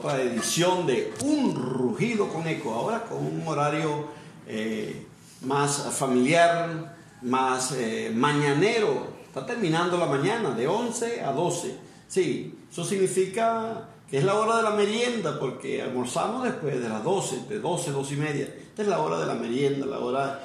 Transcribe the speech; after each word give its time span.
otra 0.00 0.22
edición 0.22 0.86
de 0.86 1.12
Un 1.24 1.54
Rugido 1.54 2.28
con 2.28 2.46
Eco, 2.46 2.72
ahora 2.72 3.02
con 3.04 3.18
un 3.18 3.46
horario 3.46 4.06
eh, 4.46 5.06
más 5.42 5.94
familiar, 5.94 6.96
más 7.20 7.72
eh, 7.72 8.10
mañanero. 8.14 9.08
Está 9.26 9.44
terminando 9.44 9.98
la 9.98 10.06
mañana, 10.06 10.52
de 10.52 10.66
11 10.66 11.20
a 11.22 11.32
12. 11.32 11.76
Sí, 12.08 12.58
eso 12.70 12.82
significa 12.82 13.88
que 14.08 14.18
es 14.18 14.24
la 14.24 14.34
hora 14.36 14.56
de 14.56 14.62
la 14.62 14.70
merienda, 14.70 15.38
porque 15.38 15.82
almorzamos 15.82 16.44
después 16.44 16.80
de 16.80 16.88
las 16.88 17.04
12, 17.04 17.44
de 17.48 17.58
12, 17.58 17.90
12 17.90 18.14
y 18.14 18.16
media. 18.16 18.44
Esta 18.44 18.82
es 18.82 18.88
la 18.88 19.00
hora 19.00 19.20
de 19.20 19.26
la 19.26 19.34
merienda, 19.34 19.84
la 19.84 19.98
hora 19.98 20.40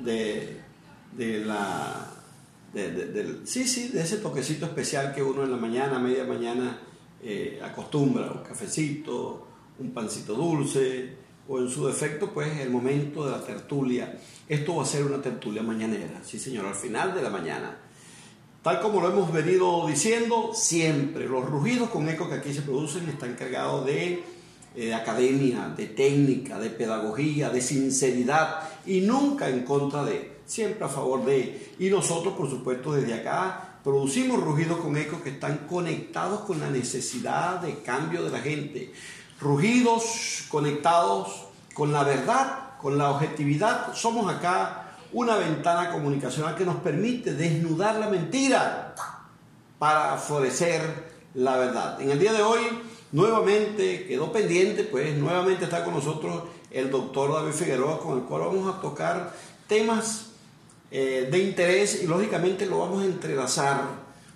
de, 0.00 0.60
de 1.12 1.44
la... 1.44 2.10
sí, 3.44 3.68
sí, 3.68 3.88
de 3.88 4.02
ese 4.02 4.16
toquecito 4.16 4.66
especial 4.66 5.14
que 5.14 5.22
uno 5.22 5.44
en 5.44 5.52
la 5.52 5.56
mañana, 5.56 6.00
media 6.00 6.24
mañana, 6.24 6.76
eh, 7.28 7.60
acostumbra, 7.60 8.30
un 8.30 8.44
cafecito, 8.44 9.48
un 9.80 9.90
pancito 9.90 10.34
dulce, 10.34 11.16
o 11.48 11.58
en 11.58 11.68
su 11.68 11.84
defecto, 11.84 12.30
pues 12.32 12.56
el 12.60 12.70
momento 12.70 13.24
de 13.24 13.32
la 13.32 13.44
tertulia. 13.44 14.16
Esto 14.48 14.76
va 14.76 14.84
a 14.84 14.86
ser 14.86 15.04
una 15.04 15.20
tertulia 15.20 15.60
mañanera, 15.60 16.20
sí 16.24 16.38
señor, 16.38 16.66
al 16.66 16.76
final 16.76 17.12
de 17.14 17.22
la 17.22 17.30
mañana. 17.30 17.78
Tal 18.62 18.80
como 18.80 19.00
lo 19.00 19.08
hemos 19.10 19.32
venido 19.32 19.88
diciendo, 19.88 20.52
siempre 20.54 21.26
los 21.26 21.44
rugidos 21.44 21.90
con 21.90 22.08
eco 22.08 22.28
que 22.28 22.36
aquí 22.36 22.54
se 22.54 22.62
producen 22.62 23.08
están 23.08 23.34
cargados 23.34 23.84
de, 23.86 24.22
eh, 24.76 24.94
academia, 24.94 25.74
de 25.76 25.86
técnica, 25.86 26.60
de 26.60 26.70
pedagogía, 26.70 27.50
de 27.50 27.60
sinceridad 27.60 28.60
y 28.86 29.00
nunca 29.00 29.48
en 29.48 29.64
contra 29.64 30.04
de, 30.04 30.38
siempre 30.46 30.84
a 30.84 30.88
favor 30.88 31.24
de. 31.24 31.72
Y 31.80 31.90
nosotros, 31.90 32.34
por 32.34 32.48
supuesto, 32.48 32.92
desde 32.92 33.14
acá 33.14 33.75
producimos 33.86 34.42
rugidos 34.42 34.80
con 34.80 34.96
eco 34.96 35.22
que 35.22 35.30
están 35.30 35.58
conectados 35.68 36.40
con 36.40 36.58
la 36.58 36.68
necesidad 36.68 37.60
de 37.60 37.82
cambio 37.82 38.24
de 38.24 38.30
la 38.30 38.40
gente. 38.40 38.92
Rugidos 39.40 40.42
conectados 40.48 41.44
con 41.72 41.92
la 41.92 42.02
verdad, 42.02 42.70
con 42.82 42.98
la 42.98 43.12
objetividad. 43.12 43.94
Somos 43.94 44.28
acá 44.28 44.96
una 45.12 45.36
ventana 45.36 45.92
comunicacional 45.92 46.56
que 46.56 46.64
nos 46.64 46.78
permite 46.78 47.34
desnudar 47.34 47.94
la 48.00 48.08
mentira 48.08 48.96
para 49.78 50.16
florecer 50.16 51.12
la 51.34 51.56
verdad. 51.56 52.00
En 52.00 52.10
el 52.10 52.18
día 52.18 52.32
de 52.32 52.42
hoy, 52.42 52.62
nuevamente 53.12 54.04
quedó 54.08 54.32
pendiente, 54.32 54.82
pues 54.82 55.16
nuevamente 55.16 55.62
está 55.62 55.84
con 55.84 55.94
nosotros 55.94 56.42
el 56.72 56.90
doctor 56.90 57.32
David 57.32 57.52
Figueroa, 57.52 58.00
con 58.00 58.18
el 58.18 58.24
cual 58.24 58.46
vamos 58.46 58.74
a 58.74 58.80
tocar 58.80 59.32
temas 59.68 60.25
eh, 60.90 61.28
de 61.30 61.38
interés 61.38 62.02
y 62.02 62.06
lógicamente 62.06 62.66
lo 62.66 62.78
vamos 62.80 63.02
a 63.02 63.06
entrelazar, 63.06 63.82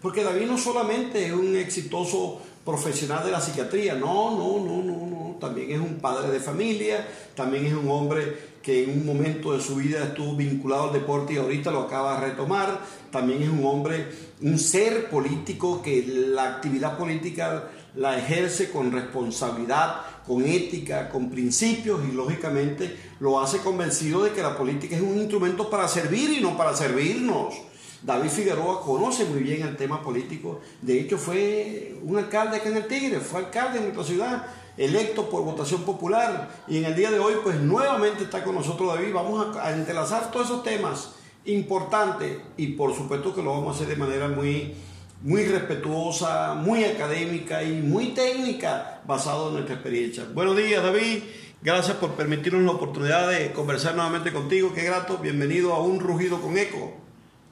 porque 0.03 0.25
David 0.25 0.47
no 0.47 0.59
solamente 0.59 1.27
es 1.27 1.33
un 1.33 1.57
exitoso 1.57 2.41
profesional 2.65 3.25
de 3.25 3.31
la 3.31 3.41
psiquiatría, 3.41 3.95
no, 3.95 4.37
no, 4.37 4.65
no, 4.65 4.83
no, 4.83 5.07
no, 5.07 5.37
también 5.41 5.71
es 5.73 5.79
un 5.79 5.99
padre 6.01 6.31
de 6.31 6.41
familia, 6.41 7.07
también 7.35 7.67
es 7.67 7.73
un 7.73 7.89
hombre 7.89 8.51
que 8.63 8.85
en 8.85 8.91
un 8.91 9.07
momento 9.07 9.53
de 9.53 9.61
su 9.61 9.77
vida 9.77 10.05
estuvo 10.05 10.37
vinculado 10.37 10.89
al 10.89 10.93
deporte 10.93 11.33
y 11.33 11.37
ahorita 11.39 11.71
lo 11.71 11.81
acaba 11.81 12.21
de 12.21 12.29
retomar. 12.29 12.81
También 13.11 13.43
es 13.43 13.49
un 13.49 13.65
hombre, 13.65 14.07
un 14.43 14.59
ser 14.59 15.09
político 15.09 15.81
que 15.83 16.05
la 16.07 16.57
actividad 16.57 16.99
política 16.99 17.71
la 17.95 18.19
ejerce 18.19 18.71
con 18.71 18.93
responsabilidad, 18.93 20.03
con 20.27 20.45
ética, 20.45 21.09
con 21.09 21.31
principios 21.31 22.01
y 22.09 22.13
lógicamente 22.13 22.97
lo 23.21 23.41
hace 23.41 23.59
convencido 23.59 24.25
de 24.25 24.33
que 24.33 24.43
la 24.43 24.57
política 24.57 24.97
es 24.97 25.03
un 25.03 25.19
instrumento 25.19 25.69
para 25.69 25.89
servir 25.89 26.31
y 26.31 26.41
no 26.41 26.57
para 26.57 26.77
servirnos. 26.77 27.55
David 28.03 28.31
Figueroa 28.31 28.83
conoce 28.83 29.27
muy 29.27 29.41
bien 29.41 29.63
el 29.63 29.77
tema 29.77 30.03
político, 30.03 30.61
de 30.81 31.01
hecho 31.01 31.19
fue 31.19 31.99
un 32.03 32.17
alcalde 32.17 32.57
acá 32.57 32.71
en 32.71 32.77
el 32.79 32.87
Tigre, 32.87 33.21
fue 33.21 33.41
alcalde 33.41 33.79
en 33.79 33.85
nuestra 33.85 34.05
ciudad 34.05 34.47
electo 34.81 35.29
por 35.29 35.45
votación 35.45 35.83
popular. 35.83 36.49
Y 36.67 36.79
en 36.79 36.87
el 36.87 36.97
día 36.97 37.11
de 37.11 37.19
hoy, 37.19 37.35
pues 37.43 37.61
nuevamente 37.61 38.25
está 38.25 38.43
con 38.43 38.55
nosotros 38.55 38.95
David. 38.95 39.13
Vamos 39.13 39.57
a, 39.57 39.73
entrelazar 39.73 40.31
todos 40.31 40.47
esos 40.47 40.63
temas 40.63 41.13
importantes 41.45 42.39
y 42.57 42.69
por 42.69 42.95
supuesto 42.95 43.35
que 43.35 43.43
lo 43.43 43.53
vamos 43.53 43.69
a 43.69 43.77
hacer 43.77 43.89
de 43.89 43.97
manera 43.97 44.29
muy, 44.29 44.75
muy 45.23 45.45
respetuosa, 45.45 46.55
muy 46.55 46.85
académica 46.85 47.63
y 47.63 47.83
muy 47.83 48.09
técnica, 48.09 49.01
basado 49.07 49.49
en 49.49 49.55
nuestra 49.55 49.75
experiencia. 49.75 50.25
Buenos 50.33 50.57
días, 50.57 50.83
David. 50.83 51.23
Gracias 51.63 51.97
por 51.99 52.13
permitirnos 52.13 52.63
la 52.63 52.71
oportunidad 52.71 53.29
de 53.29 53.53
conversar 53.53 53.95
nuevamente 53.95 54.33
contigo. 54.33 54.73
Qué 54.75 54.83
grato. 54.83 55.19
Bienvenido 55.19 55.75
a 55.75 55.83
Un 55.83 56.01
Rugido 56.01 56.41
con 56.41 56.57
Eco. 56.57 56.95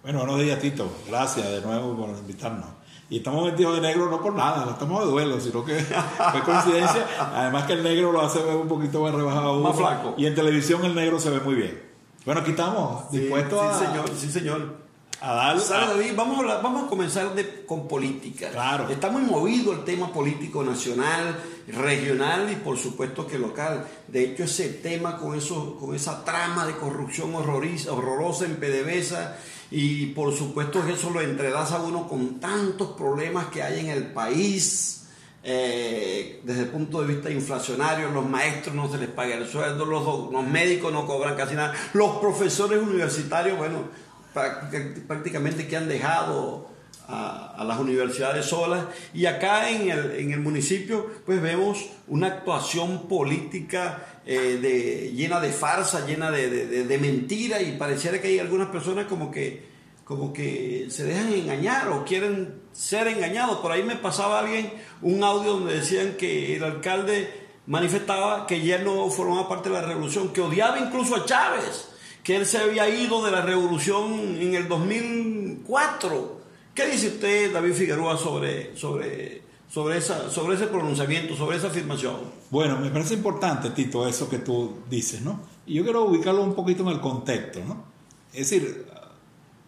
Bueno, 0.03 0.21
buenos 0.21 0.41
días, 0.41 0.59
Tito. 0.61 0.91
Gracias 1.09 1.47
de 1.47 1.61
nuevo 1.61 1.95
por 1.95 2.09
invitarnos. 2.09 2.67
Y 3.11 3.19
estamos 3.19 3.45
vestidos 3.45 3.77
de 3.77 3.81
negro 3.83 4.11
no 4.11 4.21
por 4.21 4.35
nada, 4.35 4.65
no 4.65 4.73
estamos 4.73 5.05
de 5.05 5.11
duelo, 5.11 5.41
sino 5.41 5.65
que 5.65 5.79
fue 6.33 6.43
coincidencia. 6.43 7.07
Además 7.35 7.65
que 7.65 7.75
el 7.75 7.83
negro 7.83 8.13
lo 8.13 8.23
hace 8.23 8.43
ver 8.43 8.57
un 8.57 8.69
poquito 8.69 9.03
más 9.03 9.15
rebajado. 9.15 9.61
Más 9.61 9.77
flaco. 9.77 10.15
Y 10.17 10.25
en 10.25 10.35
televisión 10.35 10.85
el 10.87 10.95
negro 10.95 11.21
se 11.21 11.29
ve 11.29 11.41
muy 11.41 11.55
bien. 11.55 11.83
Bueno, 12.25 12.41
aquí 12.41 12.51
estamos, 12.51 13.11
dispuestos 13.11 13.61
a... 13.61 13.79
Sí, 13.79 13.85
señor, 13.85 14.11
sí, 14.17 14.31
señor. 14.31 14.88
A 15.21 15.55
David? 15.55 16.13
Vamos 16.15 16.49
a, 16.49 16.59
vamos 16.59 16.85
a 16.85 16.87
comenzar 16.87 17.33
con 17.67 17.89
política. 17.89 18.51
Claro. 18.51 18.89
Está 18.89 19.11
muy 19.11 19.23
movido 19.23 19.73
el 19.73 19.83
tema 19.85 20.13
político 20.13 20.63
nacional, 20.63 21.37
regional 21.67 22.49
y 22.53 22.57
por 22.57 22.79
supuesto 22.79 23.27
que 23.27 23.37
local. 23.37 23.85
De 24.07 24.25
hecho, 24.25 24.45
ese 24.45 24.69
tema 24.69 25.19
con, 25.19 25.37
eso, 25.37 25.77
con 25.77 25.95
esa 25.97 26.25
trama 26.25 26.67
de 26.67 26.77
corrupción 26.77 27.35
horrorosa 27.35 28.45
en 28.45 28.57
PDVSA 28.57 29.37
y 29.73 30.07
por 30.07 30.33
supuesto 30.33 30.87
que 30.87 30.93
eso 30.93 31.11
lo 31.11 31.21
entrelaza 31.21 31.81
uno 31.81 32.07
con 32.07 32.39
tantos 32.39 32.91
problemas 32.97 33.47
que 33.47 33.63
hay 33.63 33.81
en 33.81 33.89
el 33.89 34.13
país. 34.13 34.95
Eh, 35.43 36.41
desde 36.45 36.63
el 36.63 36.69
punto 36.69 37.01
de 37.01 37.15
vista 37.15 37.31
inflacionario, 37.31 38.11
los 38.11 38.29
maestros 38.29 38.75
no 38.75 38.91
se 38.91 38.99
les 38.99 39.09
paga 39.09 39.35
el 39.35 39.49
sueldo, 39.49 39.85
los, 39.85 40.33
los 40.33 40.45
médicos 40.45 40.93
no 40.93 41.07
cobran 41.07 41.37
casi 41.37 41.55
nada, 41.55 41.75
los 41.95 42.19
profesores 42.19 42.83
universitarios, 42.83 43.57
bueno, 43.57 43.85
prácticamente 44.33 45.67
que 45.67 45.77
han 45.77 45.89
dejado 45.89 46.69
a, 47.09 47.65
las 47.67 47.79
universidades 47.79 48.47
solas. 48.47 48.87
Y 49.15 49.27
acá 49.27 49.71
en 49.71 49.91
el, 49.91 50.13
en 50.13 50.33
el 50.33 50.41
municipio, 50.41 51.11
pues 51.27 51.41
vemos 51.41 51.87
una 52.07 52.29
actuación 52.29 53.09
política 53.09 54.21
eh, 54.27 54.59
de, 54.61 55.13
llena 55.13 55.41
de 55.41 55.53
farsa, 55.53 56.07
llena 56.07 56.31
de, 56.31 56.85
de, 56.85 56.99
mentira 56.99 57.61
y 57.63 57.77
pareciera 57.77 58.21
que 58.21 58.29
hay 58.29 58.39
algunas 58.39 58.69
personas 58.69 59.07
como 59.07 59.31
que, 59.31 59.67
como 60.05 60.33
que 60.33 60.87
se 60.91 61.05
dejan 61.05 61.33
engañar 61.33 61.89
o 61.89 62.05
quieren 62.05 62.61
ser 62.73 63.09
engañados. 63.09 63.59
Por 63.59 63.73
ahí 63.73 63.83
me 63.83 63.97
pasaba 63.97 64.41
alguien 64.41 64.73
un 65.03 65.25
audio 65.25 65.55
donde 65.55 65.75
decían 65.75 66.15
que 66.19 66.57
el 66.57 66.65
alcalde 66.65 67.49
manifestaba 67.67 68.47
que 68.47 68.63
ya 68.63 68.79
no 68.79 69.09
formaba 69.11 69.49
parte 69.49 69.69
de 69.69 69.75
la 69.77 69.83
revolución, 69.83 70.33
que 70.33 70.41
odiaba 70.41 70.79
incluso 70.79 71.17
a 71.17 71.25
Chávez, 71.27 71.89
que 72.23 72.37
él 72.37 72.47
se 72.47 72.59
había 72.59 72.89
ido 72.89 73.25
de 73.25 73.31
la 73.31 73.41
revolución 73.41 74.37
en 74.41 74.55
el 74.55 74.69
2004. 74.69 76.41
¿Qué 76.75 76.87
dice 76.87 77.09
usted, 77.09 77.53
David 77.53 77.73
Figueroa, 77.73 78.17
sobre, 78.17 78.77
sobre 78.77 79.49
sobre, 79.71 79.99
esa, 79.99 80.31
sobre 80.31 80.57
ese 80.57 80.67
pronunciamiento, 80.67 81.37
sobre 81.37 81.57
esa 81.57 81.69
afirmación? 81.69 82.17
Bueno, 82.51 82.79
me 82.79 82.91
parece 82.91 83.15
importante, 83.15 83.71
Tito, 83.71 84.09
eso 84.09 84.29
que 84.29 84.39
tú 84.39 84.79
dices, 84.89 85.21
¿no? 85.23 85.41
Y 85.67 85.75
yo 85.75 85.85
quiero 85.85 86.05
ubicarlo 86.05 86.43
un 86.43 86.55
poquito 86.55 86.83
en 86.83 86.89
el 86.89 87.01
contexto, 87.01 87.61
¿no? 87.67 87.85
Es 88.33 88.51
decir, 88.51 88.87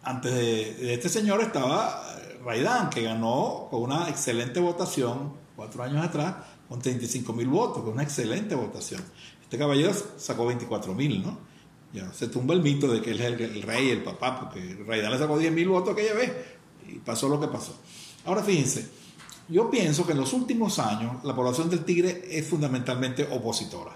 antes 0.03 0.33
de, 0.33 0.93
este 0.93 1.09
señor 1.09 1.41
estaba 1.41 2.03
Raidán, 2.43 2.89
que 2.89 3.03
ganó 3.03 3.67
con 3.69 3.83
una 3.83 4.09
excelente 4.09 4.59
votación, 4.59 5.33
cuatro 5.55 5.83
años 5.83 6.03
atrás, 6.03 6.35
con 6.67 6.81
35 6.81 7.33
mil 7.33 7.47
votos, 7.47 7.83
con 7.83 7.93
una 7.93 8.03
excelente 8.03 8.55
votación. 8.55 9.03
Este 9.43 9.57
caballero 9.57 9.93
sacó 10.17 10.47
24 10.47 10.93
mil, 10.95 11.21
¿no? 11.21 11.37
Ya 11.93 12.11
se 12.13 12.27
tumba 12.27 12.53
el 12.53 12.61
mito 12.61 12.87
de 12.87 13.01
que 13.01 13.11
él 13.11 13.19
es 13.19 13.27
el, 13.27 13.61
rey, 13.63 13.89
el 13.89 14.03
papá, 14.03 14.39
porque 14.39 14.83
Raidán 14.87 15.11
le 15.11 15.17
sacó 15.17 15.37
10 15.37 15.51
mil 15.51 15.67
votos 15.67 15.93
aquella 15.93 16.13
vez 16.13 16.31
y 16.87 16.99
pasó 16.99 17.27
lo 17.27 17.39
que 17.39 17.47
pasó. 17.47 17.75
Ahora 18.25 18.43
fíjense, 18.43 18.89
yo 19.49 19.69
pienso 19.69 20.05
que 20.05 20.13
en 20.13 20.19
los 20.19 20.31
últimos 20.31 20.79
años 20.79 21.23
la 21.23 21.35
población 21.35 21.69
del 21.69 21.83
Tigre 21.83 22.23
es 22.29 22.47
fundamentalmente 22.47 23.27
opositora. 23.29 23.91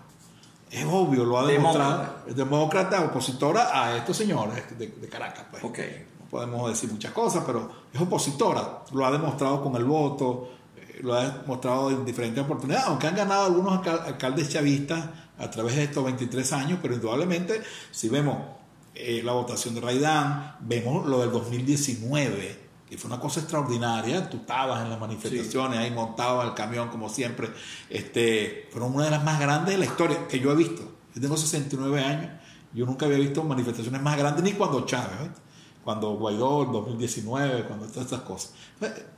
Es 0.69 0.85
obvio, 0.85 1.23
lo 1.23 1.39
ha 1.39 1.47
demostrado. 1.47 2.15
Es 2.27 2.35
demócrata, 2.35 3.01
opositora 3.01 3.69
a 3.71 3.95
estos 3.95 4.17
señores 4.17 4.77
de, 4.77 4.91
Caracas. 5.07 5.45
Pues. 5.49 5.63
No 5.63 6.25
podemos 6.29 6.69
decir 6.69 6.91
muchas 6.91 7.13
cosas, 7.13 7.43
pero 7.45 7.71
es 7.93 8.01
opositora. 8.01 8.83
Lo 8.91 9.05
ha 9.05 9.11
demostrado 9.11 9.63
con 9.63 9.75
el 9.77 9.85
voto, 9.85 10.49
eh, 10.75 10.99
lo 11.01 11.13
ha 11.13 11.29
demostrado 11.29 11.91
en 11.91 12.03
diferentes 12.03 12.43
oportunidades, 12.43 12.87
aunque 12.87 13.07
han 13.07 13.15
ganado 13.15 13.45
algunos 13.45 13.87
alcaldes 13.87 14.49
chavistas 14.49 15.05
a 15.37 15.49
través 15.49 15.75
de 15.75 15.83
estos 15.83 16.03
23 16.03 16.53
años, 16.53 16.79
pero 16.81 16.93
indudablemente 16.93 17.61
si 17.91 18.09
vemos 18.09 18.37
eh, 18.93 19.21
la 19.23 19.33
votación 19.33 19.75
de 19.75 19.81
Raidán, 19.81 20.55
vemos 20.61 21.05
lo 21.05 21.19
del 21.19 21.31
2019 21.31 22.65
que 22.89 22.97
fue 22.97 23.09
una 23.09 23.19
cosa 23.19 23.39
extraordinaria. 23.39 24.29
Tú 24.29 24.37
estabas 24.37 24.83
en 24.83 24.89
las 24.89 24.99
manifestaciones, 24.99 25.79
ahí 25.79 25.91
montado 25.91 26.43
el 26.43 26.53
camión, 26.53 26.89
como 26.89 27.09
siempre. 27.09 27.49
Este, 27.89 28.67
fueron 28.71 28.93
una 28.93 29.05
de 29.05 29.11
las 29.11 29.23
más 29.23 29.39
grandes 29.39 29.73
de 29.73 29.79
la 29.79 29.85
historia 29.85 30.27
que 30.27 30.39
yo 30.39 30.51
he 30.51 30.55
visto. 30.55 30.83
Yo 31.13 31.21
tengo 31.21 31.37
69 31.37 32.03
años, 32.03 32.31
yo 32.73 32.85
nunca 32.85 33.05
había 33.05 33.17
visto 33.17 33.43
manifestaciones 33.43 34.01
más 34.01 34.17
grandes, 34.17 34.43
ni 34.43 34.51
cuando 34.53 34.85
Chávez, 34.85 35.31
cuando 35.83 36.11
Guaidó, 36.15 36.63
en 36.63 36.71
2019, 36.73 37.65
cuando 37.65 37.87
todas 37.87 38.05
estas 38.05 38.21
cosas. 38.21 38.53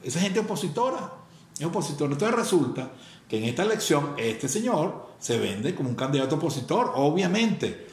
Esa 0.04 0.19
gente 0.19 0.40
opositora. 0.40 1.27
Es 1.59 1.65
opositor. 1.65 2.12
Entonces 2.12 2.36
resulta 2.36 2.92
que 3.27 3.38
en 3.38 3.45
esta 3.45 3.63
elección 3.63 4.13
este 4.18 4.48
señor 4.48 5.07
se 5.19 5.38
vende 5.38 5.75
como 5.75 5.89
un 5.89 5.95
candidato 5.95 6.36
opositor, 6.36 6.92
obviamente. 6.95 7.88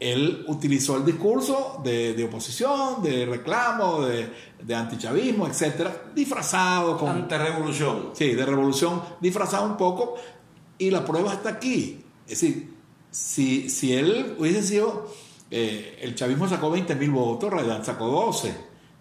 Él 0.00 0.44
utilizó 0.48 0.96
el 0.96 1.04
discurso 1.04 1.80
de, 1.82 2.22
oposición, 2.28 3.02
de 3.02 3.24
reclamo, 3.24 4.02
de, 4.02 4.28
de 4.60 4.74
antichavismo, 4.74 5.46
etcétera, 5.46 6.10
disfrazado 6.14 6.98
con. 6.98 7.10
Anterrevolución. 7.10 8.10
Sí, 8.12 8.34
de 8.34 8.44
revolución, 8.44 9.02
disfrazado 9.20 9.64
un 9.66 9.76
poco, 9.76 10.16
y 10.78 10.90
la 10.90 11.04
prueba 11.04 11.32
está 11.32 11.50
aquí. 11.50 12.04
Es 12.26 12.40
decir, 12.40 12.74
si, 13.10 13.70
si 13.70 13.94
él 13.94 14.36
hubiese 14.38 14.62
sido. 14.62 15.24
Eh, 15.50 16.00
el 16.00 16.16
chavismo 16.16 16.48
sacó 16.48 16.68
20 16.70 16.96
mil 16.96 17.10
votos, 17.10 17.48
Raidán 17.48 17.84
sacó 17.84 18.08
12. 18.08 18.48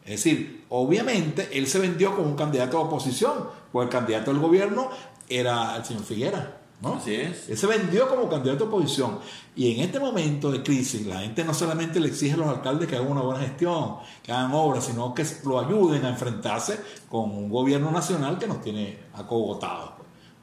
Es 0.06 0.10
decir, 0.12 0.63
obviamente 0.76 1.50
él 1.54 1.68
se 1.68 1.78
vendió 1.78 2.16
como 2.16 2.28
un 2.28 2.36
candidato 2.36 2.78
de 2.78 2.84
oposición, 2.84 3.48
pues 3.72 3.86
el 3.86 3.92
candidato 3.92 4.32
del 4.32 4.42
gobierno 4.42 4.90
era 5.30 5.76
el 5.76 5.86
señor 5.86 6.04
Figuera. 6.04 6.58
¿no? 6.82 6.96
Así 6.96 7.14
es. 7.14 7.48
Él 7.48 7.58
se 7.58 7.68
vendió 7.68 8.10
como 8.10 8.28
candidato 8.28 8.66
de 8.66 8.70
oposición. 8.72 9.20
Y 9.56 9.72
en 9.72 9.82
este 9.82 10.00
momento 10.00 10.52
de 10.52 10.64
crisis, 10.64 11.06
la 11.06 11.20
gente 11.20 11.44
no 11.44 11.54
solamente 11.54 12.00
le 12.00 12.08
exige 12.08 12.34
a 12.34 12.38
los 12.38 12.48
alcaldes 12.48 12.90
que 12.90 12.96
hagan 12.96 13.12
una 13.12 13.22
buena 13.22 13.42
gestión, 13.42 13.98
que 14.24 14.32
hagan 14.32 14.52
obras, 14.54 14.86
sino 14.86 15.14
que 15.14 15.24
lo 15.46 15.60
ayuden 15.60 16.04
a 16.06 16.10
enfrentarse 16.10 16.80
con 17.08 17.30
un 17.30 17.50
gobierno 17.50 17.92
nacional 17.92 18.40
que 18.40 18.48
nos 18.48 18.60
tiene 18.60 18.98
acogotados. 19.14 19.92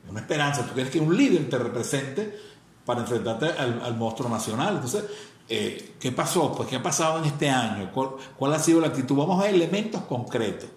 Una 0.08 0.20
esperanza. 0.20 0.64
Tú 0.64 0.74
quieres 0.74 0.92
que 0.92 1.00
un 1.00 1.14
líder 1.16 1.50
te 1.50 1.58
represente 1.58 2.38
para 2.84 3.00
enfrentarte 3.00 3.46
al, 3.46 3.96
monstruo 3.96 4.30
nacional. 4.30 4.76
Entonces, 4.76 5.04
eh, 5.50 5.94
¿qué 5.98 6.12
pasó? 6.12 6.54
Pues, 6.54 6.68
¿qué 6.68 6.76
ha 6.76 6.82
pasado 6.82 7.18
en 7.18 7.24
este 7.24 7.50
año? 7.50 7.90
¿Cuál, 7.92 8.10
¿Cuál 8.38 8.54
ha 8.54 8.58
sido 8.60 8.80
la 8.80 8.86
actitud? 8.86 9.16
Vamos 9.16 9.42
a 9.42 9.50
elementos 9.50 10.02
concretos. 10.02 10.70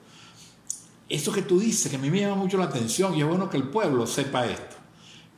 Eso 1.08 1.32
que 1.32 1.44
tú 1.44 1.60
dices, 1.60 1.92
que 1.92 1.98
a 1.98 2.00
mí 2.00 2.10
me 2.10 2.22
llama 2.22 2.36
mucho 2.36 2.58
la 2.58 2.66
atención 2.66 3.14
y 3.14 3.22
es 3.22 3.28
bueno 3.28 3.52
que 3.52 3.58
el 3.58 3.70
pueblo 3.70 4.08
sepa 4.08 4.48
esto. 4.48 4.76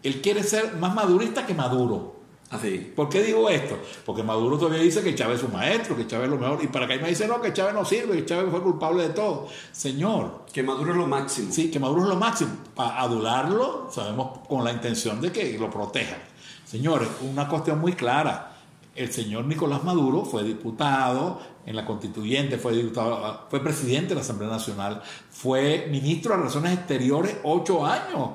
Él 0.03 0.21
quiere 0.21 0.41
ser 0.41 0.77
más 0.77 0.95
madurista 0.95 1.45
que 1.45 1.53
Maduro. 1.53 2.15
Así. 2.49 2.93
¿Por 2.95 3.09
qué 3.09 3.23
digo 3.23 3.49
esto? 3.49 3.77
Porque 4.05 4.23
Maduro 4.23 4.57
todavía 4.57 4.81
dice 4.81 5.03
que 5.03 5.13
Chávez 5.15 5.39
es 5.39 5.43
un 5.43 5.51
maestro, 5.51 5.97
que 5.97 6.07
Chávez 6.07 6.25
es 6.27 6.31
lo 6.31 6.37
mejor. 6.37 6.63
Y 6.63 6.67
para 6.67 6.87
que 6.87 6.97
me 6.99 7.09
dice, 7.09 7.27
no, 7.27 7.41
que 7.41 7.51
Chávez 7.51 7.73
no 7.73 7.83
sirve, 7.83 8.15
que 8.15 8.25
Chávez 8.25 8.49
fue 8.51 8.61
culpable 8.61 9.03
de 9.03 9.09
todo. 9.09 9.49
Señor. 9.73 10.45
Que 10.53 10.63
Maduro 10.63 10.91
es 10.91 10.97
lo 10.97 11.07
máximo. 11.07 11.51
Sí, 11.51 11.69
que 11.69 11.79
Maduro 11.79 12.03
es 12.03 12.07
lo 12.07 12.15
máximo. 12.15 12.51
Para 12.73 13.01
adularlo, 13.01 13.89
sabemos 13.91 14.39
con 14.47 14.63
la 14.63 14.71
intención 14.71 15.19
de 15.19 15.33
que 15.33 15.57
lo 15.57 15.69
protejan. 15.69 16.19
Señores, 16.63 17.09
una 17.21 17.49
cuestión 17.49 17.81
muy 17.81 17.93
clara. 17.93 18.54
El 18.95 19.11
señor 19.11 19.43
Nicolás 19.43 19.83
Maduro 19.83 20.23
fue 20.23 20.43
diputado 20.43 21.41
en 21.65 21.75
la 21.75 21.85
constituyente, 21.85 22.57
fue, 22.57 22.71
diputado, 22.73 23.45
fue 23.49 23.61
presidente 23.61 24.09
de 24.09 24.15
la 24.15 24.21
Asamblea 24.21 24.49
Nacional, 24.49 25.01
fue 25.29 25.87
ministro 25.91 26.31
de 26.31 26.37
Relaciones 26.37 26.73
Exteriores 26.73 27.37
ocho 27.43 27.85
años, 27.85 28.29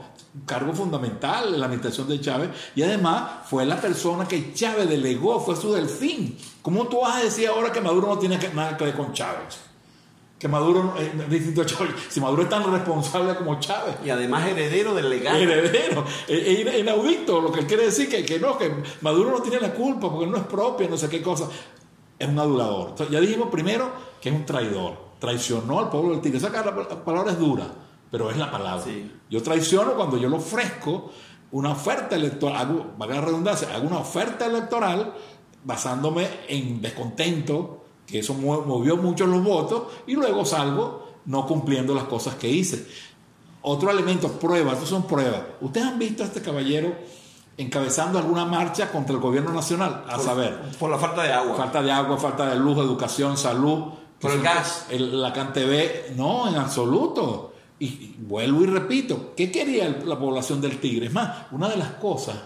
cargo 0.45 0.75
fundamental 0.75 1.55
en 1.55 1.61
la 1.61 1.65
administración 1.65 2.09
de 2.09 2.21
Chávez, 2.21 2.51
y 2.75 2.83
además 2.83 3.49
fue 3.49 3.65
la 3.65 3.81
persona 3.81 4.29
que 4.29 4.53
Chávez 4.53 4.87
delegó, 4.87 5.41
fue 5.41 5.57
su 5.57 5.73
delfín. 5.73 6.37
¿Cómo 6.61 6.87
tú 6.89 7.01
vas 7.01 7.17
a 7.17 7.25
decir 7.25 7.49
ahora 7.49 7.73
que 7.73 7.81
Maduro 7.81 8.09
no 8.09 8.19
tiene 8.19 8.39
nada 8.55 8.77
que 8.77 8.85
ver 8.85 8.95
con 8.95 9.15
Chávez? 9.15 9.69
Que 10.41 10.49
Maduro 10.49 10.95
eh, 10.99 11.13
distinto 11.29 11.61
a 11.63 11.67
Chávez. 11.67 11.95
Si 12.09 12.19
Maduro 12.19 12.43
es 12.43 12.49
tan 12.49 12.73
responsable 12.73 13.37
como 13.37 13.61
Chávez. 13.61 13.97
Y 14.03 14.09
además 14.09 14.49
heredero 14.49 14.95
del 14.95 15.11
legado. 15.11 15.37
Heredero. 15.37 16.05
Es 16.27 16.79
inaudito 16.79 17.43
lo 17.43 17.53
que 17.53 17.61
él 17.61 17.67
quiere 17.67 17.85
decir, 17.85 18.09
que, 18.09 18.25
que 18.25 18.41
no, 18.41 18.57
que 18.57 18.73
Maduro 19.03 19.31
no 19.31 19.43
tiene 19.43 19.61
la 19.61 19.75
culpa 19.75 20.11
porque 20.11 20.27
no 20.27 20.39
es 20.39 20.45
propia, 20.45 20.89
no 20.89 20.97
sé 20.97 21.11
qué 21.11 21.21
cosa. 21.21 21.47
Es 22.19 22.27
un 22.27 22.39
adulador. 22.39 22.95
ya 23.11 23.21
dijimos 23.21 23.49
primero 23.51 23.91
que 24.21 24.31
es 24.31 24.35
un 24.35 24.47
traidor. 24.47 25.11
Traicionó 25.19 25.79
al 25.79 25.91
pueblo 25.91 26.13
del 26.13 26.23
Tigre. 26.23 26.39
Esa 26.39 26.51
palabra 27.05 27.33
es 27.33 27.39
dura, 27.39 27.67
pero 28.11 28.31
es 28.31 28.39
la 28.39 28.51
palabra. 28.51 28.83
Yo 29.29 29.43
traiciono 29.43 29.93
cuando 29.93 30.17
yo 30.17 30.31
le 30.31 30.37
ofrezco 30.37 31.13
una 31.53 31.73
oferta 31.73 32.17
electoral, 32.17 32.57
hago, 32.57 32.87
valga 32.97 33.17
la 33.17 33.21
redundancia, 33.21 33.75
hago 33.75 33.87
una 33.87 33.99
oferta 33.99 34.47
electoral 34.47 35.13
basándome 35.65 36.27
en 36.49 36.81
descontento 36.81 37.81
que 38.11 38.19
eso 38.19 38.35
movió 38.35 38.97
mucho 38.97 39.27
los 39.27 39.43
votos 39.43 39.85
y 40.07 40.15
luego 40.15 40.45
salgo 40.45 41.09
no 41.27 41.47
cumpliendo 41.47 41.95
las 41.95 42.05
cosas 42.05 42.35
que 42.35 42.49
hice. 42.49 42.87
Otro 43.62 43.91
elemento, 43.91 44.29
pruebas, 44.33 44.75
estos 44.75 44.89
son 44.89 45.07
pruebas. 45.07 45.43
¿Ustedes 45.61 45.87
han 45.87 45.99
visto 45.99 46.23
a 46.23 46.27
este 46.27 46.41
caballero 46.41 46.95
encabezando 47.57 48.19
alguna 48.19 48.47
marcha 48.47 48.91
contra 48.91 49.15
el 49.15 49.21
gobierno 49.21 49.53
nacional? 49.53 50.05
A 50.09 50.19
saber. 50.19 50.59
Por 50.79 50.91
la 50.91 50.99
falta 50.99 51.23
de 51.23 51.33
agua. 51.33 51.57
Falta 51.57 51.83
de 51.83 51.93
agua, 51.93 52.17
falta 52.17 52.51
de 52.51 52.57
luz, 52.57 52.79
educación, 52.79 53.37
salud. 53.37 53.93
Por 54.19 54.33
el 54.33 54.43
gas. 54.43 54.87
la 54.91 55.33
CanTV, 55.33 56.17
no, 56.17 56.49
en 56.49 56.56
absoluto. 56.56 57.53
Y, 57.79 58.15
vuelvo 58.19 58.63
y 58.63 58.67
repito, 58.67 59.33
¿qué 59.35 59.51
quería 59.51 59.89
la 60.05 60.19
población 60.19 60.61
del 60.61 60.79
Tigre? 60.81 61.06
Es 61.06 61.13
más, 61.13 61.47
una 61.51 61.69
de 61.69 61.77
las 61.77 61.93
cosas 61.93 62.37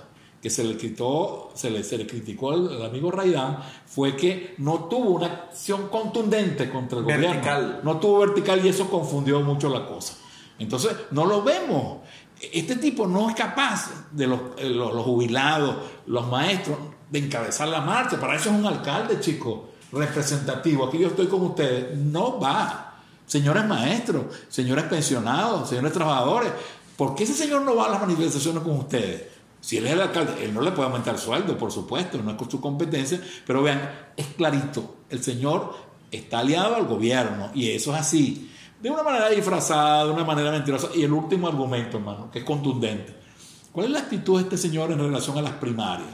que 0.44 0.50
se 0.50 0.62
le, 0.62 0.76
quitó, 0.76 1.52
se 1.54 1.70
le, 1.70 1.82
se 1.82 1.96
le 1.96 2.06
criticó 2.06 2.50
al, 2.50 2.84
amigo 2.84 3.10
Raidán 3.10 3.60
fue 3.86 4.14
que 4.14 4.54
no 4.58 4.90
tuvo 4.90 5.12
una 5.12 5.26
acción 5.26 5.88
contundente 5.88 6.68
contra 6.68 6.98
el 6.98 7.04
gobierno. 7.04 7.80
No 7.82 7.98
tuvo 7.98 8.18
vertical 8.18 8.60
y 8.62 8.68
eso 8.68 8.90
confundió 8.90 9.40
mucho 9.40 9.70
la 9.70 9.86
cosa. 9.86 10.12
Entonces, 10.58 10.94
no 11.12 11.24
lo 11.24 11.42
vemos. 11.42 12.00
Este 12.52 12.76
tipo 12.76 13.06
no 13.06 13.30
es 13.30 13.34
capaz 13.34 14.10
de 14.12 14.26
los, 14.26 14.38
eh, 14.58 14.68
los, 14.68 15.02
jubilados, 15.02 15.76
los 16.08 16.28
maestros, 16.28 16.76
de 17.08 17.20
encabezar 17.20 17.68
la 17.68 17.80
marcha. 17.80 18.20
Para 18.20 18.36
eso 18.36 18.50
es 18.50 18.56
un 18.56 18.66
alcalde, 18.66 19.20
chico, 19.20 19.70
representativo. 19.92 20.84
Aquí 20.84 20.98
yo 20.98 21.08
estoy 21.08 21.28
con 21.28 21.40
ustedes. 21.40 21.96
No 21.96 22.38
va. 22.38 23.00
Señores 23.24 23.64
maestros, 23.64 24.26
señores 24.50 24.84
pensionados, 24.84 25.70
señores 25.70 25.94
trabajadores, 25.94 26.52
¿por 26.98 27.14
qué 27.14 27.24
ese 27.24 27.32
señor 27.32 27.62
no 27.62 27.74
va 27.74 27.86
a 27.86 27.92
las 27.92 28.00
manifestaciones 28.02 28.62
con 28.62 28.76
ustedes? 28.80 29.33
Si 29.64 29.78
él 29.78 29.86
es 29.86 29.94
el 29.94 30.02
alcalde, 30.02 30.44
él 30.44 30.52
no 30.52 30.60
le 30.60 30.72
puede 30.72 30.88
aumentar 30.88 31.14
el 31.14 31.20
sueldo, 31.20 31.56
por 31.56 31.72
supuesto, 31.72 32.18
no 32.22 32.32
es 32.32 32.36
con 32.36 32.50
su 32.50 32.60
competencia, 32.60 33.18
pero 33.46 33.62
vean, 33.62 34.10
es 34.14 34.26
clarito, 34.36 34.96
el 35.08 35.22
señor 35.22 35.74
está 36.10 36.40
aliado 36.40 36.74
al 36.74 36.84
gobierno 36.84 37.50
y 37.54 37.70
eso 37.70 37.94
es 37.94 38.00
así, 38.02 38.50
de 38.82 38.90
una 38.90 39.02
manera 39.02 39.30
disfrazada, 39.30 40.04
de 40.04 40.10
una 40.10 40.22
manera 40.22 40.50
mentirosa. 40.50 40.88
Y 40.94 41.02
el 41.04 41.14
último 41.14 41.48
argumento, 41.48 41.96
hermano, 41.96 42.30
que 42.30 42.40
es 42.40 42.44
contundente. 42.44 43.16
¿Cuál 43.72 43.86
es 43.86 43.92
la 43.92 44.00
actitud 44.00 44.36
de 44.36 44.42
este 44.42 44.58
señor 44.58 44.92
en 44.92 44.98
relación 44.98 45.38
a 45.38 45.40
las 45.40 45.52
primarias 45.52 46.10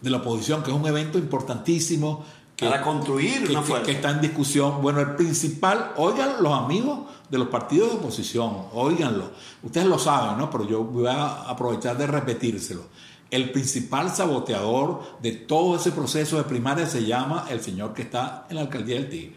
de 0.00 0.08
la 0.08 0.16
oposición, 0.16 0.62
que 0.62 0.70
es 0.70 0.76
un 0.76 0.86
evento 0.86 1.18
importantísimo? 1.18 2.24
Que, 2.56 2.66
Para 2.66 2.82
construir 2.82 3.50
una 3.50 3.62
que, 3.62 3.82
que 3.82 3.92
está 3.92 4.10
en 4.10 4.20
discusión. 4.20 4.80
Bueno, 4.80 5.00
el 5.00 5.16
principal, 5.16 5.92
oigan 5.96 6.40
los 6.40 6.52
amigos 6.52 7.00
de 7.28 7.38
los 7.38 7.48
partidos 7.48 7.90
de 7.90 7.96
oposición, 7.96 8.66
oíganlo, 8.72 9.30
ustedes 9.62 9.86
lo 9.86 9.98
saben, 9.98 10.38
¿no? 10.38 10.50
Pero 10.50 10.68
yo 10.68 10.84
voy 10.84 11.08
a 11.08 11.42
aprovechar 11.50 11.98
de 11.98 12.06
repetírselo. 12.06 12.82
El 13.30 13.50
principal 13.50 14.10
saboteador 14.10 15.18
de 15.20 15.32
todo 15.32 15.74
ese 15.74 15.90
proceso 15.90 16.36
de 16.36 16.44
primaria 16.44 16.86
se 16.86 17.04
llama 17.04 17.46
el 17.50 17.60
señor 17.60 17.92
que 17.92 18.02
está 18.02 18.46
en 18.48 18.56
la 18.56 18.62
alcaldía 18.62 18.96
del 18.96 19.08
Tigre. 19.08 19.36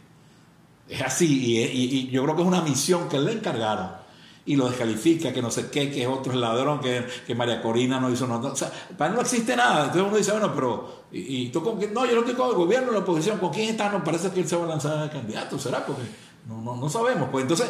Es 0.88 1.02
así, 1.02 1.58
y, 1.58 2.08
yo 2.10 2.24
creo 2.24 2.36
que 2.36 2.42
es 2.44 2.48
una 2.48 2.62
misión 2.62 3.10
que 3.10 3.20
le 3.20 3.32
encargaron 3.32 3.90
y 4.48 4.56
lo 4.56 4.70
descalifica, 4.70 5.34
que 5.34 5.42
no 5.42 5.52
sé 5.52 5.70
qué, 5.70 5.92
que 5.92 6.04
es 6.04 6.08
otro 6.08 6.34
ladrón, 6.34 6.80
que, 6.80 7.06
que 7.28 7.36
María 7.36 7.62
Corina 7.62 8.00
no 8.00 8.10
hizo 8.10 8.26
nada. 8.26 8.50
O 8.50 8.56
sea, 8.56 8.72
para 8.98 9.10
él 9.10 9.16
no 9.16 9.22
existe 9.22 9.58
nada. 9.58 9.88
Entonces 9.88 10.04
uno 10.08 10.18
dice, 10.18 10.32
bueno, 10.32 10.56
pero, 10.56 11.04
¿y, 11.12 11.50
tú 11.50 11.62
con 11.62 11.78
quién? 11.78 11.94
No, 11.94 12.06
yo 12.06 12.14
no 12.14 12.22
estoy 12.22 12.34
con 12.34 12.50
el 12.50 12.56
gobierno, 12.56 12.94
la 12.94 13.00
oposición, 13.00 13.40
¿con 13.40 13.52
quién 13.52 13.72
está? 13.72 13.90
No 13.90 14.02
parece 14.06 14.32
que 14.32 14.40
él 14.40 14.48
se 14.48 14.56
va 14.56 14.64
a 14.64 14.70
lanzar 14.70 15.04
de 15.04 15.10
candidato, 15.10 15.60
¿será? 15.60 15.86
Porque 15.86 16.04
no, 16.48 16.62
no, 16.62 16.78
no 16.78 16.90
sabemos. 16.90 17.28
Pues 17.30 17.42
entonces, 17.42 17.70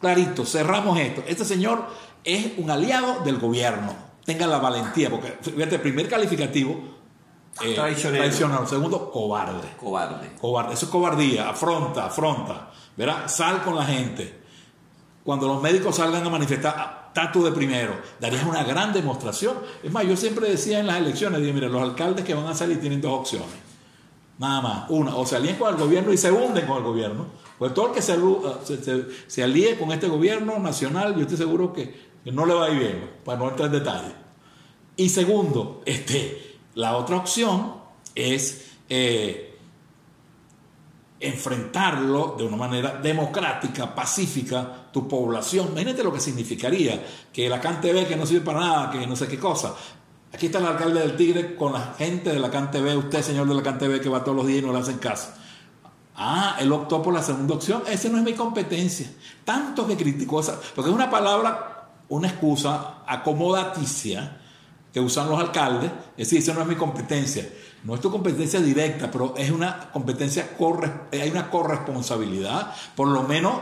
clarito, 0.00 0.46
cerramos 0.46 0.96
esto. 1.00 1.24
Este 1.26 1.44
señor 1.44 1.84
es 2.22 2.52
un 2.58 2.70
aliado 2.70 3.24
del 3.24 3.38
gobierno. 3.38 3.92
Tenga 4.24 4.46
la 4.46 4.58
valentía, 4.58 5.10
porque 5.10 5.36
fíjate, 5.42 5.74
el 5.74 5.80
primer 5.80 6.08
calificativo. 6.08 6.80
Eh, 7.60 7.74
traicionero. 7.74 8.68
Segundo, 8.68 9.10
cobarde. 9.10 9.68
Cobarde. 9.80 10.32
Cobarde. 10.40 10.74
Eso 10.74 10.86
es 10.86 10.92
cobardía. 10.92 11.50
Afronta, 11.50 12.06
afronta. 12.06 12.70
Verá, 12.96 13.28
sal 13.28 13.62
con 13.64 13.74
la 13.74 13.84
gente. 13.84 14.41
Cuando 15.24 15.46
los 15.46 15.62
médicos 15.62 15.96
salgan 15.96 16.26
a 16.26 16.30
manifestar, 16.30 17.10
tatu 17.14 17.44
de 17.44 17.52
primero. 17.52 17.94
Darías 18.20 18.44
una 18.44 18.64
gran 18.64 18.92
demostración. 18.92 19.56
Es 19.82 19.92
más, 19.92 20.04
yo 20.04 20.16
siempre 20.16 20.48
decía 20.48 20.80
en 20.80 20.86
las 20.86 20.98
elecciones, 20.98 21.40
dije, 21.40 21.52
mire, 21.52 21.68
los 21.68 21.82
alcaldes 21.82 22.24
que 22.24 22.34
van 22.34 22.46
a 22.46 22.54
salir 22.54 22.80
tienen 22.80 23.00
dos 23.00 23.12
opciones 23.12 23.72
Nada 24.38 24.60
más. 24.60 24.90
Una, 24.90 25.14
o 25.14 25.24
se 25.24 25.36
alíen 25.36 25.56
con 25.56 25.72
el 25.72 25.80
gobierno 25.80 26.12
y 26.12 26.16
se 26.16 26.32
hunden 26.32 26.66
con 26.66 26.78
el 26.78 26.82
gobierno. 26.82 27.26
Pues 27.58 27.72
todo 27.74 27.88
el 27.88 27.92
que 27.92 28.02
se, 28.02 28.16
se, 29.28 29.42
alíe 29.42 29.78
con 29.78 29.92
este 29.92 30.08
gobierno 30.08 30.58
nacional, 30.58 31.14
yo 31.14 31.22
estoy 31.22 31.36
seguro 31.36 31.72
que, 31.72 32.10
no 32.24 32.44
le 32.44 32.54
va 32.54 32.66
a 32.66 32.70
ir 32.70 32.78
bien, 32.78 33.10
para 33.24 33.38
no 33.38 33.50
entrar 33.50 33.66
en 33.66 33.72
detalle. 33.72 34.12
Y 34.96 35.10
segundo, 35.10 35.82
este, 35.86 36.58
la 36.74 36.96
otra 36.96 37.18
opción 37.18 37.74
es 38.16 38.72
eh, 38.88 39.51
enfrentarlo 41.22 42.34
de 42.36 42.44
una 42.44 42.56
manera 42.56 42.98
democrática, 43.02 43.94
pacífica, 43.94 44.88
tu 44.92 45.06
población. 45.06 45.68
Imagínate 45.70 46.02
lo 46.02 46.12
que 46.12 46.20
significaría 46.20 47.04
que 47.32 47.48
la 47.48 47.60
CanTV 47.60 48.06
que 48.06 48.16
no 48.16 48.26
sirve 48.26 48.44
para 48.44 48.60
nada, 48.60 48.90
que 48.90 49.06
no 49.06 49.16
sé 49.16 49.28
qué 49.28 49.38
cosa, 49.38 49.74
Aquí 50.34 50.46
está 50.46 50.60
el 50.60 50.66
alcalde 50.66 51.00
del 51.00 51.14
Tigre 51.14 51.54
con 51.56 51.74
la 51.74 51.94
gente 51.98 52.32
de 52.32 52.38
la 52.38 52.50
CanTV, 52.50 52.96
usted 52.96 53.22
señor 53.22 53.46
de 53.46 53.54
la 53.54 53.62
CanTV 53.62 54.00
que 54.00 54.08
va 54.08 54.24
todos 54.24 54.36
los 54.36 54.46
días 54.46 54.62
y 54.62 54.66
no 54.66 54.72
le 54.72 54.78
hacen 54.78 54.96
caso. 54.96 55.28
Ah, 56.16 56.56
él 56.58 56.72
optó 56.72 57.02
por 57.02 57.12
la 57.12 57.22
segunda 57.22 57.54
opción. 57.54 57.82
Esa 57.86 58.08
no 58.08 58.18
es 58.18 58.24
mi 58.24 58.32
competencia. 58.32 59.10
Tanto 59.44 59.86
que 59.86 59.96
criticó 59.96 60.40
esa, 60.40 60.58
porque 60.74 60.90
es 60.90 60.96
una 60.96 61.10
palabra, 61.10 61.90
una 62.08 62.28
excusa 62.28 63.02
acomodaticia 63.06 64.40
que 64.92 65.00
usan 65.00 65.28
los 65.28 65.40
alcaldes. 65.40 65.90
Es 66.16 66.28
decir, 66.28 66.38
esa 66.38 66.54
no 66.54 66.62
es 66.62 66.66
mi 66.66 66.76
competencia. 66.76 67.48
No 67.84 67.94
es 67.94 68.00
tu 68.00 68.10
competencia 68.10 68.60
directa, 68.60 69.10
pero 69.10 69.34
es 69.36 69.50
una 69.50 69.90
competencia, 69.92 70.50
hay 71.12 71.30
una 71.30 71.50
corresponsabilidad. 71.50 72.74
Por 72.94 73.08
lo 73.08 73.22
menos 73.24 73.54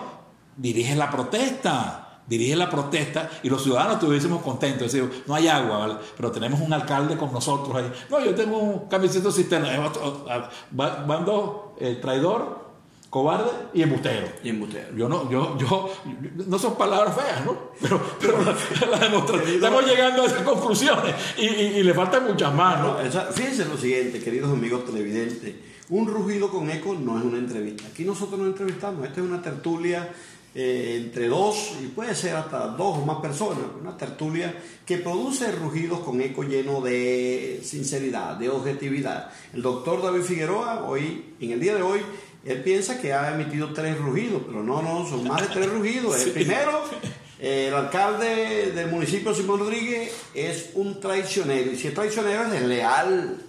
dirige 0.56 0.94
la 0.94 1.10
protesta 1.10 2.06
dirige 2.30 2.54
la 2.54 2.70
protesta 2.70 3.28
y 3.42 3.50
los 3.50 3.62
ciudadanos 3.62 3.94
estuviésemos 3.94 4.40
contentos. 4.40 4.87
Es 4.87 4.92
decir, 4.92 5.25
no 5.26 5.34
hay 5.34 5.49
agua, 5.49 6.00
pero 6.16 6.30
tenemos 6.30 6.60
un 6.60 6.72
alcalde 6.72 7.16
con 7.16 7.32
nosotros 7.32 7.75
ahí. 7.75 7.92
No, 8.08 8.25
yo 8.25 8.34
tengo 8.37 8.56
un 8.56 8.88
camiseta 8.88 9.32
cisterna. 9.32 9.92
Van 10.70 11.25
dos, 11.25 11.54
eh, 11.80 11.99
traidor, 12.00 12.69
cobarde 13.10 13.50
y 13.74 13.82
embustero. 13.82 14.28
Y 14.42 14.50
embustero. 14.50 14.96
Yo 14.96 15.08
no, 15.08 15.28
yo, 15.28 15.58
yo, 15.58 15.92
no 16.46 16.58
son 16.58 16.78
palabras 16.78 17.16
feas, 17.16 17.44
¿no? 17.44 17.70
Pero, 17.80 18.00
pero 18.20 18.38
la, 18.42 18.98
demostración. 18.98 19.56
Estamos 19.56 19.84
llegando 19.84 20.22
a 20.22 20.26
esas 20.26 20.42
conclusiones 20.42 21.14
y, 21.36 21.46
y, 21.46 21.82
le 21.82 21.92
faltan 21.92 22.26
muchas 22.26 22.54
más, 22.54 22.80
¿no? 22.80 22.96
fíjense 23.32 23.64
lo 23.64 23.76
siguiente, 23.76 24.20
queridos 24.20 24.52
amigos 24.52 24.86
televidentes. 24.86 25.54
Un 25.88 26.06
rugido 26.06 26.50
con 26.50 26.70
eco 26.70 26.94
no 26.94 27.18
es 27.18 27.24
una 27.24 27.38
entrevista. 27.38 27.84
Aquí 27.88 28.04
nosotros 28.04 28.38
nos 28.38 28.48
entrevistamos. 28.50 29.04
Esta 29.04 29.20
es 29.20 29.26
una 29.26 29.42
tertulia 29.42 30.08
eh, 30.52 31.02
entre 31.04 31.28
dos 31.28 31.75
y 31.80 31.87
puede 31.87 32.12
ser 32.14 32.35
hasta 32.35 32.66
dos 32.69 32.99
o 32.99 33.07
más 33.07 33.19
personas, 33.19 33.64
una 33.80 33.97
tertulia 33.97 34.52
que 34.85 34.99
produce 34.99 35.52
rugidos 35.52 36.00
con 36.00 36.21
eco 36.21 36.42
lleno 36.42 36.80
de 36.80 37.61
sinceridad, 37.62 38.37
de 38.37 38.49
objetividad. 38.49 39.30
El 39.54 39.62
doctor 39.62 40.02
David 40.02 40.23
Figueroa, 40.23 40.88
hoy, 40.88 41.35
en 41.38 41.52
el 41.52 41.61
día 41.61 41.76
de 41.76 41.83
hoy, 41.83 42.00
él 42.45 42.62
piensa 42.64 43.00
que 43.00 43.12
ha 43.12 43.33
emitido 43.33 43.73
tres 43.73 43.97
rugidos, 43.99 44.42
pero 44.45 44.64
no, 44.64 44.83
no, 44.83 45.09
son 45.09 45.28
más 45.28 45.42
de 45.42 45.54
tres 45.54 45.71
rugidos. 45.71 46.21
El 46.21 46.30
primero, 46.33 46.83
el 47.38 47.73
alcalde 47.73 48.73
del 48.73 48.90
municipio, 48.90 49.33
Simón 49.33 49.61
Rodríguez, 49.61 50.12
es 50.35 50.71
un 50.75 50.99
traicionero, 50.99 51.71
y 51.71 51.76
si 51.76 51.87
es 51.87 51.95
traicionero 51.95 52.45
es 52.45 52.50
desleal. 52.50 53.47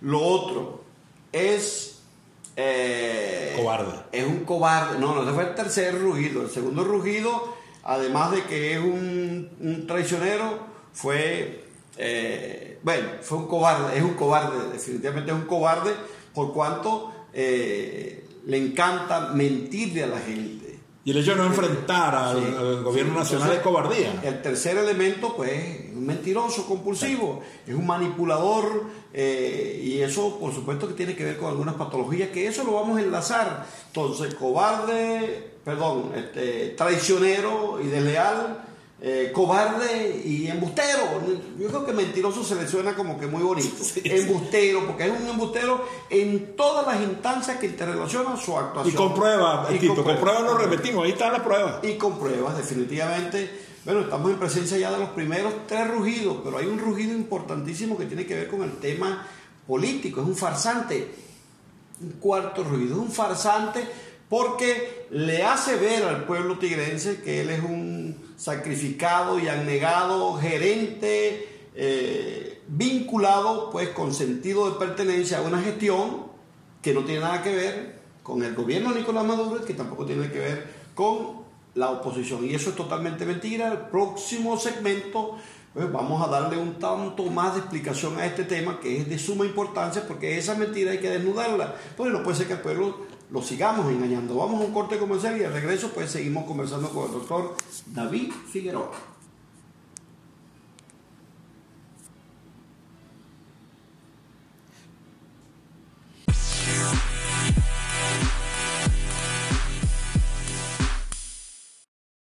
Lo 0.00 0.20
otro 0.20 0.82
es 1.30 1.91
eh, 2.56 3.54
cobarde. 3.56 3.98
Es 4.12 4.26
un 4.26 4.44
cobarde. 4.44 4.98
No, 4.98 5.14
no, 5.14 5.22
ese 5.22 5.32
fue 5.32 5.44
el 5.44 5.54
tercer 5.54 6.00
rugido. 6.00 6.42
El 6.42 6.50
segundo 6.50 6.84
rugido, 6.84 7.54
además 7.82 8.32
de 8.32 8.42
que 8.44 8.74
es 8.74 8.78
un, 8.78 9.84
traicionero, 9.86 10.60
fue. 10.92 11.64
Eh, 11.98 12.78
bueno, 12.82 13.08
fue 13.22 13.38
un 13.38 13.46
cobarde. 13.46 13.96
Es 13.96 14.02
un 14.02 14.14
cobarde, 14.14 14.72
definitivamente 14.72 15.30
es 15.30 15.36
un 15.36 15.46
cobarde, 15.46 15.92
por 16.34 16.52
cuanto 16.52 17.12
eh, 17.32 18.26
le 18.46 18.56
encanta 18.56 19.30
mentirle 19.34 20.04
a 20.04 20.06
la 20.08 20.18
gente. 20.18 20.61
Y 21.04 21.10
el 21.10 21.16
hecho 21.16 21.32
de 21.32 21.38
no 21.38 21.46
enfrentar 21.46 22.14
al, 22.14 22.84
gobierno 22.84 23.14
nacional 23.14 23.52
es 23.52 23.58
cobardía. 23.58 24.20
El 24.22 24.40
tercer 24.40 24.76
elemento, 24.76 25.34
pues, 25.34 25.50
es 25.50 25.96
un 25.96 26.06
mentiroso 26.06 26.64
compulsivo, 26.66 27.42
es 27.66 27.74
un 27.74 27.86
manipulador, 27.86 28.84
eh, 29.12 29.80
y 29.82 30.00
eso, 30.00 30.38
por 30.38 30.54
supuesto, 30.54 30.86
que 30.86 30.94
tiene 30.94 31.16
que 31.16 31.24
ver 31.24 31.38
con 31.38 31.48
algunas 31.48 31.74
patologías, 31.74 32.30
que 32.30 32.46
eso 32.46 32.62
lo 32.62 32.74
vamos 32.74 32.98
a 32.98 33.02
enlazar. 33.02 33.66
Entonces, 33.88 34.34
cobarde, 34.36 35.50
perdón, 35.64 36.12
este, 36.14 36.68
traicionero 36.70 37.80
y 37.82 37.88
desleal, 37.88 38.64
eh, 39.04 39.32
cobarde 39.34 40.22
y 40.24 40.46
embustero. 40.46 41.20
Yo 41.58 41.66
creo 41.66 41.84
que 41.84 41.92
mentiroso 41.92 42.44
se 42.44 42.54
le 42.54 42.68
suena 42.68 42.94
como 42.94 43.18
que 43.18 43.26
muy 43.26 43.42
bonito. 43.42 43.82
embustero, 44.04 44.86
porque 44.86 45.06
es 45.06 45.20
un 45.20 45.28
embustero 45.28 45.84
en 46.08 46.54
todas 46.54 46.86
las 46.86 47.02
instancias 47.02 47.56
que 47.58 47.66
interrelacionan 47.66 48.38
su 48.38 48.56
actuación. 48.56 48.94
Y 48.94 48.96
con 48.96 49.12
pruebas, 49.12 49.72
y 49.72 49.88
con, 49.88 50.04
pruebas 50.04 50.42
lo 50.44 50.56
repetimos, 50.56 51.04
ahí 51.04 51.10
está 51.10 51.32
la 51.32 51.42
prueba. 51.42 51.80
Y 51.82 51.94
con 51.94 52.16
pruebas, 52.16 52.56
definitivamente. 52.56 53.50
Bueno, 53.84 54.02
estamos 54.02 54.30
en 54.30 54.38
presencia 54.38 54.78
ya 54.78 54.92
de 54.92 55.00
los 55.00 55.08
primeros 55.08 55.52
tres 55.66 55.88
rugidos, 55.88 56.36
pero 56.44 56.58
hay 56.58 56.66
un 56.66 56.78
rugido 56.78 57.12
importantísimo 57.12 57.98
que 57.98 58.06
tiene 58.06 58.24
que 58.24 58.36
ver 58.36 58.48
con 58.48 58.62
el 58.62 58.76
tema 58.76 59.26
político, 59.66 60.20
es 60.20 60.28
un 60.28 60.36
farsante. 60.36 61.12
Un 62.00 62.12
cuarto 62.20 62.62
rugido, 62.62 62.94
es 62.94 63.00
un 63.00 63.10
farsante 63.10 63.84
porque 64.32 65.08
le 65.10 65.42
hace 65.44 65.76
ver 65.76 66.04
al 66.04 66.24
pueblo 66.24 66.58
tigrense 66.58 67.20
que 67.20 67.42
él 67.42 67.50
es 67.50 67.62
un 67.62 68.16
sacrificado 68.38 69.38
y 69.38 69.46
anegado 69.46 70.38
gerente 70.38 71.66
eh, 71.74 72.62
vinculado 72.66 73.68
pues 73.70 73.90
con 73.90 74.14
sentido 74.14 74.70
de 74.70 74.78
pertenencia 74.78 75.36
a 75.36 75.42
una 75.42 75.60
gestión 75.60 76.28
que 76.80 76.94
no 76.94 77.04
tiene 77.04 77.20
nada 77.20 77.42
que 77.42 77.54
ver 77.54 78.00
con 78.22 78.42
el 78.42 78.54
gobierno 78.54 78.94
de 78.94 79.00
Nicolás 79.00 79.26
Maduro 79.26 79.62
que 79.66 79.74
tampoco 79.74 80.06
tiene 80.06 80.30
que 80.30 80.38
ver 80.38 80.66
con 80.94 81.42
la 81.74 81.90
oposición. 81.90 82.42
Y 82.46 82.54
eso 82.54 82.70
es 82.70 82.76
totalmente 82.76 83.26
mentira. 83.26 83.70
El 83.70 83.78
próximo 83.90 84.58
segmento 84.58 85.36
pues 85.74 85.92
vamos 85.92 86.26
a 86.26 86.30
darle 86.30 86.56
un 86.56 86.78
tanto 86.78 87.24
más 87.24 87.54
de 87.54 87.60
explicación 87.60 88.18
a 88.18 88.24
este 88.24 88.44
tema 88.44 88.80
que 88.80 88.98
es 88.98 89.08
de 89.08 89.18
suma 89.18 89.44
importancia 89.44 90.06
porque 90.06 90.38
esa 90.38 90.54
mentira 90.54 90.92
hay 90.92 91.00
que 91.00 91.10
desnudarla. 91.10 91.74
Porque 91.98 92.12
no 92.12 92.22
puede 92.22 92.38
ser 92.38 92.46
que 92.46 92.54
el 92.54 92.60
pueblo 92.60 93.11
lo 93.32 93.42
sigamos 93.42 93.90
engañando. 93.90 94.36
Vamos 94.36 94.60
a 94.60 94.64
un 94.64 94.72
corte 94.72 94.98
comercial 94.98 95.40
y 95.40 95.44
al 95.44 95.54
regreso 95.54 95.90
pues 95.94 96.10
seguimos 96.10 96.44
conversando 96.44 96.90
con 96.90 97.06
el 97.06 97.12
doctor 97.12 97.56
David 97.86 98.30
Figueroa. 98.50 98.90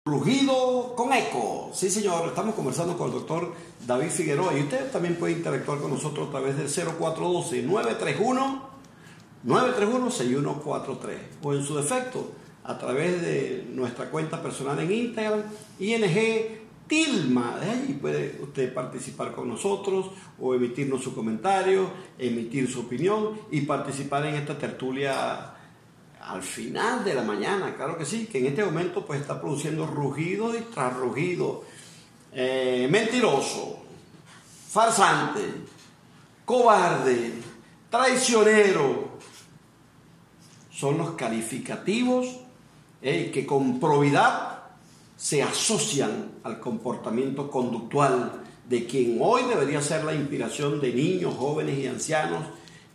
Rugido 0.04 0.94
con 0.96 1.12
eco. 1.14 1.70
Sí, 1.72 1.88
señor, 1.88 2.28
estamos 2.28 2.54
conversando 2.54 2.98
con 2.98 3.06
el 3.06 3.14
doctor 3.14 3.54
David 3.86 4.10
Figueroa 4.10 4.58
y 4.58 4.64
usted 4.64 4.90
también 4.90 5.16
puede 5.16 5.32
interactuar 5.32 5.78
con 5.78 5.92
nosotros 5.92 6.28
a 6.28 6.30
través 6.30 6.58
del 6.58 6.66
0412 6.66 7.62
931 7.62 8.69
931-6143 9.46 11.16
o 11.42 11.54
en 11.54 11.64
su 11.64 11.76
defecto 11.76 12.32
a 12.64 12.76
través 12.78 13.22
de 13.22 13.66
nuestra 13.72 14.10
cuenta 14.10 14.42
personal 14.42 14.78
en 14.80 14.92
Instagram, 14.92 15.42
ING 15.78 16.60
Tilma. 16.86 17.58
De 17.58 17.70
ahí 17.70 17.98
puede 18.00 18.38
usted 18.42 18.74
participar 18.74 19.32
con 19.32 19.48
nosotros 19.48 20.10
o 20.38 20.54
emitirnos 20.54 21.02
su 21.02 21.14
comentario, 21.14 21.90
emitir 22.18 22.70
su 22.70 22.80
opinión 22.80 23.40
y 23.50 23.62
participar 23.62 24.26
en 24.26 24.34
esta 24.34 24.58
tertulia 24.58 25.54
al 26.20 26.42
final 26.42 27.02
de 27.02 27.14
la 27.14 27.22
mañana, 27.22 27.74
claro 27.74 27.96
que 27.96 28.04
sí, 28.04 28.26
que 28.26 28.38
en 28.38 28.46
este 28.46 28.64
momento 28.64 29.04
pues 29.04 29.20
está 29.20 29.40
produciendo 29.40 29.86
rugido 29.86 30.56
y 30.56 30.60
tras 30.72 30.94
rugido, 30.94 31.64
eh, 32.32 32.86
mentiroso, 32.90 33.82
farsante, 34.70 35.40
cobarde, 36.44 37.32
traicionero, 37.90 39.09
son 40.80 40.96
los 40.96 41.10
calificativos 41.10 42.26
eh, 43.02 43.30
que 43.32 43.44
con 43.44 43.78
probidad 43.78 44.60
se 45.14 45.42
asocian 45.42 46.30
al 46.42 46.58
comportamiento 46.58 47.50
conductual 47.50 48.32
de 48.66 48.86
quien 48.86 49.18
hoy 49.20 49.42
debería 49.42 49.82
ser 49.82 50.04
la 50.04 50.14
inspiración 50.14 50.80
de 50.80 50.94
niños, 50.94 51.34
jóvenes 51.34 51.78
y 51.78 51.86
ancianos 51.86 52.46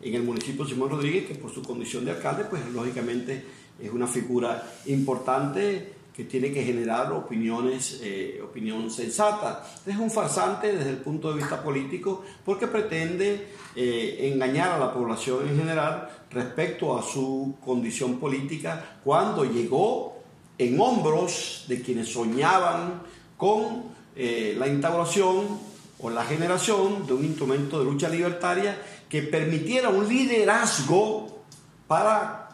en 0.02 0.16
el 0.16 0.24
municipio 0.24 0.64
de 0.64 0.72
Simón 0.72 0.90
Rodríguez, 0.90 1.28
que 1.28 1.36
por 1.36 1.54
su 1.54 1.62
condición 1.62 2.06
de 2.06 2.12
alcalde, 2.12 2.46
pues 2.46 2.66
lógicamente 2.74 3.46
es 3.80 3.92
una 3.92 4.08
figura 4.08 4.68
importante 4.88 5.94
que 6.16 6.24
tiene 6.24 6.52
que 6.52 6.64
generar 6.64 7.12
opiniones, 7.12 8.00
eh, 8.02 8.40
opinión 8.42 8.90
sensata. 8.90 9.66
Es 9.86 9.98
un 9.98 10.10
farsante 10.10 10.72
desde 10.72 10.92
el 10.92 10.98
punto 10.98 11.30
de 11.30 11.40
vista 11.40 11.62
político 11.62 12.24
porque 12.46 12.68
pretende 12.68 13.50
eh, 13.76 14.32
engañar 14.34 14.72
a 14.72 14.80
la 14.80 14.94
población 14.94 15.46
en 15.50 15.58
general 15.58 16.10
respecto 16.32 16.98
a 16.98 17.04
su 17.04 17.56
condición 17.64 18.18
política 18.18 19.00
cuando 19.04 19.44
llegó 19.44 20.22
en 20.58 20.80
hombros 20.80 21.66
de 21.68 21.82
quienes 21.82 22.14
soñaban 22.14 23.02
con 23.36 23.84
eh, 24.16 24.56
la 24.58 24.68
instauración 24.68 25.60
o 26.00 26.10
la 26.10 26.24
generación 26.24 27.06
de 27.06 27.14
un 27.14 27.26
instrumento 27.26 27.80
de 27.80 27.86
lucha 27.86 28.08
libertaria 28.08 28.82
que 29.10 29.22
permitiera 29.22 29.90
un 29.90 30.08
liderazgo 30.08 31.44
para 31.88 32.50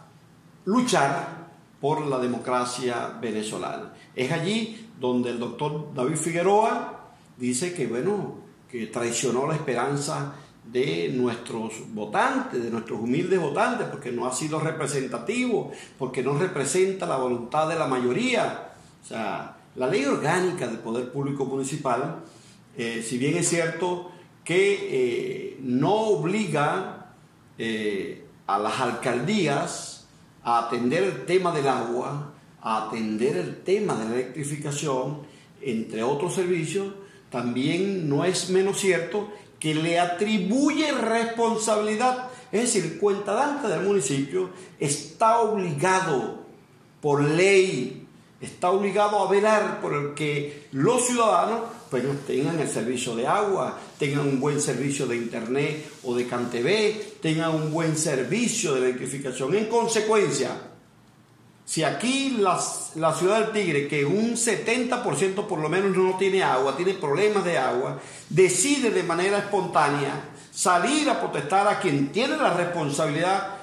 luchar 0.66 1.41
por 1.82 2.06
la 2.06 2.20
democracia 2.20 3.18
venezolana. 3.20 3.94
Es 4.16 4.32
allí 4.32 4.90
donde 5.00 5.32
el 5.32 5.40
doctor 5.40 5.94
David 5.94 6.16
Figueroa 6.16 7.10
dice 7.38 7.74
que, 7.74 7.88
bueno, 7.88 8.36
que 8.70 8.88
traicionó 8.88 9.48
la 9.48 9.56
esperanza 9.56 10.36
de 10.64 11.10
nuestros 11.14 11.74
votantes, 11.94 12.64
de 12.64 12.70
nuestros 12.70 13.02
humildes 13.02 13.40
votantes, 13.40 13.88
porque 13.88 14.12
no 14.12 14.28
ha 14.28 14.34
sido 14.34 14.60
representativo, 14.60 15.72
porque 15.98 16.22
no 16.22 16.38
representa 16.38 17.08
la 17.08 17.18
voluntad 17.18 17.68
de 17.68 17.76
la 17.76 17.88
mayoría. 17.88 18.74
O 19.04 19.08
sea, 19.08 19.58
la 19.76 19.88
ley 19.88 20.06
orgánica 20.06 20.68
del 20.68 20.78
Poder 20.78 21.12
Público 21.12 21.46
Municipal, 21.46 22.24
eh, 22.78 23.04
si 23.06 23.18
bien 23.18 23.38
es 23.38 23.50
cierto 23.50 24.12
que 24.44 25.54
eh, 25.54 25.58
no 25.62 25.94
obliga 25.94 27.14
eh, 27.58 28.26
a 28.48 28.60
las 28.60 28.80
alcaldías 28.80 30.01
a 30.44 30.60
atender 30.60 31.04
el 31.04 31.26
tema 31.26 31.52
del 31.52 31.68
agua, 31.68 32.34
a 32.62 32.88
atender 32.88 33.38
el 33.38 33.64
tema 33.64 33.96
de 33.96 34.06
la 34.06 34.16
electrificación, 34.16 35.20
entre 35.62 36.04
otros 36.04 36.36
servicios, 36.36 36.94
también 37.30 38.10
no 38.10 38.26
es 38.26 38.50
menos 38.50 38.80
cierto 38.80 39.30
que 39.60 39.76
le 39.76 40.00
atribuye 40.00 40.92
responsabilidad. 40.92 42.30
Es 42.52 42.62
decir, 42.62 42.94
el 42.94 43.00
cuentadante 43.00 43.68
del 43.68 43.84
municipio 43.84 44.50
está 44.80 45.40
obligado 45.40 46.42
por 47.00 47.24
ley, 47.24 48.08
está 48.42 48.72
obligado 48.72 49.20
a 49.20 49.30
velar 49.30 49.80
por 49.82 49.94
el 49.94 50.14
que 50.14 50.68
los 50.72 51.06
ciudadanos 51.06 51.62
pues, 51.92 52.06
tengan 52.26 52.58
el 52.58 52.70
servicio 52.70 53.18
de 53.18 53.28
agua, 53.28 53.78
tengan 54.00 54.22
un 54.22 54.40
buen 54.40 54.62
servicio 54.62 55.06
de 55.06 55.18
internet 55.18 55.92
o 56.04 56.16
de 56.16 56.26
CanTV, 56.26 57.20
tengan 57.22 57.54
un 57.54 57.70
buen 57.74 57.98
servicio 57.98 58.76
de 58.76 58.80
electrificación. 58.80 59.54
En 59.56 59.66
consecuencia, 59.66 60.52
si 61.66 61.84
aquí 61.84 62.38
la 62.40 63.14
ciudad 63.14 63.42
del 63.42 63.52
Tigre, 63.52 63.88
que 63.90 64.06
un 64.06 64.38
70% 64.38 65.46
por 65.48 65.60
lo 65.60 65.68
menos 65.68 65.96
no 65.98 66.18
tiene 66.18 66.42
agua, 66.42 66.78
tiene 66.78 66.94
problemas 66.94 67.44
de 67.44 67.58
agua, 67.58 68.00
decide 68.30 68.92
de 68.92 69.04
manera 69.04 69.40
espontánea 69.40 70.30
salir 70.50 71.10
a 71.10 71.20
protestar 71.20 71.68
a 71.68 71.78
quien 71.82 72.10
tiene 72.14 72.38
la 72.38 72.54
responsabilidad 72.54 73.58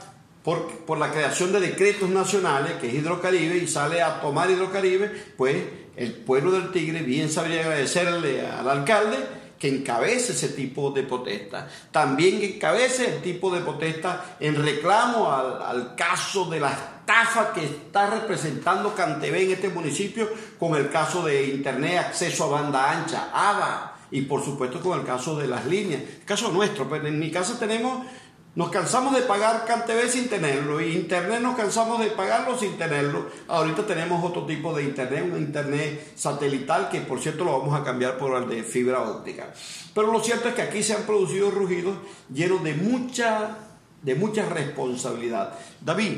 por, 0.44 0.68
por, 0.84 0.98
la 0.98 1.10
creación 1.10 1.50
de 1.50 1.60
decretos 1.60 2.10
nacionales, 2.10 2.74
que 2.74 2.88
es 2.88 2.94
Hidrocaribe, 2.94 3.56
y 3.56 3.66
sale 3.66 4.02
a 4.02 4.20
tomar 4.20 4.50
Hidrocaribe, 4.50 5.08
pues 5.36 5.56
el 5.98 6.12
pueblo 6.12 6.52
del 6.52 6.70
Tigre 6.70 7.02
bien 7.02 7.30
sabría 7.30 7.60
agradecerle 7.60 8.46
al 8.46 8.68
alcalde 8.68 9.16
que 9.58 9.68
encabece 9.68 10.32
ese 10.32 10.50
tipo 10.50 10.90
de 10.92 11.02
protesta. 11.02 11.68
También 11.90 12.38
que 12.38 12.56
encabece 12.56 13.16
el 13.16 13.22
tipo 13.22 13.52
de 13.52 13.60
protesta 13.60 14.36
en 14.38 14.54
reclamo 14.54 15.32
al, 15.32 15.60
al 15.62 15.94
caso 15.96 16.48
de 16.48 16.60
la 16.60 16.70
estafa 16.70 17.52
que 17.52 17.64
está 17.64 18.10
representando 18.10 18.94
Cantebé 18.94 19.42
en 19.42 19.52
este 19.52 19.68
municipio 19.68 20.28
con 20.58 20.76
el 20.76 20.90
caso 20.90 21.24
de 21.24 21.48
Internet, 21.48 21.98
acceso 21.98 22.44
a 22.44 22.60
banda 22.60 22.90
ancha, 22.92 23.30
ABA, 23.32 23.96
y 24.10 24.22
por 24.22 24.44
supuesto 24.44 24.80
con 24.80 24.98
el 25.00 25.04
caso 25.04 25.36
de 25.36 25.48
las 25.48 25.66
líneas. 25.66 26.02
El 26.02 26.24
caso 26.24 26.50
nuestro, 26.50 26.88
pero 26.88 27.02
pues, 27.02 27.12
en 27.12 27.18
mi 27.18 27.30
casa 27.30 27.58
tenemos 27.58 28.06
nos 28.58 28.70
cansamos 28.70 29.14
de 29.14 29.22
pagar 29.22 29.64
CanTV 29.66 30.08
sin 30.10 30.28
tenerlo 30.28 30.80
y 30.80 30.92
Internet 30.92 31.40
nos 31.40 31.56
cansamos 31.56 32.00
de 32.00 32.10
pagarlo 32.10 32.58
sin 32.58 32.76
tenerlo. 32.76 33.26
Ahorita 33.46 33.86
tenemos 33.86 34.24
otro 34.24 34.46
tipo 34.46 34.74
de 34.74 34.82
Internet, 34.82 35.30
un 35.32 35.38
Internet 35.38 36.14
satelital 36.16 36.88
que 36.88 37.02
por 37.02 37.20
cierto 37.20 37.44
lo 37.44 37.56
vamos 37.56 37.80
a 37.80 37.84
cambiar 37.84 38.18
por 38.18 38.34
el 38.34 38.48
de 38.48 38.64
fibra 38.64 39.00
óptica. 39.02 39.54
Pero 39.94 40.10
lo 40.10 40.18
cierto 40.18 40.48
es 40.48 40.56
que 40.56 40.62
aquí 40.62 40.82
se 40.82 40.94
han 40.94 41.04
producido 41.04 41.52
rugidos 41.52 41.98
llenos 42.34 42.64
de 42.64 42.74
mucha, 42.74 43.58
de 44.02 44.16
mucha 44.16 44.44
responsabilidad. 44.44 45.56
David, 45.80 46.14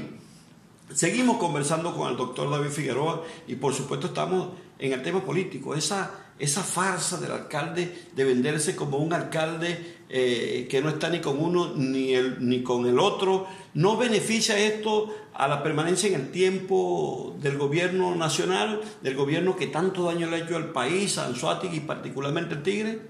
seguimos 0.94 1.37
conversando 1.37 1.94
con 1.94 2.09
el 2.11 2.16
doctor 2.16 2.49
David 2.49 2.70
Figueroa 2.70 3.23
y 3.49 3.56
por 3.56 3.75
supuesto 3.75 4.06
estamos 4.06 4.52
en 4.78 4.94
el 4.94 5.02
tema 5.02 5.23
político. 5.23 5.75
Esa, 5.75 6.11
esa 6.40 6.62
farsa 6.62 7.18
del 7.18 7.30
alcalde 7.30 8.06
de 8.16 8.25
venderse 8.25 8.75
como 8.75 8.99
un 8.99 9.12
alcalde 9.12 10.00
eh, 10.09 10.66
que 10.68 10.80
no 10.80 10.88
está 10.88 11.09
ni 11.09 11.20
con 11.20 11.38
uno 11.38 11.75
ni, 11.76 12.14
el, 12.14 12.49
ni 12.49 12.62
con 12.62 12.87
el 12.87 12.99
otro. 12.99 13.47
¿No 13.75 13.97
beneficia 13.97 14.59
esto 14.59 15.14
a 15.35 15.47
la 15.47 15.62
permanencia 15.62 16.09
en 16.09 16.16
el 16.16 16.30
tiempo 16.30 17.37
del 17.40 17.56
gobierno 17.59 18.14
nacional, 18.16 18.80
del 19.02 19.14
gobierno 19.14 19.54
que 19.54 19.68
tanto 19.68 20.04
daño 20.04 20.28
le 20.28 20.37
ha 20.37 20.38
hecho 20.40 20.56
al 20.56 20.73
país, 20.73 21.18
a 21.18 21.26
Anzuategui 21.26 21.76
y 21.76 21.80
particularmente 21.80 22.54
al 22.54 22.62
Tigre? 22.62 23.00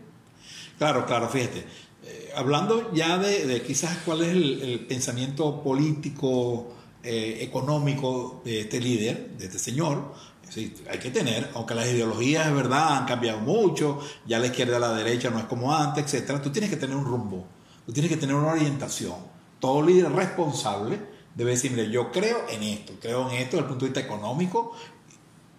Claro, 0.77 1.07
claro, 1.07 1.29
fíjate. 1.29 1.65
Eh, 2.05 2.31
hablando 2.35 2.93
ya 2.93 3.19
de, 3.19 3.63
quizás 3.63 3.99
cuál 4.05 4.23
es 4.23 4.29
el, 4.29 4.87
pensamiento 4.89 5.63
político, 5.63 6.75
eh, 7.03 7.39
económico 7.41 8.43
de 8.45 8.61
este 8.61 8.81
líder, 8.81 9.31
de 9.39 9.47
este 9.47 9.59
señor, 9.59 10.13
Sí, 10.51 10.75
hay 10.91 10.99
que 10.99 11.11
tener, 11.11 11.49
aunque 11.55 11.77
las 11.77 11.87
ideologías 11.87 12.49
es 12.49 12.53
verdad 12.53 12.99
han 12.99 13.07
cambiado 13.07 13.39
mucho, 13.39 14.01
ya 14.27 14.41
la 14.41 14.47
izquierda 14.47 14.79
y 14.79 14.81
la 14.81 14.93
derecha 14.93 15.31
no 15.31 15.39
es 15.39 15.45
como 15.45 15.73
antes, 15.73 16.05
etcétera. 16.05 16.43
Tú 16.43 16.51
tienes 16.51 16.69
que 16.69 16.77
tener 16.77 16.97
un 16.97 17.05
rumbo, 17.05 17.47
tú 17.87 17.93
tienes 17.93 18.11
que 18.11 18.17
tener 18.17 18.35
una 18.35 18.49
orientación. 18.49 19.15
Todo 19.61 19.81
líder 19.81 20.11
responsable 20.11 20.99
debe 21.37 21.53
decir, 21.53 21.71
mire, 21.71 21.89
yo 21.89 22.11
creo 22.11 22.47
en 22.51 22.65
esto, 22.65 22.95
creo 23.01 23.31
en 23.31 23.37
esto 23.37 23.57
desde 23.57 23.59
el 23.59 23.65
punto 23.67 23.85
de 23.85 23.91
vista 23.93 24.01
económico 24.01 24.73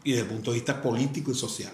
y 0.03 0.11
desde 0.11 0.23
el 0.23 0.29
punto 0.29 0.51
de 0.51 0.55
vista 0.55 0.81
político 0.81 1.31
y 1.31 1.35
social. 1.35 1.71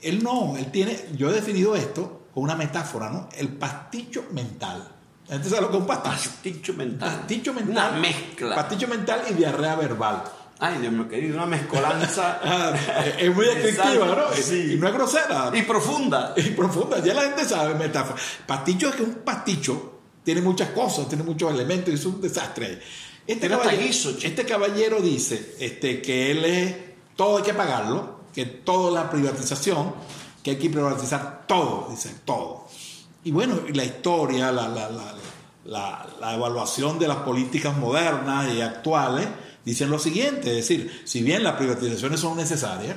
Él 0.00 0.22
no, 0.22 0.56
él 0.56 0.70
tiene, 0.70 0.96
yo 1.16 1.30
he 1.30 1.32
definido 1.32 1.74
esto 1.74 2.28
con 2.32 2.44
una 2.44 2.54
metáfora, 2.54 3.10
¿no? 3.10 3.28
El 3.36 3.48
pasticho 3.48 4.26
mental. 4.30 4.92
La 5.26 5.34
gente 5.34 5.48
sabe 5.48 5.62
lo 5.62 5.70
que 5.70 5.76
es 5.76 5.80
un 5.80 5.86
pasticho. 5.88 6.30
Pasticho 6.30 6.74
mental. 6.74 7.16
Pasticho 7.16 7.54
mental. 7.54 7.72
Una 7.72 8.00
mezcla. 8.00 8.54
Pasticho 8.54 8.86
mental 8.86 9.22
y 9.28 9.34
diarrea 9.34 9.74
verbal. 9.74 10.22
Ay, 10.58 10.78
Dios 10.78 10.92
mío 10.92 11.08
querido, 11.08 11.36
una 11.36 11.46
mezcolanza. 11.46 12.40
Ah, 12.44 12.72
es 13.18 13.34
muy 13.34 13.44
descriptiva, 13.44 14.06
¿no? 14.06 14.34
Sí. 14.34 14.72
Y 14.72 14.76
no 14.76 14.88
es 14.88 14.94
grosera. 14.94 15.50
Y 15.52 15.62
profunda. 15.62 16.34
Y 16.36 16.50
profunda, 16.50 17.02
ya 17.02 17.14
la 17.14 17.22
gente 17.22 17.44
sabe 17.44 17.74
metáfora. 17.74 18.20
Pasticho 18.46 18.88
es 18.88 18.96
que 18.96 19.02
un 19.02 19.14
pasticho 19.16 20.00
tiene 20.24 20.40
muchas 20.40 20.70
cosas, 20.70 21.08
tiene 21.08 21.24
muchos 21.24 21.52
elementos 21.52 21.90
y 21.90 21.94
es 21.94 22.04
un 22.06 22.20
desastre. 22.20 22.80
Este, 23.26 23.48
caballero, 23.48 24.10
este 24.22 24.44
caballero 24.44 25.00
dice 25.00 25.56
este, 25.60 26.00
que 26.00 26.30
él 26.30 26.44
es, 26.44 26.74
todo 27.16 27.38
hay 27.38 27.42
que 27.42 27.54
pagarlo, 27.54 28.20
que 28.32 28.46
toda 28.46 28.90
la 28.90 29.10
privatización, 29.10 29.94
que 30.42 30.52
hay 30.52 30.56
que 30.56 30.70
privatizar 30.70 31.44
todo, 31.46 31.88
dice, 31.90 32.14
todo. 32.24 32.68
Y 33.24 33.32
bueno, 33.32 33.60
la 33.72 33.84
historia, 33.84 34.52
la, 34.52 34.68
la, 34.68 34.88
la, 35.64 36.06
la 36.20 36.34
evaluación 36.34 36.98
de 36.98 37.08
las 37.08 37.18
políticas 37.18 37.76
modernas 37.76 38.52
y 38.52 38.60
actuales, 38.60 39.26
dicen 39.66 39.90
lo 39.90 39.98
siguiente, 39.98 40.48
es 40.50 40.68
decir, 40.68 41.02
si 41.04 41.22
bien 41.22 41.42
las 41.42 41.56
privatizaciones 41.56 42.20
son 42.20 42.38
necesarias, 42.38 42.96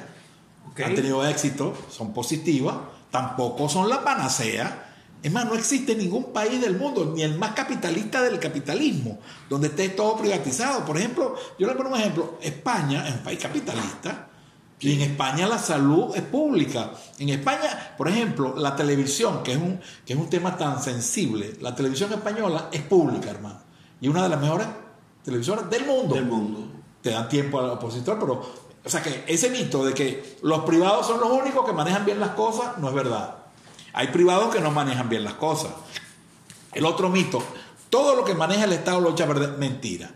han 0.85 0.95
tenido 0.95 1.27
éxito, 1.27 1.73
son 1.89 2.13
positivas, 2.13 2.75
tampoco 3.11 3.67
son 3.67 3.89
la 3.89 4.03
panacea. 4.03 4.85
Es 5.21 5.31
más, 5.31 5.45
no 5.45 5.55
existe 5.55 5.95
ningún 5.95 6.31
país 6.31 6.61
del 6.61 6.77
mundo, 6.77 7.11
ni 7.13 7.23
el 7.23 7.37
más 7.37 7.51
capitalista 7.51 8.21
del 8.21 8.39
capitalismo, 8.39 9.19
donde 9.49 9.67
esté 9.67 9.89
todo 9.89 10.15
privatizado. 10.15 10.85
Por 10.85 10.97
ejemplo, 10.97 11.35
yo 11.57 11.67
le 11.67 11.73
pongo 11.73 11.89
un 11.89 11.99
ejemplo, 11.99 12.37
España 12.41 13.05
es 13.07 13.15
un 13.15 13.23
país 13.23 13.39
capitalista, 13.39 14.27
y 14.79 14.93
en 14.93 15.01
España 15.01 15.45
la 15.45 15.57
salud 15.57 16.15
es 16.15 16.21
pública. 16.21 16.91
En 17.17 17.27
España, 17.29 17.95
por 17.97 18.07
ejemplo, 18.07 18.55
la 18.55 18.77
televisión, 18.77 19.43
que 19.43 19.51
es 19.51 19.57
un, 19.57 19.81
que 20.05 20.13
es 20.13 20.19
un 20.19 20.29
tema 20.29 20.55
tan 20.55 20.81
sensible, 20.81 21.57
la 21.59 21.75
televisión 21.75 22.13
española 22.13 22.69
es 22.71 22.81
pública, 22.83 23.29
hermano. 23.29 23.59
Y 23.99 24.07
una 24.07 24.23
de 24.23 24.29
las 24.29 24.39
mejores 24.39 24.67
televisoras 25.23 25.69
del 25.69 25.85
mundo. 25.85 26.15
Del 26.15 26.25
mundo. 26.25 26.67
Te 27.01 27.11
dan 27.11 27.29
tiempo 27.29 27.59
al 27.59 27.71
opositor, 27.71 28.19
pero, 28.19 28.41
o 28.83 28.89
sea 28.89 29.01
que 29.01 29.23
ese 29.27 29.49
mito 29.49 29.85
de 29.85 29.93
que 29.93 30.37
los 30.41 30.61
privados 30.61 31.07
son 31.07 31.19
los 31.19 31.31
únicos 31.31 31.65
que 31.65 31.73
manejan 31.73 32.05
bien 32.05 32.19
las 32.19 32.31
cosas, 32.31 32.77
no 32.77 32.89
es 32.89 32.93
verdad. 32.93 33.35
Hay 33.93 34.07
privados 34.07 34.53
que 34.53 34.61
no 34.61 34.71
manejan 34.71 35.09
bien 35.09 35.23
las 35.23 35.33
cosas. 35.35 35.71
El 36.73 36.85
otro 36.85 37.09
mito, 37.09 37.41
todo 37.89 38.15
lo 38.15 38.23
que 38.23 38.35
maneja 38.35 38.65
el 38.65 38.73
Estado 38.73 39.01
lo 39.01 39.11
echa 39.11 39.23
a 39.23 39.27
perder, 39.27 39.57
mentira. 39.57 40.11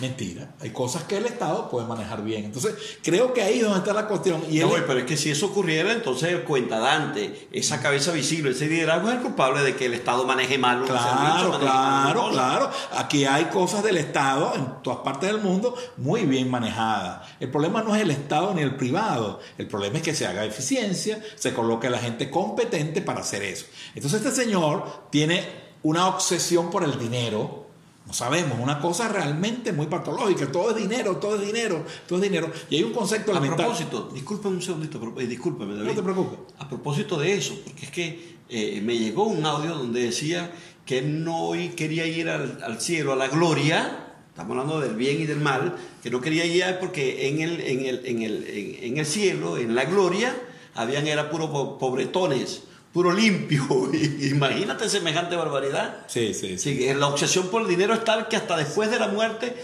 Mentira. 0.00 0.54
Hay 0.60 0.70
cosas 0.70 1.04
que 1.04 1.18
el 1.18 1.26
Estado 1.26 1.68
puede 1.68 1.86
manejar 1.86 2.24
bien. 2.24 2.44
Entonces, 2.44 2.74
creo 3.02 3.34
que 3.34 3.42
ahí 3.42 3.58
es 3.58 3.64
donde 3.64 3.78
está 3.80 3.92
la 3.92 4.06
cuestión. 4.06 4.42
Y 4.50 4.60
no, 4.60 4.70
pero 4.86 5.00
es 5.00 5.04
que 5.04 5.16
si 5.16 5.30
eso 5.30 5.46
ocurriera, 5.46 5.92
entonces 5.92 6.30
el 6.30 6.42
cuenta 6.42 6.78
Dante, 6.78 7.48
esa 7.52 7.82
cabeza 7.82 8.12
visible, 8.12 8.52
ese 8.52 8.66
liderazgo 8.66 9.08
es 9.08 9.16
el 9.16 9.20
culpable 9.20 9.62
de 9.62 9.76
que 9.76 9.86
el 9.86 9.94
Estado 9.94 10.24
maneje 10.24 10.56
mal 10.58 10.84
Claro, 10.84 11.58
claro, 11.58 12.30
claro. 12.30 12.70
Aquí 12.96 13.26
hay 13.26 13.46
cosas 13.46 13.82
del 13.84 13.98
Estado 13.98 14.54
en 14.54 14.82
todas 14.82 15.00
partes 15.00 15.30
del 15.30 15.40
mundo 15.40 15.74
muy 15.98 16.22
bien 16.22 16.50
manejadas. 16.50 17.28
El 17.38 17.50
problema 17.50 17.82
no 17.82 17.94
es 17.94 18.02
el 18.02 18.10
Estado 18.10 18.54
ni 18.54 18.62
el 18.62 18.76
privado. 18.76 19.40
El 19.58 19.66
problema 19.66 19.98
es 19.98 20.02
que 20.02 20.14
se 20.14 20.26
haga 20.26 20.44
eficiencia, 20.44 21.20
se 21.36 21.52
coloque 21.52 21.90
la 21.90 21.98
gente 21.98 22.30
competente 22.30 23.02
para 23.02 23.20
hacer 23.20 23.42
eso. 23.42 23.66
Entonces, 23.94 24.24
este 24.24 24.42
señor 24.44 25.08
tiene 25.10 25.70
una 25.82 26.08
obsesión 26.08 26.70
por 26.70 26.84
el 26.84 26.98
dinero 26.98 27.69
no 28.10 28.14
sabemos, 28.14 28.58
una 28.58 28.80
cosa 28.80 29.06
realmente 29.06 29.72
muy 29.72 29.86
patológica. 29.86 30.50
Todo 30.50 30.70
es 30.70 30.76
dinero, 30.78 31.18
todo 31.18 31.36
es 31.36 31.46
dinero, 31.46 31.84
todo 32.08 32.18
es 32.18 32.24
dinero. 32.24 32.50
Y 32.68 32.74
hay 32.74 32.82
un 32.82 32.92
concepto 32.92 33.32
A 33.32 33.40
propósito, 33.40 34.10
discúlpame 34.12 34.56
un 34.56 34.62
segundito, 34.62 35.00
eh, 35.16 35.26
discúlpame, 35.28 35.74
David. 35.74 35.90
No 35.90 35.94
te 35.94 36.02
preocupes. 36.02 36.38
A 36.58 36.68
propósito 36.68 37.20
de 37.20 37.34
eso, 37.34 37.54
porque 37.64 37.84
es 37.84 37.92
que 37.92 38.36
eh, 38.48 38.80
me 38.82 38.98
llegó 38.98 39.28
un 39.28 39.46
audio 39.46 39.76
donde 39.76 40.02
decía 40.02 40.50
que 40.84 41.02
no 41.02 41.52
quería 41.76 42.04
ir 42.04 42.28
al, 42.28 42.80
cielo, 42.80 43.12
a 43.12 43.16
la 43.16 43.28
gloria, 43.28 44.08
estamos 44.28 44.58
hablando 44.58 44.80
del 44.80 44.96
bien 44.96 45.20
y 45.20 45.26
del 45.26 45.38
mal, 45.38 45.76
que 46.02 46.10
no 46.10 46.20
quería 46.20 46.44
ir 46.44 46.78
porque 46.80 47.28
en 47.28 47.40
el, 47.40 47.60
en 47.60 47.86
el, 47.86 48.06
en 48.06 48.22
el, 48.22 48.44
en 48.82 48.98
el 48.98 49.06
cielo, 49.06 49.56
en 49.56 49.76
la 49.76 49.84
gloria, 49.84 50.34
habían 50.74 51.06
era 51.06 51.30
puro 51.30 51.78
pobretones 51.78 52.64
puro 52.92 53.12
limpio. 53.12 53.64
Imagínate 54.20 54.88
semejante 54.88 55.36
barbaridad. 55.36 56.06
Sí, 56.06 56.34
sí, 56.34 56.58
sí. 56.58 56.92
La 56.94 57.08
obsesión 57.08 57.48
por 57.48 57.62
el 57.62 57.68
dinero 57.68 57.94
es 57.94 58.04
tal 58.04 58.28
que 58.28 58.36
hasta 58.36 58.56
después 58.56 58.90
de 58.90 58.98
la 58.98 59.08
muerte 59.08 59.54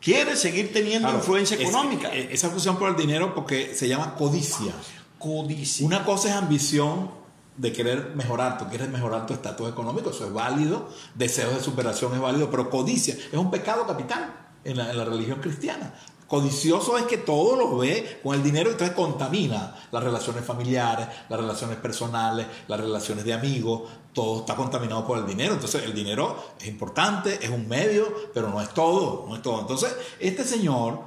quiere 0.00 0.36
seguir 0.36 0.72
teniendo 0.72 1.12
influencia 1.12 1.56
económica. 1.56 2.14
Eh, 2.14 2.28
esa 2.32 2.48
obsesión 2.48 2.78
por 2.78 2.90
el 2.90 2.96
dinero 2.96 3.34
porque 3.34 3.74
se 3.74 3.88
llama 3.88 4.14
codicia. 4.14 4.72
Codicia. 5.18 5.86
Una 5.86 6.04
cosa 6.04 6.28
es 6.28 6.34
ambición 6.34 7.10
de 7.56 7.72
querer 7.72 8.12
mejorar, 8.14 8.56
tú 8.56 8.68
quieres 8.68 8.88
mejorar 8.88 9.26
tu 9.26 9.34
estatus 9.34 9.68
económico, 9.68 10.10
eso 10.10 10.24
es 10.24 10.32
válido, 10.32 10.88
deseos 11.16 11.52
de 11.56 11.60
superación 11.60 12.14
es 12.14 12.20
válido, 12.20 12.48
pero 12.52 12.70
codicia 12.70 13.14
es 13.14 13.36
un 13.36 13.50
pecado 13.50 13.84
capital. 13.84 14.32
en 14.64 14.76
la, 14.76 14.90
en 14.90 14.96
la 14.96 15.04
religión 15.04 15.40
cristiana. 15.40 15.92
Codicioso 16.28 16.98
es 16.98 17.04
que 17.04 17.16
todo 17.16 17.56
lo 17.56 17.78
ve 17.78 18.20
con 18.22 18.34
el 18.34 18.42
dinero 18.42 18.68
y 18.68 18.72
entonces 18.72 18.94
contamina 18.94 19.74
las 19.90 20.04
relaciones 20.04 20.44
familiares, 20.44 21.08
las 21.26 21.40
relaciones 21.40 21.78
personales, 21.78 22.46
las 22.68 22.78
relaciones 22.78 23.24
de 23.24 23.32
amigos, 23.32 23.88
todo 24.12 24.40
está 24.40 24.54
contaminado 24.54 25.06
por 25.06 25.16
el 25.16 25.26
dinero. 25.26 25.54
Entonces 25.54 25.84
el 25.84 25.94
dinero 25.94 26.36
es 26.60 26.66
importante, 26.68 27.38
es 27.42 27.48
un 27.48 27.66
medio, 27.66 28.12
pero 28.34 28.50
no 28.50 28.60
es 28.60 28.68
todo, 28.74 29.24
no 29.26 29.36
es 29.36 29.42
todo. 29.42 29.60
Entonces 29.60 29.96
este 30.20 30.44
señor, 30.44 31.00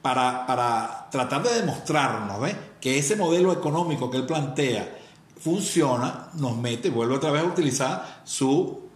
para, 0.00 0.46
para 0.46 1.08
tratar 1.10 1.42
de 1.42 1.52
demostrarnos 1.60 2.40
¿ve? 2.40 2.56
que 2.80 2.96
ese 2.96 3.16
modelo 3.16 3.52
económico 3.52 4.10
que 4.10 4.16
él 4.16 4.24
plantea 4.24 4.98
funciona, 5.38 6.30
nos 6.34 6.56
mete, 6.56 6.88
vuelve 6.88 7.16
otra 7.16 7.30
vez 7.30 7.42
a 7.42 7.46
utilizar 7.46 8.22
su 8.24 8.87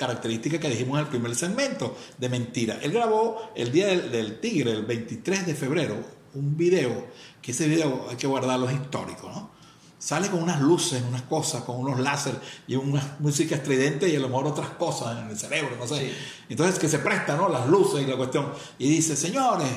característica 0.00 0.58
que 0.58 0.70
dijimos 0.70 0.98
en 0.98 1.04
el 1.04 1.10
primer 1.10 1.34
segmento, 1.34 1.94
de 2.16 2.30
mentira. 2.30 2.78
Él 2.80 2.90
grabó 2.90 3.52
el 3.54 3.70
día 3.70 3.88
del, 3.88 4.40
tigre, 4.40 4.72
el 4.72 4.86
23 4.86 5.46
de 5.46 5.54
febrero, 5.54 5.96
un 6.32 6.56
video, 6.56 7.08
que 7.42 7.52
ese 7.52 7.68
video 7.68 8.06
hay 8.08 8.16
que 8.16 8.26
guardarlo, 8.26 8.66
es 8.66 8.76
histórico, 8.76 9.28
¿no? 9.28 9.50
Sale 9.98 10.30
con 10.30 10.42
unas 10.42 10.62
luces, 10.62 11.02
unas 11.06 11.20
cosas, 11.22 11.64
con 11.64 11.76
unos 11.76 12.00
láser 12.00 12.34
y 12.66 12.76
una 12.76 13.16
música 13.18 13.56
estridente 13.56 14.08
y 14.08 14.16
a 14.16 14.20
lo 14.20 14.30
mejor 14.30 14.46
otras 14.46 14.70
cosas 14.70 15.18
en 15.18 15.28
el 15.28 15.38
cerebro, 15.38 15.76
no 15.78 15.86
sé. 15.86 16.14
Entonces 16.48 16.78
que 16.78 16.88
se 16.88 17.00
presta, 17.00 17.36
¿no? 17.36 17.50
Las 17.50 17.68
luces 17.68 18.02
y 18.02 18.06
la 18.06 18.16
cuestión. 18.16 18.50
Y 18.78 18.88
dice, 18.88 19.14
señores, 19.14 19.68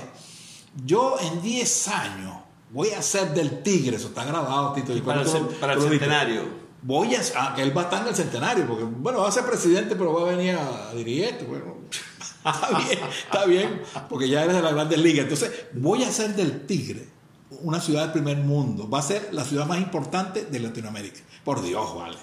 yo 0.85 1.17
en 1.19 1.41
10 1.41 1.87
años 1.89 2.37
voy 2.71 2.91
a 2.91 3.01
ser 3.01 3.33
del 3.33 3.61
tigre, 3.61 3.97
eso 3.97 4.07
está 4.07 4.23
grabado, 4.23 4.71
Tito. 4.71 4.95
Y 4.95 5.01
para, 5.01 5.23
el, 5.23 5.27
para 5.59 5.73
el 5.73 5.81
centenario 5.81 6.62
voy 6.83 7.15
a, 7.15 7.21
ah, 7.35 7.55
él 7.57 7.75
va 7.75 7.81
a 7.81 7.83
estar 7.85 8.01
en 8.01 8.09
el 8.09 8.15
centenario, 8.15 8.67
porque 8.67 8.83
bueno, 8.83 9.19
va 9.19 9.29
a 9.29 9.31
ser 9.31 9.45
presidente, 9.45 9.95
pero 9.95 10.13
va 10.13 10.29
a 10.29 10.35
venir 10.35 10.55
a, 10.55 10.93
dirigir 10.93 11.25
esto. 11.25 11.45
Bueno, 11.45 11.75
está 12.43 12.77
bien, 12.77 12.99
está 13.25 13.45
bien, 13.45 13.81
porque 14.09 14.29
ya 14.29 14.43
eres 14.43 14.55
de 14.55 14.61
la 14.61 14.71
Grandes 14.71 14.99
Ligas. 14.99 15.23
Entonces, 15.23 15.51
voy 15.73 16.03
a 16.03 16.11
ser 16.11 16.35
del 16.35 16.65
Tigre, 16.65 17.07
una 17.61 17.79
ciudad 17.79 18.03
del 18.03 18.11
primer 18.11 18.37
mundo. 18.37 18.89
Va 18.89 18.99
a 18.99 19.03
ser 19.03 19.29
la 19.33 19.43
ciudad 19.43 19.65
más 19.65 19.79
importante 19.79 20.45
de 20.45 20.59
Latinoamérica. 20.59 21.21
Por 21.43 21.61
Dios, 21.61 21.95
vale. 21.95 22.17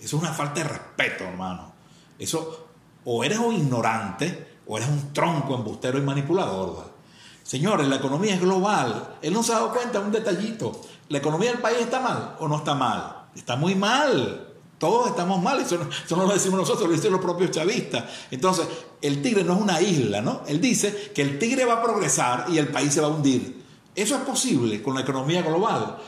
Eso 0.00 0.16
es 0.16 0.22
una 0.22 0.32
falta 0.32 0.62
de 0.62 0.68
respeto, 0.68 1.24
hermano. 1.24 1.72
Eso, 2.18 2.68
o 3.04 3.24
eres 3.24 3.38
un 3.38 3.54
ignorante, 3.54 4.58
o 4.66 4.76
eres 4.76 4.88
un 4.88 5.12
tronco 5.12 5.56
embustero 5.56 5.98
y 5.98 6.02
manipulador, 6.02 6.76
¿vale? 6.76 6.98
Señores, 7.42 7.88
la 7.88 7.96
economía 7.96 8.34
es 8.34 8.40
global. 8.40 9.16
Él 9.22 9.32
no 9.32 9.42
se 9.42 9.52
ha 9.52 9.56
dado 9.56 9.72
cuenta, 9.72 10.00
un 10.00 10.12
detallito. 10.12 10.82
¿La 11.08 11.16
economía 11.16 11.50
del 11.50 11.60
país 11.62 11.78
está 11.78 11.98
mal 11.98 12.36
o 12.38 12.46
no 12.46 12.58
está 12.58 12.74
mal? 12.74 13.17
Está 13.38 13.56
muy 13.56 13.74
mal. 13.74 14.44
Todos 14.78 15.08
estamos 15.08 15.42
mal, 15.42 15.60
eso 15.60 15.76
no, 15.76 16.16
no, 16.16 16.26
lo 16.26 16.32
decimos 16.32 16.60
nosotros, 16.60 16.88
lo 16.88 16.94
dicen 16.94 17.10
los 17.10 17.20
propios 17.20 17.50
chavistas. 17.50 18.04
Entonces, 18.30 18.66
el 19.02 19.20
tigre 19.22 19.42
no 19.42 19.54
es 19.54 19.60
una 19.60 19.80
isla, 19.80 20.20
¿no? 20.20 20.42
Él 20.46 20.60
dice 20.60 21.10
que 21.12 21.22
el 21.22 21.38
tigre 21.38 21.64
va 21.64 21.74
a 21.74 21.82
progresar 21.82 22.46
y 22.48 22.58
el 22.58 22.68
país 22.68 22.94
se 22.94 23.00
va 23.00 23.08
a 23.08 23.10
hundir. 23.10 23.60
Eso 23.96 24.14
es 24.14 24.20
posible 24.22 24.80
con 24.80 24.94
la 24.94 25.00
economía 25.00 25.42
global. 25.42 25.98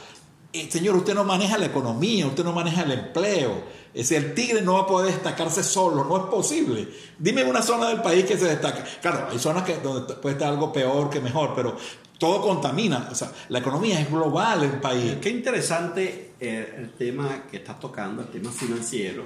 Eh, 0.52 0.68
señor, 0.70 0.96
usted 0.96 1.14
no 1.14 1.24
maneja 1.24 1.58
la 1.58 1.66
economía, 1.66 2.26
usted 2.28 2.44
no 2.44 2.52
maneja 2.52 2.82
el 2.82 2.92
empleo. 2.92 3.64
Es 3.92 4.12
el 4.12 4.34
tigre 4.34 4.62
no 4.62 4.74
va 4.74 4.80
a 4.82 4.86
poder 4.86 5.12
destacarse 5.12 5.64
solo, 5.64 6.04
no 6.04 6.16
es 6.16 6.22
posible. 6.24 6.88
Dime 7.18 7.42
una 7.42 7.62
zona 7.62 7.88
del 7.88 8.02
país 8.02 8.24
que 8.24 8.38
se 8.38 8.44
destaque. 8.44 8.82
Claro, 9.02 9.26
hay 9.32 9.38
zonas 9.40 9.64
que, 9.64 9.78
donde 9.78 10.14
puede 10.14 10.34
estar 10.36 10.48
algo 10.48 10.72
peor 10.72 11.10
que 11.10 11.20
mejor, 11.20 11.54
pero 11.56 11.76
todo 12.20 12.42
contamina. 12.42 13.08
O 13.10 13.14
sea, 13.14 13.32
la 13.48 13.58
economía 13.60 13.98
es 13.98 14.10
global 14.10 14.62
en 14.62 14.70
el 14.72 14.80
país. 14.80 15.16
Qué 15.22 15.30
interesante 15.30 16.32
eh, 16.38 16.74
el 16.76 16.90
tema 16.90 17.44
que 17.50 17.56
estás 17.56 17.80
tocando, 17.80 18.20
el 18.20 18.28
tema 18.28 18.50
financiero, 18.50 19.24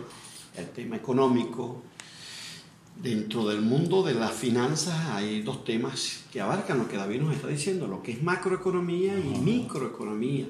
el 0.57 0.68
tema 0.70 0.96
económico. 0.96 1.83
Dentro 2.96 3.48
del 3.48 3.61
mundo 3.61 4.04
de 4.04 4.14
las 4.14 4.33
finanzas 4.33 4.94
hay 5.11 5.42
dos 5.42 5.64
temas 5.64 6.22
que 6.33 6.40
abarcan 6.40 6.78
lo 6.78 6.87
que 6.87 6.96
David 6.96 7.22
nos 7.22 7.35
está 7.35 7.48
diciendo, 7.48 7.88
lo 7.88 8.00
que 8.00 8.12
es 8.12 8.22
macroeconomía 8.22 9.18
y 9.18 9.40
microeconomía. 9.40 10.46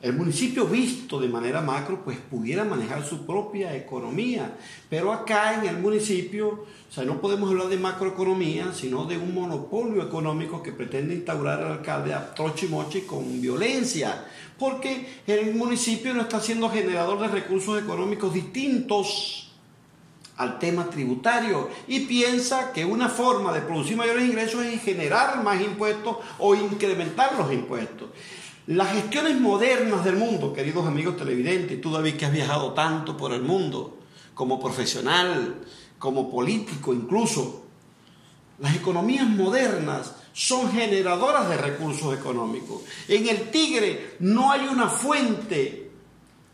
El 0.00 0.12
municipio 0.12 0.64
visto 0.64 1.18
de 1.18 1.28
manera 1.28 1.60
macro 1.60 2.04
pues 2.04 2.18
pudiera 2.18 2.62
manejar 2.62 3.04
su 3.04 3.26
propia 3.26 3.74
economía, 3.74 4.56
pero 4.88 5.12
acá 5.12 5.54
en 5.54 5.68
el 5.68 5.78
municipio, 5.78 6.48
o 6.50 6.92
sea, 6.92 7.02
no 7.02 7.20
podemos 7.20 7.50
hablar 7.50 7.66
de 7.66 7.78
macroeconomía, 7.78 8.72
sino 8.72 9.06
de 9.06 9.18
un 9.18 9.34
monopolio 9.34 10.00
económico 10.00 10.62
que 10.62 10.70
pretende 10.70 11.14
instaurar 11.14 11.60
el 11.60 11.66
alcalde 11.66 12.14
a 12.14 12.32
trochimoche 12.32 13.06
con 13.06 13.40
violencia, 13.40 14.24
porque 14.56 15.20
el 15.26 15.52
municipio 15.56 16.14
no 16.14 16.22
está 16.22 16.38
siendo 16.38 16.70
generador 16.70 17.18
de 17.18 17.28
recursos 17.28 17.82
económicos 17.82 18.32
distintos 18.32 19.50
al 20.36 20.60
tema 20.60 20.88
tributario 20.88 21.68
y 21.88 22.06
piensa 22.06 22.72
que 22.72 22.84
una 22.84 23.08
forma 23.08 23.52
de 23.52 23.62
producir 23.62 23.96
mayores 23.96 24.24
ingresos 24.24 24.64
es 24.64 24.80
generar 24.80 25.42
más 25.42 25.60
impuestos 25.60 26.18
o 26.38 26.54
incrementar 26.54 27.34
los 27.36 27.52
impuestos. 27.52 28.10
Las 28.68 28.92
gestiones 28.92 29.40
modernas 29.40 30.04
del 30.04 30.16
mundo, 30.16 30.52
queridos 30.52 30.86
amigos 30.86 31.16
televidentes, 31.16 31.80
tú 31.80 31.90
David 31.90 32.16
que 32.16 32.26
has 32.26 32.32
viajado 32.32 32.74
tanto 32.74 33.16
por 33.16 33.32
el 33.32 33.40
mundo, 33.40 33.96
como 34.34 34.60
profesional, 34.60 35.54
como 35.98 36.30
político 36.30 36.92
incluso, 36.92 37.62
las 38.58 38.76
economías 38.76 39.26
modernas 39.26 40.12
son 40.34 40.70
generadoras 40.70 41.48
de 41.48 41.56
recursos 41.56 42.12
económicos. 42.12 42.82
En 43.08 43.26
el 43.26 43.50
Tigre 43.50 44.16
no 44.18 44.52
hay 44.52 44.68
una 44.68 44.90
fuente 44.90 45.90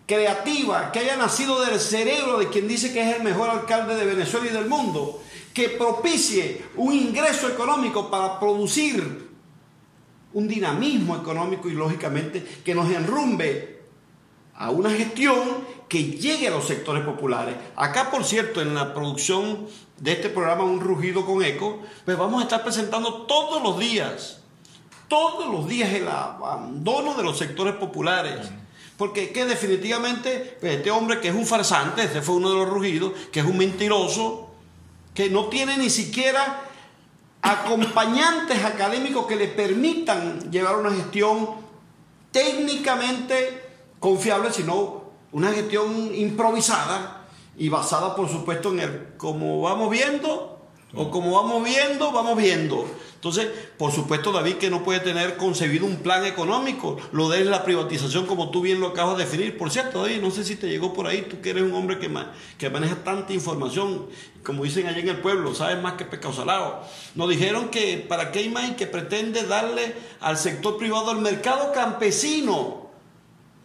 creativa 0.07 0.92
que 0.92 1.00
haya 1.00 1.16
nacido 1.16 1.64
del 1.64 1.81
cerebro 1.81 2.38
de 2.38 2.48
quien 2.48 2.68
dice 2.68 2.92
que 2.92 3.11
es 3.11 3.16
el 3.16 3.24
mejor 3.24 3.50
alcalde 3.50 3.96
de 3.96 4.07
Venezuela 4.07 4.46
y 4.46 4.55
del 4.55 4.68
mundo, 4.68 5.20
que 5.53 5.70
propicie 5.70 6.64
un 6.77 6.92
ingreso 6.92 7.48
económico 7.48 8.09
para 8.09 8.38
producir 8.38 9.23
un 10.35 10.49
dinamismo 10.49 11.16
económico 11.16 11.68
y 11.68 11.73
lógicamente 11.73 12.44
que 12.64 12.75
nos 12.75 12.90
enrumbe 12.90 13.83
a 14.57 14.70
una 14.70 14.90
gestión 14.90 15.38
que 15.88 16.03
llegue 16.03 16.49
a 16.49 16.51
los 16.51 16.66
sectores 16.66 17.05
populares. 17.05 17.57
Acá, 17.77 18.11
por 18.11 18.25
cierto, 18.25 18.61
en 18.61 18.75
la 18.75 18.94
producción 18.94 19.66
de 19.99 20.12
este 20.12 20.29
programa 20.29 20.64
Un 20.64 20.81
Rugido 20.81 21.25
con 21.25 21.42
Eco, 21.42 21.81
pues 22.05 22.16
vamos 22.16 22.40
a 22.40 22.44
estar 22.44 22.62
presentando 22.62 23.23
todos 23.23 23.62
los 23.62 23.79
días, 23.79 24.40
todos 25.09 25.53
los 25.53 25.68
días 25.68 25.92
el 25.92 26.09
abandono 26.09 27.14
de 27.14 27.23
los 27.23 27.38
sectores 27.38 27.75
populares. 27.75 28.51
Porque 28.97 29.33
que 29.33 29.44
definitivamente 29.44 30.57
pues, 30.61 30.77
este 30.77 30.90
hombre 30.90 31.20
que 31.20 31.29
es 31.29 31.35
un 31.35 31.47
farsante, 31.47 32.05
este 32.05 32.23
fue 32.23 32.37
uno 32.37 32.51
de 32.51 32.57
los 32.57 32.68
rugidos, 32.68 33.12
que 33.33 33.40
es 33.40 33.47
un 33.47 33.59
mentiroso, 33.59 34.51
que 35.14 35.31
no 35.31 35.47
tiene 35.47 35.77
ni 35.79 35.90
siquiera 35.90 36.62
acompañantes 37.44 38.64
académicos 38.64 39.26
que 39.26 39.37
le 39.37 39.48
permitan 39.48 40.50
llevar 40.50 40.76
una 40.76 40.90
gestión 40.90 41.50
técnicamente 42.30 43.62
confiable, 44.00 44.50
sino 44.50 45.04
una 45.30 45.52
gestión 45.52 46.14
improvisada 46.14 47.26
y 47.59 47.68
basada, 47.68 48.16
por 48.16 48.30
supuesto, 48.30 48.70
en 48.70 48.80
el 48.80 49.16
como 49.18 49.61
vamos 49.61 49.90
viendo 49.90 50.59
o 50.94 51.11
como 51.11 51.33
vamos 51.33 51.62
viendo, 51.62 52.12
vamos 52.12 52.37
viendo. 52.38 52.87
Entonces, 53.24 53.48
por 53.78 53.90
supuesto, 53.90 54.32
David, 54.32 54.56
que 54.56 54.68
no 54.68 54.84
puede 54.84 55.00
tener 55.00 55.38
concebido 55.38 55.87
un 55.87 55.96
plan 55.96 56.26
económico, 56.26 56.98
lo 57.10 57.30
de 57.30 57.42
la 57.46 57.64
privatización, 57.64 58.26
como 58.26 58.50
tú 58.50 58.60
bien 58.60 58.80
lo 58.80 58.88
acabas 58.88 59.16
de 59.16 59.24
definir. 59.24 59.56
Por 59.56 59.70
cierto, 59.70 60.02
David, 60.02 60.20
no 60.20 60.30
sé 60.30 60.44
si 60.44 60.56
te 60.56 60.68
llegó 60.68 60.92
por 60.92 61.06
ahí, 61.06 61.22
tú 61.22 61.40
que 61.40 61.48
eres 61.48 61.62
un 61.62 61.72
hombre 61.72 61.98
que, 61.98 62.12
que 62.58 62.68
maneja 62.68 62.96
tanta 62.96 63.32
información, 63.32 64.08
como 64.44 64.62
dicen 64.64 64.88
allá 64.88 64.98
en 64.98 65.08
el 65.08 65.20
pueblo, 65.22 65.54
sabes 65.54 65.82
más 65.82 65.94
que 65.94 66.04
pescado 66.04 66.34
salado. 66.34 66.82
Nos 67.14 67.30
dijeron 67.30 67.70
que 67.70 68.04
para 68.06 68.30
Keyman 68.30 68.76
que 68.76 68.87
pretende 68.87 69.44
darle 69.44 69.94
al 70.20 70.37
sector 70.37 70.76
privado, 70.76 71.10
al 71.10 71.22
mercado 71.22 71.72
campesino, 71.72 72.90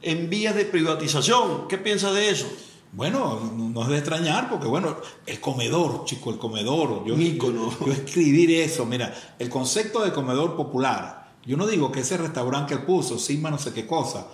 en 0.02 0.30
vías 0.30 0.56
de 0.56 0.64
privatización. 0.64 1.68
¿Qué 1.68 1.78
piensas 1.78 2.14
de 2.14 2.30
eso? 2.30 2.48
Bueno, 2.92 3.40
no 3.56 3.84
es 3.84 3.88
de 3.90 3.98
extrañar 3.98 4.50
porque, 4.50 4.68
bueno, 4.68 4.98
el 5.26 5.40
comedor, 5.40 6.06
chico, 6.06 6.32
el 6.32 6.40
comedor. 6.40 7.06
Yo, 7.06 7.16
yo, 7.16 7.72
yo, 7.86 7.92
escribir 7.92 8.52
eso, 8.52 8.86
mira, 8.86 9.14
el 9.38 9.50
concepto 9.50 10.04
de 10.04 10.12
comedor 10.12 10.56
popular. 10.56 11.34
Yo 11.46 11.56
no 11.56 11.68
digo 11.68 11.92
que 11.92 12.02
ese 12.02 12.18
restaurante 12.18 12.74
que 12.74 12.80
él 12.80 12.86
puso, 12.86 13.20
Sigma 13.20 13.52
no 13.52 13.60
sé 13.60 13.74
qué 13.74 13.86
cosa, 13.86 14.28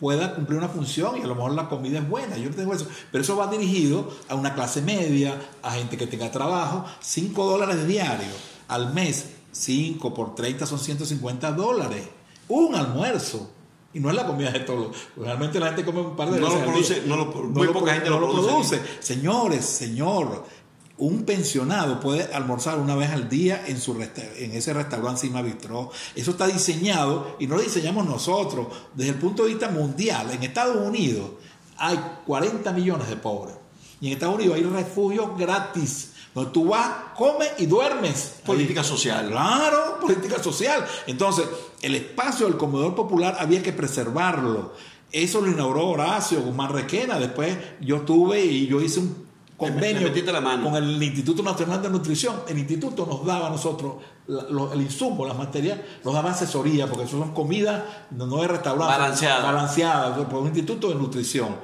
pueda 0.00 0.34
cumplir 0.34 0.58
una 0.58 0.68
función 0.68 1.16
y 1.16 1.20
a 1.20 1.26
lo 1.26 1.36
mejor 1.36 1.52
la 1.52 1.68
comida 1.68 2.00
es 2.00 2.08
buena, 2.08 2.36
yo 2.36 2.50
tengo 2.50 2.74
eso, 2.74 2.88
pero 3.12 3.22
eso 3.22 3.36
va 3.36 3.46
dirigido 3.46 4.12
a 4.28 4.34
una 4.34 4.52
clase 4.52 4.82
media, 4.82 5.40
a 5.62 5.70
gente 5.72 5.96
que 5.96 6.08
tenga 6.08 6.28
trabajo, 6.28 6.84
5 7.00 7.46
dólares 7.46 7.86
diario 7.86 8.32
al 8.66 8.92
mes, 8.92 9.26
5 9.52 10.12
por 10.12 10.34
30 10.34 10.66
son 10.66 10.80
150 10.80 11.52
dólares, 11.52 12.08
un 12.48 12.74
almuerzo. 12.74 13.48
Y 13.94 14.00
no 14.00 14.08
es 14.08 14.16
la 14.16 14.26
comida 14.26 14.50
de 14.50 14.60
todos. 14.60 14.96
Realmente 15.16 15.60
la 15.60 15.66
gente 15.66 15.84
come 15.84 16.00
un 16.00 16.16
par 16.16 16.30
de 16.30 16.40
no 16.40 16.48
Lo 16.48 16.64
produce, 16.64 17.02
no 17.06 17.16
lo, 17.16 17.26
muy 17.26 17.68
poca 17.68 17.94
gente 17.94 18.08
lo, 18.08 18.18
produce. 18.30 18.80
Señores, 19.00 19.64
señor, 19.64 20.44
un 20.98 21.24
pensionado 21.24 22.00
puede 22.00 22.32
almorzar 22.32 22.78
una 22.78 22.94
vez 22.94 23.10
al 23.10 23.28
día 23.28 23.64
en, 23.66 23.78
su 23.78 23.92
en 24.00 24.52
ese 24.52 24.72
restaurante 24.72 25.22
Cima 25.22 25.42
Bistró. 25.42 25.90
Eso 26.14 26.30
está 26.30 26.46
diseñado 26.46 27.36
y 27.38 27.46
no 27.46 27.56
lo 27.56 27.62
diseñamos 27.62 28.06
nosotros. 28.06 28.68
Desde 28.94 29.10
el 29.10 29.18
punto 29.18 29.42
de 29.42 29.50
vista 29.50 29.68
mundial, 29.68 30.30
en 30.30 30.42
Estados 30.42 30.76
Unidos 30.76 31.30
hay 31.76 31.98
40 32.26 32.72
millones 32.72 33.08
de 33.08 33.16
pobres. 33.16 33.56
Y 34.00 34.06
en 34.06 34.12
Estados 34.14 34.36
Unidos 34.36 34.56
hay 34.56 34.62
refugios 34.62 35.36
gratis 35.36 36.11
donde 36.34 36.50
tú 36.50 36.66
vas, 36.66 36.88
comes 37.16 37.50
y 37.58 37.66
duermes. 37.66 38.40
Política 38.44 38.82
social. 38.82 39.28
Claro, 39.28 39.98
política 40.00 40.42
social. 40.42 40.84
Entonces, 41.06 41.46
el 41.82 41.94
espacio 41.94 42.46
del 42.46 42.56
comedor 42.56 42.94
popular 42.94 43.36
había 43.38 43.62
que 43.62 43.72
preservarlo. 43.72 44.72
Eso 45.10 45.42
lo 45.42 45.50
inauguró 45.50 45.88
Horacio 45.88 46.40
Guzmán 46.40 46.72
Requena. 46.72 47.18
Después 47.18 47.56
yo 47.80 48.00
tuve 48.00 48.42
y 48.42 48.66
yo 48.66 48.80
hice 48.80 49.00
un 49.00 49.26
convenio 49.58 50.10
con 50.62 50.74
el 50.74 51.02
Instituto 51.02 51.42
Nacional 51.42 51.82
de 51.82 51.90
Nutrición. 51.90 52.36
El 52.48 52.58
instituto 52.58 53.04
nos 53.04 53.24
daba 53.26 53.48
a 53.48 53.50
nosotros 53.50 53.96
el 54.26 54.80
insumo, 54.80 55.26
las 55.26 55.36
materias, 55.36 55.78
nos 56.02 56.14
daba 56.14 56.30
asesoría, 56.30 56.86
porque 56.86 57.04
eso 57.04 57.18
son 57.18 57.34
comidas, 57.34 57.82
no 58.10 58.42
es 58.42 58.50
restaurante. 58.50 58.98
Balanceada. 58.98 59.52
Balanceada, 59.52 60.28
por 60.28 60.40
un 60.40 60.46
instituto 60.46 60.88
de 60.88 60.94
nutrición 60.94 61.56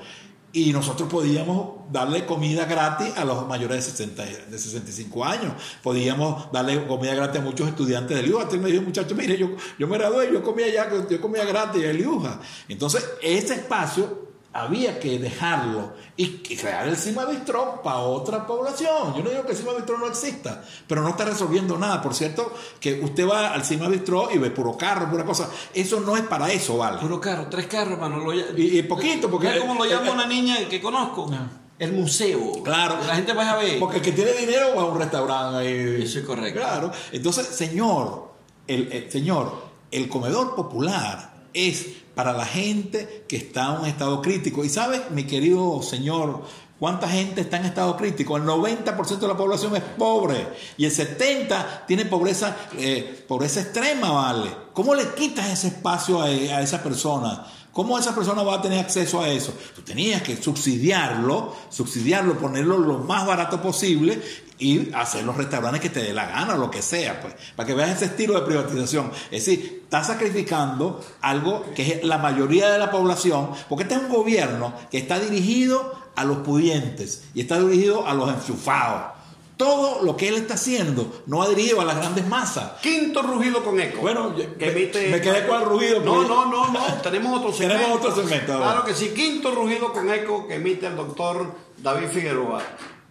y 0.52 0.72
nosotros 0.72 1.08
podíamos 1.10 1.92
darle 1.92 2.24
comida 2.24 2.64
gratis 2.64 3.16
a 3.16 3.24
los 3.24 3.46
mayores 3.46 3.84
de, 3.84 3.90
60, 3.90 4.24
de 4.50 4.58
65 4.58 5.24
años. 5.24 5.52
Podíamos 5.82 6.50
darle 6.52 6.86
comida 6.86 7.14
gratis 7.14 7.40
a 7.40 7.44
muchos 7.44 7.68
estudiantes 7.68 8.16
de 8.16 8.22
Liuja. 8.22 8.42
Entonces 8.44 8.62
me 8.62 8.70
dijo, 8.70 8.82
muchacho, 8.82 9.14
mire, 9.14 9.36
yo, 9.36 9.50
yo 9.78 9.86
me 9.86 9.98
gradué, 9.98 10.32
yo 10.32 10.42
comía 10.42 10.68
ya, 10.68 10.90
yo 11.08 11.20
comía 11.20 11.44
gratis 11.44 11.82
en 11.82 11.96
Liuja. 11.96 12.40
Entonces, 12.68 13.08
ese 13.22 13.54
espacio 13.54 14.27
había 14.52 14.98
que 14.98 15.18
dejarlo 15.18 15.92
y 16.16 16.38
crear 16.38 16.88
el 16.88 16.96
Cima 16.96 17.24
Bistró 17.26 17.80
para 17.82 17.98
otra 17.98 18.46
población. 18.46 19.14
Yo 19.16 19.22
no 19.22 19.30
digo 19.30 19.44
que 19.44 19.52
el 19.52 19.56
Cima 19.56 19.74
Bistró 19.74 19.98
no 19.98 20.06
exista, 20.06 20.64
pero 20.86 21.02
no 21.02 21.10
está 21.10 21.24
resolviendo 21.24 21.76
nada. 21.78 22.00
Por 22.00 22.14
cierto, 22.14 22.52
que 22.80 23.00
usted 23.00 23.28
va 23.28 23.52
al 23.52 23.64
Cima 23.64 23.88
Bistró 23.88 24.30
y 24.32 24.38
ve 24.38 24.50
puro 24.50 24.76
carro, 24.76 25.10
pura 25.10 25.24
cosa. 25.24 25.48
Eso 25.74 26.00
no 26.00 26.16
es 26.16 26.22
para 26.22 26.50
eso, 26.50 26.78
¿vale? 26.78 26.98
Puro 26.98 27.20
carro, 27.20 27.46
tres 27.48 27.66
carros, 27.66 27.94
hermano. 27.94 28.32
y, 28.56 28.82
poquito, 28.82 29.30
porque... 29.30 29.48
Es 29.56 29.60
como 29.60 29.74
lo 29.74 29.84
llama 29.84 30.12
una 30.12 30.26
niña 30.26 30.56
que 30.68 30.80
conozco. 30.80 31.30
Ah. 31.32 31.46
El 31.78 31.92
museo. 31.92 32.60
Claro. 32.64 32.98
La 33.06 33.14
gente 33.14 33.32
va 33.34 33.52
a 33.52 33.56
ver. 33.56 33.78
Porque 33.78 33.98
el 33.98 34.02
que 34.02 34.12
tiene 34.12 34.32
dinero 34.32 34.74
va 34.76 34.82
a 34.82 34.86
un 34.86 34.98
restaurante 34.98 35.58
ahí. 35.58 36.02
Eso 36.02 36.18
es 36.18 36.24
correcto. 36.24 36.58
Claro. 36.58 36.90
Entonces, 37.12 37.46
señor, 37.46 38.32
el 38.66 39.08
señor, 39.12 39.54
el 39.92 40.08
comedor 40.08 40.56
popular 40.56 41.38
es 41.54 41.86
para 42.18 42.32
la 42.32 42.46
gente 42.46 43.26
que 43.28 43.36
está 43.36 43.66
en 43.66 43.82
un 43.82 43.86
estado 43.86 44.20
crítico. 44.20 44.64
Y 44.64 44.68
sabes, 44.68 45.08
mi 45.12 45.22
querido 45.22 45.80
señor, 45.84 46.42
¿cuánta 46.80 47.08
gente 47.08 47.42
está 47.42 47.58
en 47.58 47.66
estado 47.66 47.96
crítico? 47.96 48.36
El 48.36 48.42
90% 48.42 49.20
de 49.20 49.28
la 49.28 49.36
población 49.36 49.76
es 49.76 49.84
pobre 49.96 50.48
y 50.76 50.84
el 50.84 50.90
70% 50.90 51.86
tiene 51.86 52.06
pobreza, 52.06 52.56
eh, 52.76 53.24
pobreza 53.28 53.60
extrema, 53.60 54.10
¿vale? 54.10 54.50
¿Cómo 54.72 54.96
le 54.96 55.14
quitas 55.14 55.48
ese 55.48 55.68
espacio 55.68 56.20
a, 56.20 56.24
a 56.24 56.60
esa 56.60 56.82
persona? 56.82 57.46
¿Cómo 57.70 57.96
esa 57.96 58.12
persona 58.12 58.42
va 58.42 58.56
a 58.56 58.62
tener 58.62 58.80
acceso 58.80 59.22
a 59.22 59.28
eso? 59.28 59.54
Tú 59.76 59.82
tenías 59.82 60.20
que 60.20 60.42
subsidiarlo, 60.42 61.54
subsidiarlo, 61.68 62.36
ponerlo 62.36 62.78
lo 62.78 62.98
más 62.98 63.28
barato 63.28 63.62
posible 63.62 64.20
y 64.58 64.92
hacer 64.94 65.24
los 65.24 65.36
restaurantes 65.36 65.80
que 65.80 65.88
te 65.88 66.02
dé 66.02 66.12
la 66.12 66.26
gana 66.26 66.56
lo 66.56 66.70
que 66.70 66.82
sea, 66.82 67.20
pues, 67.20 67.34
para 67.54 67.66
que 67.66 67.74
veas 67.74 67.90
ese 67.90 68.06
estilo 68.06 68.34
de 68.34 68.46
privatización. 68.46 69.10
Es 69.30 69.44
decir, 69.44 69.82
estás 69.84 70.08
sacrificando 70.08 71.00
algo 71.20 71.64
que 71.74 71.92
es 71.92 72.04
la 72.04 72.18
mayoría 72.18 72.70
de 72.70 72.78
la 72.78 72.90
población, 72.90 73.50
porque 73.68 73.84
este 73.84 73.94
es 73.94 74.02
un 74.02 74.08
gobierno 74.08 74.74
que 74.90 74.98
está 74.98 75.18
dirigido 75.18 75.96
a 76.16 76.24
los 76.24 76.38
pudientes 76.38 77.24
y 77.34 77.40
está 77.42 77.60
dirigido 77.60 78.06
a 78.06 78.14
los 78.14 78.28
enchufados. 78.28 79.18
Todo 79.56 80.04
lo 80.04 80.16
que 80.16 80.28
él 80.28 80.36
está 80.36 80.54
haciendo 80.54 81.22
no 81.26 81.42
ha 81.42 81.48
dirigido 81.48 81.80
a 81.80 81.84
las 81.84 81.96
grandes 81.96 82.26
masas. 82.28 82.80
Quinto 82.80 83.22
rugido 83.22 83.64
con 83.64 83.80
eco. 83.80 84.02
Bueno, 84.02 84.30
me, 84.30 84.56
quedé 84.56 85.46
con 85.48 85.62
el 85.62 85.68
rugido. 85.68 86.00
No, 86.00 86.22
no, 86.22 86.46
no, 86.46 86.70
no. 86.70 86.86
Tenemos 87.02 87.38
otro 87.38 87.52
segmento. 87.56 87.82
Tenemos 87.82 87.98
otro 87.98 88.14
segmento. 88.14 88.56
Claro 88.56 88.84
que 88.84 88.94
sí. 88.94 89.08
Quinto 89.08 89.50
rugido 89.52 89.92
con 89.92 90.08
eco 90.10 90.46
que 90.46 90.54
emite 90.54 90.86
el 90.86 90.94
doctor 90.94 91.52
David 91.78 92.06
Figueroa. 92.08 92.62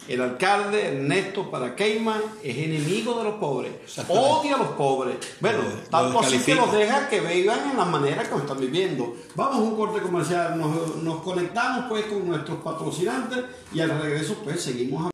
El 0.07 0.21
alcalde 0.21 0.87
Ernesto 0.87 1.51
Paraqueima 1.51 2.21
es 2.41 2.57
enemigo 2.57 3.17
de 3.17 3.25
los 3.25 3.33
pobres, 3.35 3.73
odia 4.07 4.55
a 4.55 4.57
los 4.59 4.69
pobres. 4.69 5.17
Bueno, 5.41 5.59
tanto 5.91 6.19
así 6.21 6.39
que 6.39 6.55
los 6.55 6.71
deja 6.71 7.09
que 7.09 7.19
vivan 7.19 7.71
en 7.71 7.77
la 7.77 7.85
manera 7.85 8.23
que 8.23 8.35
están 8.35 8.57
viviendo. 8.57 9.15
Vamos 9.35 9.57
a 9.57 9.59
un 9.59 9.75
corte 9.75 9.99
comercial, 9.99 10.57
nos, 10.57 11.21
conectamos 11.21 11.85
pues 11.89 12.05
con 12.05 12.25
nuestros 12.25 12.59
patrocinantes 12.59 13.43
y 13.73 13.81
al 13.81 14.01
regreso 14.01 14.37
pues 14.43 14.61
seguimos. 14.61 15.11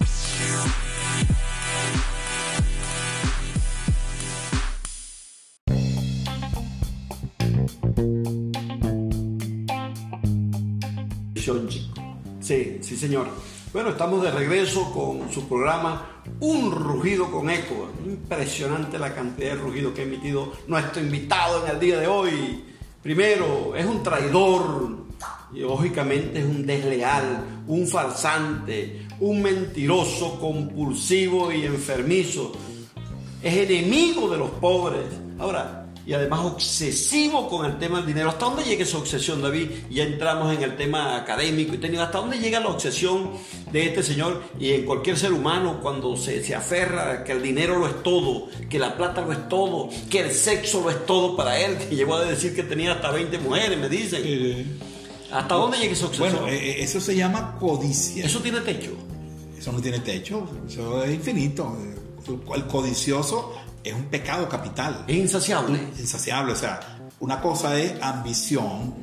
Sí, 12.44 12.78
sí 12.82 12.98
señor. 12.98 13.28
Bueno, 13.74 13.90
estamos 13.90 14.22
de 14.22 14.30
regreso 14.30 14.92
con 14.92 15.32
su 15.32 15.48
programa 15.48 16.22
Un 16.42 16.72
rugido 16.72 17.32
con 17.32 17.50
eco. 17.50 17.90
Impresionante 18.06 19.00
la 19.00 19.16
cantidad 19.16 19.56
de 19.56 19.56
rugido 19.56 19.92
que 19.92 20.02
ha 20.02 20.04
emitido 20.04 20.54
nuestro 20.68 21.02
invitado 21.02 21.66
en 21.66 21.72
el 21.72 21.80
día 21.80 21.98
de 21.98 22.06
hoy. 22.06 22.66
Primero, 23.02 23.76
es 23.76 23.84
un 23.84 24.04
traidor, 24.04 24.98
y 25.56 25.62
lógicamente 25.62 26.38
es 26.38 26.46
un 26.46 26.68
desleal, 26.68 27.64
un 27.66 27.88
farsante, 27.88 29.08
un 29.20 29.42
mentiroso, 29.42 30.40
compulsivo 30.40 31.52
y 31.52 31.66
enfermizo. 31.66 32.52
Es 33.42 33.56
enemigo 33.56 34.30
de 34.30 34.38
los 34.38 34.52
pobres. 34.52 35.06
Ahora, 35.40 35.83
y 36.06 36.14
además 36.14 36.42
obsesivo 36.42 37.48
con 37.50 37.66
el 37.66 37.80
tema 37.80 37.98
del 37.98 38.08
dinero. 38.08 38.30
¿Hasta 38.30 38.46
dónde 38.46 38.64
llega 38.64 38.84
esa 38.84 38.98
obsesión, 38.98 39.42
David? 39.42 39.70
Ya 39.90 40.04
entramos 40.04 40.54
en 40.54 40.62
el 40.62 40.76
tema 40.76 41.16
académico 41.16 41.76
y 41.76 41.78
técnico. 41.78 42.04
¿Hasta 42.04 42.18
dónde 42.18 42.40
llega 42.40 42.60
la 42.60 42.68
obsesión 42.68 43.32
de 43.72 43.88
este 43.88 44.04
señor 44.04 44.44
y 44.60 44.72
en 44.72 44.86
cualquier 44.86 45.18
ser 45.18 45.32
humano 45.32 45.80
cuando 45.82 46.18
se, 46.18 46.44
se 46.44 46.56
aferra 46.56 47.24
que 47.24 47.32
el 47.32 47.42
dinero 47.42 47.80
lo 47.80 47.88
es 47.88 48.04
todo, 48.04 48.48
que 48.70 48.80
la 48.80 48.98
plata 48.98 49.22
lo 49.22 49.32
es 49.32 49.48
todo, 49.48 49.90
que 50.10 50.20
el 50.20 50.32
sexo 50.32 50.82
lo 50.82 50.90
es 50.90 51.06
todo 51.06 51.38
para 51.38 51.60
él? 51.60 51.78
Que 51.78 51.96
llegó 51.96 52.16
a 52.16 52.26
decir 52.26 52.54
que 52.54 52.64
tenía 52.64 52.94
hasta 52.94 53.10
20 53.12 53.38
mujeres, 53.40 53.78
me 53.78 53.88
dicen. 53.88 54.80
¿Hasta 55.32 55.56
dónde 55.56 55.78
llega 55.80 55.94
esa 55.94 56.06
obsesión? 56.06 56.32
Bueno, 56.42 56.48
eh, 56.48 56.72
eh, 56.72 56.84
eso 56.84 57.00
se 57.00 57.16
llama 57.16 57.56
codicia. 57.60 58.26
¿Eso 58.26 58.40
tiene 58.40 58.60
techo? 58.62 58.92
Eso 59.58 59.72
no 59.72 59.82
tiene 59.82 60.00
techo, 60.00 60.46
eso 60.68 61.04
es 61.06 61.14
infinito. 61.14 61.78
El 62.54 62.68
codicioso 62.68 63.54
es 63.84 63.94
un 63.94 64.06
pecado 64.06 64.48
capital. 64.48 65.04
Es 65.08 65.18
insaciable. 65.18 65.80
Insaciable, 66.00 66.54
o 66.54 66.56
sea, 66.56 66.80
una 67.20 67.42
cosa 67.42 67.78
es 67.78 68.02
ambición, 68.02 68.94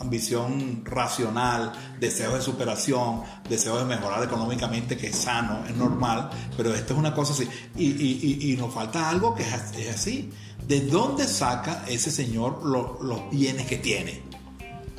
ambición 0.00 0.84
racional, 0.84 1.72
deseo 1.98 2.34
de 2.34 2.42
superación, 2.42 3.22
deseo 3.48 3.78
de 3.78 3.84
mejorar 3.84 4.22
económicamente, 4.22 4.96
que 4.96 5.08
es 5.08 5.16
sano, 5.16 5.64
es 5.66 5.74
normal, 5.76 6.30
pero 6.56 6.74
esto 6.74 6.94
es 6.94 6.98
una 6.98 7.14
cosa 7.14 7.32
así. 7.32 7.48
Y, 7.76 8.56
nos 8.58 8.72
falta 8.72 9.08
algo 9.08 9.34
que 9.34 9.42
es 9.42 9.94
así. 9.94 10.30
¿De 10.66 10.80
dónde 10.80 11.26
saca 11.26 11.84
ese 11.88 12.10
señor 12.10 12.62
los 12.64 13.30
bienes 13.30 13.66
que 13.66 13.78
tiene? 13.78 14.27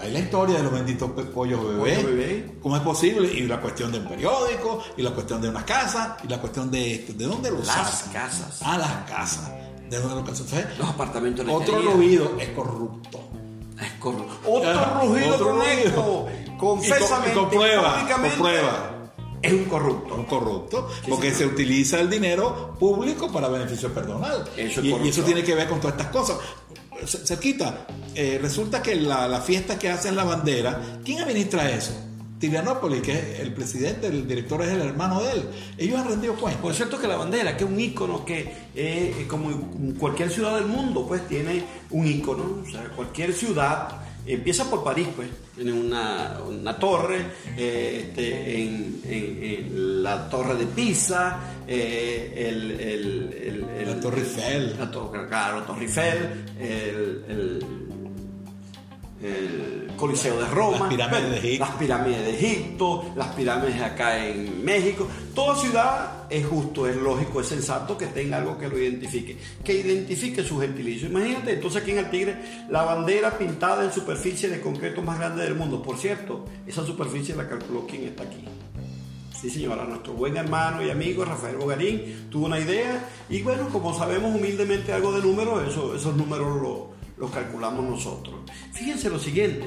Hay 0.01 0.11
la 0.11 0.19
historia 0.19 0.57
de 0.57 0.63
los 0.63 0.71
benditos 0.71 1.11
pollos 1.33 1.61
bebés. 1.63 2.05
Bebé. 2.05 2.51
¿Cómo 2.61 2.75
es 2.77 2.81
posible? 2.81 3.31
Y 3.33 3.41
la 3.47 3.59
cuestión 3.59 3.91
de 3.91 3.99
un 3.99 4.07
periódico, 4.07 4.81
y 4.95 5.01
la 5.01 5.11
cuestión 5.11 5.41
de 5.41 5.49
una 5.49 5.65
casa, 5.65 6.17
y 6.23 6.27
la 6.27 6.39
cuestión 6.39 6.71
de 6.71 6.95
esto. 6.95 7.13
¿De 7.13 7.25
dónde 7.25 7.51
los 7.51 7.67
Las 7.67 8.03
casas. 8.13 8.59
Ah, 8.63 8.77
las 8.77 9.09
casas. 9.09 9.51
¿De 9.89 9.99
dónde 9.99 10.15
los 10.15 10.29
casas? 10.29 10.77
Los 10.77 10.89
apartamentos. 10.89 11.45
Otro 11.49 11.81
ruido 11.81 12.37
es 12.39 12.49
corrupto. 12.49 13.19
Es 13.81 13.91
corrupto. 13.99 14.33
Otro 14.45 15.01
ruido 15.07 15.35
otro 15.35 15.55
ruido. 15.55 16.27
Confesamente. 16.57 17.33
con, 17.33 17.49
prueba. 17.49 18.07
Con 18.07 18.31
prueba. 18.31 18.95
Es 19.41 19.53
un 19.53 19.65
corrupto. 19.65 20.15
Un 20.15 20.25
corrupto, 20.25 20.89
porque 21.07 21.33
se 21.33 21.45
utiliza 21.45 21.99
el 21.99 22.09
dinero 22.09 22.75
público 22.77 23.31
para 23.31 23.47
beneficio 23.47 23.93
personal. 23.93 24.43
Eso 24.57 24.81
y, 24.81 24.93
y, 24.93 25.09
eso 25.09 25.23
tiene 25.23 25.43
que 25.43 25.55
ver 25.55 25.69
con 25.69 25.79
todas 25.79 25.97
estas 25.97 26.11
cosas 26.11 26.37
cerquita, 27.05 27.87
eh, 28.15 28.39
resulta 28.41 28.81
que 28.81 28.95
la, 28.95 29.41
fiesta 29.41 29.77
que 29.77 29.89
hacen 29.89 30.15
la 30.15 30.23
bandera, 30.23 30.99
¿quién 31.03 31.19
administra 31.19 31.69
eso? 31.69 31.91
Tirianópolis, 32.39 33.01
que 33.01 33.11
es 33.11 33.39
el 33.41 33.53
presidente, 33.53 34.07
el 34.07 34.25
director 34.27 34.61
es 34.61 34.69
el 34.69 34.81
hermano 34.81 35.21
de 35.21 35.31
él. 35.33 35.43
Ellos 35.77 35.99
han 35.99 36.07
rendido 36.07 36.35
cuenta. 36.35 36.61
Por 36.61 36.73
cierto 36.73 36.97
que 36.97 37.07
la 37.07 37.17
bandera, 37.17 37.57
que 37.57 37.65
es 37.65 37.69
un 37.69 37.79
ícono 37.79 38.23
que, 38.23 38.49
eh, 38.73 39.25
como 39.27 39.49
cualquier 39.99 40.29
ciudad 40.29 40.55
del 40.55 40.67
mundo, 40.67 41.05
pues 41.05 41.27
tiene 41.27 41.63
un 41.89 42.07
ícono. 42.07 42.61
O 42.65 42.71
sea, 42.71 42.89
cualquier 42.95 43.33
ciudad 43.33 43.99
Empieza 44.29 44.69
por 44.69 44.83
París, 44.83 45.07
pues. 45.15 45.27
Tiene 45.55 45.73
una, 45.73 46.77
torre, 46.79 47.25
eh, 47.57 48.05
este, 48.09 49.67
la 49.71 50.29
torre 50.29 50.55
de 50.55 50.67
Pisa, 50.67 51.58
eh, 51.69 52.47
el, 52.47 53.85
la 53.85 53.99
Torre 53.99 54.21
Eiffel. 54.21 54.75
La 54.77 54.89
torre, 54.91 55.27
claro, 55.27 55.63
Torre 55.63 55.83
Eiffel, 55.83 56.45
el 56.59 57.89
el 59.21 59.91
Coliseo 59.97 60.39
de 60.39 60.47
Roma, 60.47 60.79
las 60.79 60.89
pirámides 60.89 61.31
de 61.31 61.37
Egipto, 61.37 61.65
las 61.65 61.75
pirámides 61.75 62.25
de 62.25 62.35
Egipto, 62.35 63.13
las 63.15 63.27
pirámides 63.29 63.81
acá 63.81 64.25
en 64.25 64.63
México. 64.63 65.07
Toda 65.35 65.55
ciudad 65.57 66.23
es 66.29 66.45
justo, 66.45 66.87
es 66.87 66.95
lógico, 66.95 67.41
es 67.41 67.47
sensato 67.47 67.97
que 67.97 68.07
tenga 68.07 68.37
algo 68.37 68.57
que 68.57 68.69
lo 68.69 68.77
identifique, 68.77 69.37
que 69.63 69.73
identifique 69.73 70.43
su 70.43 70.59
gentilicio. 70.59 71.09
Imagínate 71.09 71.53
entonces 71.53 71.81
aquí 71.81 71.91
en 71.91 71.97
el 71.99 72.09
Tigre 72.09 72.37
la 72.69 72.83
bandera 72.83 73.37
pintada 73.37 73.83
en 73.83 73.91
superficie 73.91 74.47
de 74.47 74.61
concreto 74.61 75.01
más 75.01 75.19
grande 75.19 75.43
del 75.43 75.55
mundo. 75.55 75.83
Por 75.83 75.97
cierto, 75.97 76.45
esa 76.65 76.85
superficie 76.85 77.35
la 77.35 77.47
calculó 77.47 77.85
quien 77.85 78.03
está 78.03 78.23
aquí. 78.23 78.45
Sí, 79.39 79.49
señora, 79.49 79.85
nuestro 79.85 80.11
buen 80.11 80.35
hermano 80.35 80.83
y 80.83 80.89
amigo 80.89 81.23
Rafael 81.23 81.55
Bogarín 81.55 82.27
tuvo 82.29 82.47
una 82.47 82.59
idea 82.59 83.07
y 83.29 83.41
bueno, 83.41 83.69
como 83.69 83.97
sabemos 83.97 84.35
humildemente 84.35 84.91
algo 84.91 85.13
de 85.13 85.21
números, 85.21 85.65
eso, 85.65 85.95
esos 85.95 86.13
números 86.17 86.89
los 87.15 87.31
calculamos 87.31 87.85
nosotros. 87.85 88.35
Fíjense 88.73 89.09
lo 89.09 89.17
siguiente, 89.17 89.65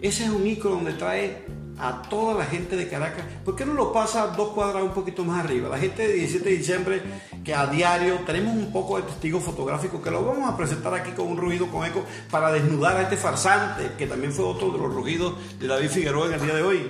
ese 0.00 0.24
es 0.24 0.30
un 0.30 0.46
icono 0.46 0.76
donde 0.76 0.94
trae 0.94 1.44
a 1.78 2.00
toda 2.00 2.32
la 2.32 2.46
gente 2.46 2.76
de 2.76 2.88
Caracas. 2.88 3.26
¿Por 3.44 3.56
qué 3.56 3.66
no 3.66 3.74
lo 3.74 3.92
pasa 3.92 4.28
dos 4.28 4.54
cuadras 4.54 4.84
un 4.84 4.94
poquito 4.94 5.22
más 5.22 5.44
arriba? 5.44 5.68
La 5.68 5.78
gente 5.78 6.08
de 6.08 6.14
17 6.14 6.48
de 6.48 6.56
diciembre, 6.56 7.02
que 7.44 7.54
a 7.54 7.66
diario 7.66 8.20
tenemos 8.24 8.54
un 8.54 8.72
poco 8.72 8.96
de 8.96 9.02
testigo 9.02 9.38
fotográfico, 9.40 10.00
que 10.00 10.10
lo 10.10 10.24
vamos 10.24 10.48
a 10.48 10.56
presentar 10.56 10.94
aquí 10.94 11.10
con 11.10 11.26
un 11.26 11.36
rugido 11.36 11.66
con 11.66 11.84
eco 11.84 12.06
para 12.30 12.50
desnudar 12.50 12.96
a 12.96 13.02
este 13.02 13.18
farsante, 13.18 13.92
que 13.98 14.06
también 14.06 14.32
fue 14.32 14.46
otro 14.46 14.70
de 14.70 14.78
los 14.78 14.94
rugidos 14.94 15.34
de 15.58 15.66
David 15.66 15.90
Figueroa 15.90 16.28
en 16.28 16.32
el 16.32 16.40
día 16.40 16.54
de 16.54 16.62
hoy. 16.62 16.88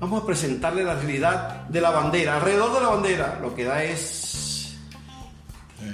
Vamos 0.00 0.22
a 0.22 0.26
presentarle 0.26 0.82
la 0.82 0.94
realidad 0.94 1.68
de 1.68 1.80
la 1.80 1.90
bandera. 1.90 2.36
Alrededor 2.36 2.72
de 2.72 2.80
la 2.80 2.88
bandera 2.88 3.38
lo 3.42 3.54
que 3.54 3.64
da 3.64 3.84
es 3.84 4.30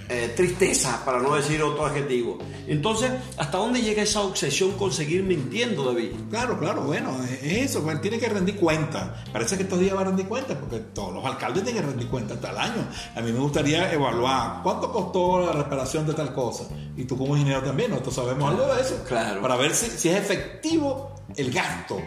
eh, 0.09 0.33
tristeza, 0.37 1.05
para 1.05 1.21
no 1.21 1.35
decir 1.35 1.61
otro 1.63 1.87
adjetivo. 1.87 2.39
Entonces, 2.69 3.11
¿hasta 3.37 3.59
dónde 3.59 3.83
llega 3.83 4.03
esa 4.03 4.21
obsesión 4.21 4.73
con 4.73 4.93
seguir 4.93 5.25
mintiendo, 5.25 5.85
David? 5.85 6.13
Claro, 6.31 6.59
claro, 6.59 6.83
bueno, 6.83 7.17
es 7.25 7.71
eso, 7.71 7.83
pues, 7.83 8.01
tiene 8.01 8.19
que 8.19 8.29
rendir 8.29 8.57
cuenta. 8.57 9.25
Parece 9.33 9.57
que 9.57 9.65
estos 9.65 9.81
días 9.81 9.97
va 9.97 10.03
a 10.03 10.05
rendir 10.05 10.27
cuenta, 10.27 10.59
porque 10.59 10.79
todos 10.79 11.15
los 11.15 11.25
alcaldes 11.25 11.65
tienen 11.65 11.83
que 11.83 11.89
rendir 11.89 12.09
cuenta 12.09 12.35
hasta 12.35 12.51
el 12.51 12.59
año. 12.59 12.89
A 13.15 13.21
mí 13.21 13.33
me 13.33 13.41
gustaría 13.41 13.93
evaluar 13.93 14.61
cuánto 14.63 14.93
costó 14.93 15.47
la 15.47 15.53
reparación 15.53 16.07
de 16.07 16.15
tal 16.15 16.33
cosa. 16.33 16.65
Y 16.97 17.05
tú 17.05 17.17
como 17.17 17.37
ingeniero 17.37 17.63
también, 17.63 17.91
nosotros 17.91 18.15
sabemos 18.15 18.51
algo 18.51 18.73
de 18.73 18.81
eso. 18.81 19.03
Claro. 19.07 19.43
Para 19.43 19.57
ver 19.57 19.75
si, 19.75 19.87
si 19.87 20.09
es 20.09 20.17
efectivo 20.17 21.15
el 21.37 21.51
gasto 21.51 22.01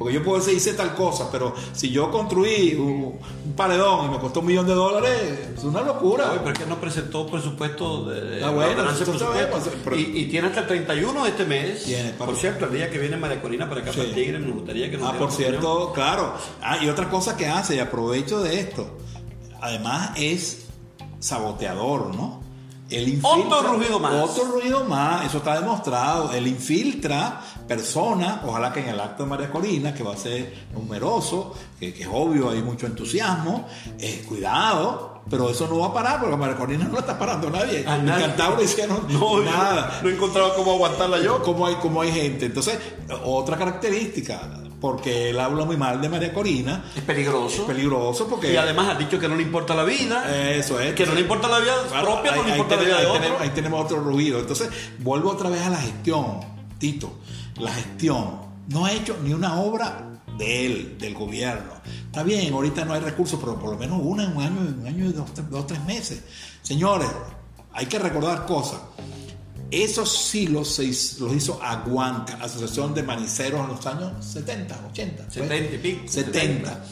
porque 0.00 0.14
yo 0.14 0.24
puedo 0.24 0.38
decir, 0.38 0.54
hice 0.54 0.72
tal 0.72 0.94
cosa, 0.94 1.30
pero 1.30 1.54
si 1.74 1.90
yo 1.90 2.10
construí 2.10 2.72
un, 2.74 3.18
paredón 3.54 4.06
y 4.06 4.08
me 4.08 4.18
costó 4.18 4.40
un 4.40 4.46
millón 4.46 4.66
de 4.66 4.72
dólares, 4.72 5.50
es 5.58 5.62
una 5.62 5.82
locura. 5.82 6.30
Oye, 6.30 6.38
pero 6.38 6.52
es 6.52 6.58
que 6.58 6.64
no 6.64 6.80
presentó 6.80 7.26
presupuesto 7.26 8.06
de, 8.06 8.42
ah, 8.42 8.48
bueno, 8.48 8.82
y, 9.94 10.20
y, 10.20 10.24
tiene 10.30 10.48
hasta 10.48 10.60
el 10.60 10.68
31 10.68 11.22
de 11.22 11.28
este 11.28 11.44
mes. 11.44 11.84
Tiene, 11.84 12.12
por 12.12 12.34
cierto, 12.34 12.64
el 12.64 12.72
día 12.72 12.88
que 12.88 12.98
viene 12.98 13.18
María 13.18 13.42
Corina 13.42 13.68
para 13.68 13.82
acá 13.82 13.92
para 13.92 14.10
Tigre, 14.10 14.38
nos 14.38 14.54
gustaría 14.54 14.90
que 14.90 14.96
nos 14.96 15.06
Ah, 15.06 15.18
por 15.18 15.30
cierto, 15.30 15.92
claro. 15.92 16.32
Ah, 16.62 16.78
y 16.82 16.88
otra 16.88 17.10
cosa 17.10 17.36
que 17.36 17.46
hace, 17.46 17.76
y 17.76 17.78
aprovecho 17.80 18.40
de 18.40 18.58
esto, 18.58 18.96
además 19.60 20.12
es 20.16 20.64
saboteador, 21.18 22.14
¿no? 22.14 22.40
Otro 23.22 23.74
ruido 23.74 24.00
más. 24.00 24.12
Otro 24.14 24.44
ruido 24.52 24.84
más, 24.84 25.26
eso 25.26 25.38
está 25.38 25.60
demostrado. 25.60 26.32
Él 26.32 26.46
infiltra 26.46 27.40
personas, 27.68 28.40
ojalá 28.44 28.72
que 28.72 28.80
en 28.80 28.88
el 28.88 29.00
acto 29.00 29.22
de 29.24 29.28
María 29.28 29.50
Corina, 29.50 29.94
que 29.94 30.02
va 30.02 30.14
a 30.14 30.16
ser 30.16 30.66
numeroso, 30.72 31.54
que, 31.78 31.88
es 31.88 32.08
obvio, 32.10 32.50
hay 32.50 32.62
mucho 32.62 32.86
entusiasmo, 32.86 33.66
eh, 33.98 34.24
cuidado, 34.28 35.22
pero 35.28 35.50
eso 35.50 35.68
no 35.68 35.78
va 35.78 35.86
a 35.86 35.94
parar 35.94 36.20
porque 36.20 36.36
María 36.36 36.56
Corina 36.56 36.84
no 36.86 36.98
está 36.98 37.18
parando 37.18 37.50
nadie. 37.50 37.86
A 37.86 37.98
nadie. 37.98 38.24
En 38.24 38.30
Cantabria 38.30 38.68
no, 39.08 39.40
nada. 39.42 40.00
No, 40.02 40.08
he 40.08 40.14
encontrado 40.14 40.54
cómo 40.56 40.72
aguantarla 40.72 41.20
yo. 41.20 41.42
Como 41.42 41.66
hay, 41.66 41.76
como 41.76 42.00
hay 42.00 42.12
gente. 42.12 42.46
Entonces, 42.46 42.78
otra 43.24 43.56
característica, 43.56 44.40
porque 44.80 45.30
él 45.30 45.38
habla 45.38 45.64
muy 45.64 45.76
mal 45.76 46.00
de 46.00 46.08
María 46.08 46.32
Corina. 46.32 46.84
Es 46.96 47.02
peligroso. 47.02 47.62
Es 47.62 47.68
peligroso 47.68 48.26
porque... 48.28 48.52
Y 48.52 48.56
además 48.56 48.88
ha 48.88 48.98
dicho 48.98 49.18
que 49.18 49.28
no 49.28 49.36
le 49.36 49.42
importa 49.42 49.74
la 49.74 49.84
vida. 49.84 50.50
Eso 50.54 50.80
es. 50.80 50.94
Que 50.94 51.06
no 51.06 51.14
le 51.14 51.20
importa 51.20 51.48
la 51.48 51.58
vida 51.58 51.74
propia, 52.00 52.34
no 52.34 52.42
le 52.42 52.50
importa 52.50 52.76
la 52.76 52.82
vida 52.82 53.00
de 53.00 53.06
otro. 53.06 53.38
ahí 53.40 53.50
tenemos 53.50 53.84
otro 53.84 54.00
ruido. 54.00 54.40
Entonces, 54.40 54.70
vuelvo 54.98 55.30
otra 55.30 55.50
vez 55.50 55.62
a 55.62 55.70
la 55.70 55.78
gestión, 55.78 56.40
Tito. 56.78 57.12
La 57.58 57.72
gestión. 57.72 58.50
No 58.68 58.86
ha 58.86 58.92
hecho 58.92 59.16
ni 59.22 59.32
una 59.32 59.60
obra 59.60 60.10
de 60.38 60.66
él, 60.66 60.98
del 60.98 61.14
gobierno. 61.14 61.72
Está 62.06 62.22
bien, 62.22 62.52
ahorita 62.52 62.84
no 62.84 62.94
hay 62.94 63.00
recursos, 63.00 63.38
pero 63.38 63.58
por 63.58 63.70
lo 63.70 63.78
menos 63.78 64.00
una 64.02 64.24
en 64.24 64.36
un 64.36 64.42
año, 64.42 64.60
un 64.60 64.86
año 64.86 65.04
y 65.06 65.12
dos, 65.12 65.30
dos, 65.50 65.66
tres 65.66 65.84
meses. 65.84 66.22
Señores, 66.62 67.08
hay 67.72 67.86
que 67.86 67.98
recordar 67.98 68.46
cosas. 68.46 68.80
Esos 69.70 70.12
silos 70.12 70.68
se 70.68 70.86
los 71.20 71.34
hizo 71.34 71.62
Aguanca, 71.62 72.38
Asociación 72.40 72.94
de 72.94 73.02
Maniceros 73.02 73.60
en 73.60 73.68
los 73.68 73.86
años 73.86 74.24
70, 74.24 74.88
80. 74.90 75.30
70 75.30 75.74
y 75.74 75.78
pico. 75.78 76.08
70 76.08 76.84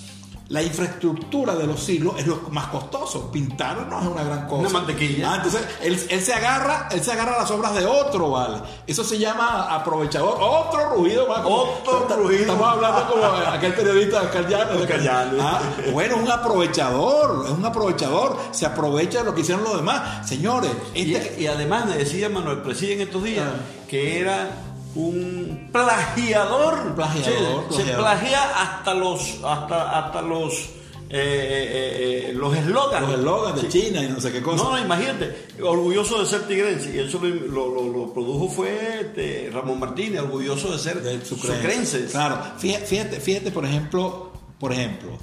la 0.49 0.63
infraestructura 0.63 1.55
de 1.55 1.67
los 1.67 1.79
silos 1.83 2.15
es 2.19 2.27
lo 2.27 2.41
más 2.51 2.69
costoso. 2.69 3.31
Pintar 3.31 3.87
no 3.87 4.01
es 4.01 4.07
una 4.07 4.25
gran 4.25 4.47
cosa. 4.47 4.61
Una 4.61 4.69
mantequilla. 4.71 5.33
Ah, 5.33 5.37
entonces 5.37 5.63
él, 5.83 5.99
se 5.99 6.33
agarra, 6.33 6.89
él 6.91 7.03
se 7.03 7.13
agarra 7.13 7.39
las 7.39 7.51
obras 7.51 7.75
de 7.75 7.85
otro, 7.85 8.31
¿vale? 8.31 8.59
Eso 8.87 9.05
se 9.05 9.19
llama 9.19 9.75
aprovechador. 9.75 10.39
Otro 10.41 10.95
ruido 10.95 11.29
más. 11.29 11.41
otro 11.45 12.17
ruido. 12.17 12.41
Estamos 12.41 12.67
hablando 12.67 13.13
como 13.13 13.25
aquel 13.53 13.75
periodista 13.75 14.31
Callano. 14.31 15.39
Ah, 15.41 15.61
bueno, 15.93 16.17
un 16.17 16.31
aprovechador, 16.31 17.45
es 17.45 17.53
un 17.53 17.65
aprovechador. 17.67 18.39
Se 18.51 18.65
aprovecha 18.65 19.19
de 19.19 19.25
lo 19.25 19.35
que 19.35 19.43
hicieron 19.43 19.65
los 19.65 19.77
demás. 19.77 20.27
Señores. 20.27 20.71
Este 20.95 21.43
y, 21.43 21.47
además 21.47 21.95
decía 21.95 22.31
Manuel 22.31 22.63
Presidio 22.63 22.95
en 22.95 23.01
estos 23.03 23.23
días 23.23 23.47
ah. 23.47 23.61
que 23.87 24.19
era 24.19 24.68
un 24.95 25.69
plagiador. 25.73 26.95
plagiador, 26.95 27.65
se, 27.71 27.85
plagia 27.85 28.63
hasta 28.63 28.95
los 28.95 29.41
hasta 29.45 29.99
hasta 29.99 30.23
los 30.23 30.71
eh, 31.11 31.17
eh, 31.21 32.29
eh, 32.31 32.33
los 32.35 32.55
eslogans. 32.55 33.09
Los 33.09 33.19
eslogans 33.19 33.63
de 33.63 33.69
China 33.69 34.03
y 34.03 34.09
no 34.09 34.21
sé 34.21 34.31
qué 34.31 34.43
cosa. 34.43 34.65
No, 34.65 34.79
imagínate, 34.79 35.49
orgulloso 35.63 36.21
de 36.21 36.27
ser 36.27 36.47
tigrense. 36.47 36.95
Y 36.95 36.99
eso 36.99 37.19
lo, 37.23 37.91
lo, 37.91 38.13
produjo 38.13 38.49
fue 38.49 39.01
este, 39.01 39.51
Ramón 39.53 39.81
Martínez, 39.81 40.21
orgulloso 40.21 40.71
de 40.71 40.79
ser 40.79 41.03
de 41.03 41.25
sucrense. 41.25 42.07
Claro, 42.07 42.39
fíjate, 42.59 43.21
fíjate, 43.21 43.51
por 43.51 43.65
ejemplo, 43.65 44.33
por 44.59 44.73
ejemplo, 44.73 45.19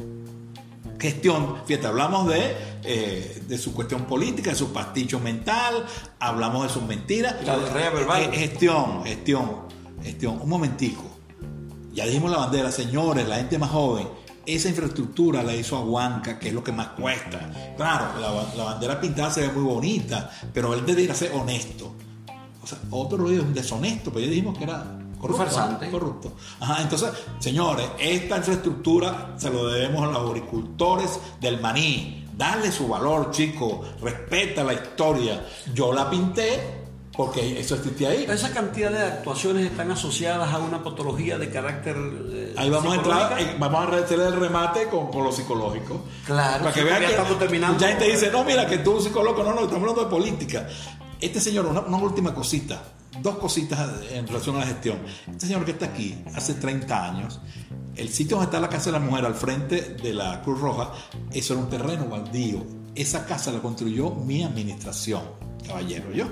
gestión, 0.99 1.57
fíjate, 1.65 1.87
hablamos 1.87 2.27
de, 2.27 2.55
eh, 2.83 3.43
de 3.47 3.57
su 3.57 3.73
cuestión 3.73 4.05
política, 4.05 4.51
de 4.51 4.55
su 4.55 4.71
pasticho 4.71 5.19
mental, 5.19 5.85
hablamos 6.19 6.63
de 6.63 6.69
sus 6.69 6.83
mentiras. 6.83 7.35
La 7.45 7.57
verbal. 7.57 8.23
Eh, 8.23 8.29
gestión, 8.33 9.03
gestión, 9.03 9.63
gestión. 10.01 10.39
Un 10.41 10.49
momentico. 10.49 11.03
Ya 11.93 12.05
dijimos 12.05 12.29
la 12.29 12.37
bandera, 12.37 12.71
señores, 12.71 13.27
la 13.27 13.37
gente 13.37 13.57
más 13.57 13.71
joven. 13.71 14.07
Esa 14.45 14.69
infraestructura 14.69 15.41
la 15.41 15.55
hizo 15.55 15.77
Aguanca, 15.77 16.37
que 16.37 16.49
es 16.49 16.53
lo 16.53 16.63
que 16.63 16.71
más 16.71 16.89
cuesta. 16.89 17.73
Claro, 17.77 18.19
la, 18.19 18.63
bandera 18.63 18.99
pintada 18.99 19.31
se 19.31 19.41
ve 19.41 19.53
muy 19.53 19.63
bonita, 19.63 20.29
pero 20.53 20.73
él 20.73 20.85
debería 20.85 21.15
ser 21.15 21.31
honesto. 21.31 21.95
O 22.61 22.67
sea, 22.67 22.77
otro 22.91 23.17
ruido 23.17 23.41
es 23.41 23.47
un 23.47 23.53
deshonesto, 23.53 24.11
pero 24.11 24.25
ya 24.25 24.29
dijimos 24.29 24.57
que 24.57 24.65
era 24.65 24.99
Corrupto. 25.27 25.91
Corrupto. 25.91 26.31
Ajá, 26.59 26.81
entonces, 26.81 27.09
señores, 27.39 27.87
esta 27.99 28.37
infraestructura 28.37 29.33
se 29.37 29.49
lo 29.49 29.67
debemos 29.67 30.03
a 30.03 30.11
los 30.11 30.29
agricultores 30.29 31.19
del 31.39 31.59
maní. 31.59 32.25
Dale 32.37 32.71
su 32.71 32.87
valor, 32.87 33.31
chico. 33.31 33.81
Respeta 34.01 34.63
la 34.63 34.73
historia. 34.73 35.45
Yo 35.73 35.93
la 35.93 36.09
pinté 36.09 36.85
porque 37.15 37.59
eso 37.59 37.75
existía 37.75 38.09
ahí. 38.09 38.25
Esa 38.29 38.51
cantidad 38.51 38.91
de 38.91 39.01
actuaciones 39.01 39.65
están 39.65 39.91
asociadas 39.91 40.53
a 40.53 40.59
una 40.59 40.83
patología 40.83 41.37
de 41.37 41.49
carácter. 41.49 41.95
Eh, 41.97 42.53
ahí 42.57 42.69
vamos 42.69 42.93
a 42.93 42.95
entrar, 42.97 43.57
vamos 43.57 43.93
a 43.93 43.97
hacer 43.97 44.19
el 44.19 44.35
remate 44.35 44.87
con, 44.87 45.07
con, 45.07 45.23
lo 45.23 45.31
psicológico. 45.31 46.01
Claro, 46.25 46.63
para 46.63 46.73
que 46.73 46.83
vean 46.83 46.99
que 46.99 47.11
estamos 47.11 47.39
terminando. 47.39 47.79
Ya 47.79 47.87
gente 47.89 48.05
dice, 48.05 48.29
no, 48.31 48.43
mira, 48.43 48.67
que 48.67 48.79
tú 48.79 48.99
psicólogo, 48.99 49.43
no, 49.43 49.53
no, 49.53 49.61
estamos 49.61 49.81
hablando 49.81 50.03
de 50.03 50.09
política. 50.09 50.67
Este 51.21 51.39
señor, 51.39 51.65
una 51.65 51.97
última 51.97 52.33
cosita 52.33 52.81
dos 53.21 53.37
cositas 53.37 53.89
en 54.11 54.27
relación 54.27 54.55
a 54.57 54.59
la 54.59 54.65
gestión. 54.67 54.99
Este 55.27 55.47
señor 55.47 55.65
que 55.65 55.71
está 55.71 55.87
aquí 55.87 56.17
hace 56.33 56.55
30 56.55 57.09
años, 57.09 57.39
el 57.95 58.09
sitio 58.09 58.37
donde 58.37 58.45
está 58.45 58.59
la 58.59 58.69
Casa 58.69 58.91
de 58.91 58.99
la 58.99 58.99
Mujer 58.99 59.25
al 59.25 59.35
frente 59.35 59.81
de 59.81 60.13
la 60.13 60.41
Cruz 60.41 60.59
Roja, 60.59 60.91
eso 61.31 61.53
era 61.53 61.63
un 61.63 61.69
terreno 61.69 62.05
baldío. 62.05 62.65
Esa 62.93 63.25
casa 63.25 63.51
la 63.51 63.59
construyó 63.59 64.11
mi 64.11 64.43
administración, 64.43 65.21
caballero, 65.65 66.11
yo. 66.13 66.25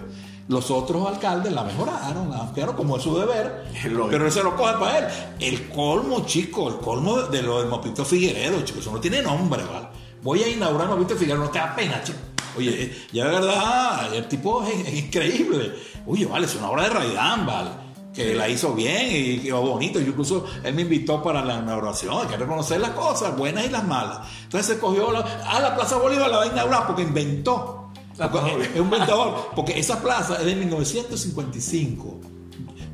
Los 0.47 0.71
otros 0.71 1.07
alcaldes 1.07 1.53
la 1.53 1.63
mejoraron, 1.63 2.29
la 2.29 2.39
ampliaron 2.39 2.75
como 2.75 2.97
es 2.97 3.03
su 3.03 3.17
deber, 3.17 3.65
pero 4.09 4.27
eso 4.27 4.43
lo 4.43 4.55
coge 4.57 4.73
para 4.73 4.99
él. 4.99 5.05
El 5.39 5.69
colmo, 5.69 6.25
chico, 6.25 6.67
el 6.67 6.77
colmo 6.77 7.21
de 7.23 7.41
lo 7.41 7.59
del 7.59 7.69
Mopito 7.69 8.03
Figueredo, 8.03 8.61
chico, 8.61 8.79
eso 8.79 8.91
no 8.91 8.99
tiene 8.99 9.21
nombre, 9.21 9.63
¿vale? 9.63 9.87
Voy 10.21 10.43
a 10.43 10.49
inaugurar 10.49 10.89
Mopito 10.89 11.15
Figueredo, 11.15 11.45
no 11.45 11.49
te 11.49 11.59
da 11.59 11.73
pena, 11.73 12.03
chico. 12.03 12.19
Oye, 12.57 12.83
eh, 12.83 13.07
ya 13.11 13.25
de 13.25 13.31
verdad, 13.31 14.13
el 14.13 14.27
tipo 14.27 14.63
es 14.63 14.93
increíble 15.05 15.73
Oye, 16.05 16.25
vale, 16.25 16.45
es 16.45 16.55
una 16.55 16.69
obra 16.69 16.83
de 16.83 16.89
Raidán, 16.89 17.45
vale. 17.45 17.69
Que 18.13 18.35
la 18.35 18.47
hizo 18.47 18.73
bien 18.73 19.07
y 19.09 19.39
quedó 19.39 19.61
bonito. 19.61 19.99
Yo 19.99 20.09
incluso 20.09 20.45
él 20.63 20.75
me 20.75 20.83
invitó 20.83 21.23
para 21.23 21.43
la 21.43 21.59
inauguración. 21.59 22.15
Hay 22.21 22.27
que 22.27 22.37
reconocer 22.37 22.79
las 22.79 22.91
cosas, 22.91 23.35
buenas 23.35 23.65
y 23.65 23.69
las 23.69 23.83
malas. 23.85 24.19
Entonces 24.43 24.75
se 24.75 24.79
cogió 24.79 25.11
la, 25.11 25.21
a 25.21 25.59
la 25.59 25.75
Plaza 25.75 25.97
Bolívar 25.97 26.29
la 26.29 26.37
va 26.37 26.43
a 26.43 26.47
inaugurar 26.47 26.85
porque 26.85 27.01
inventó. 27.01 27.91
es 28.19 28.79
un 28.79 28.85
inventador. 28.85 29.49
Porque 29.55 29.79
esa 29.79 29.99
plaza 29.99 30.35
es 30.35 30.45
de 30.45 30.55
1955. 30.55 32.32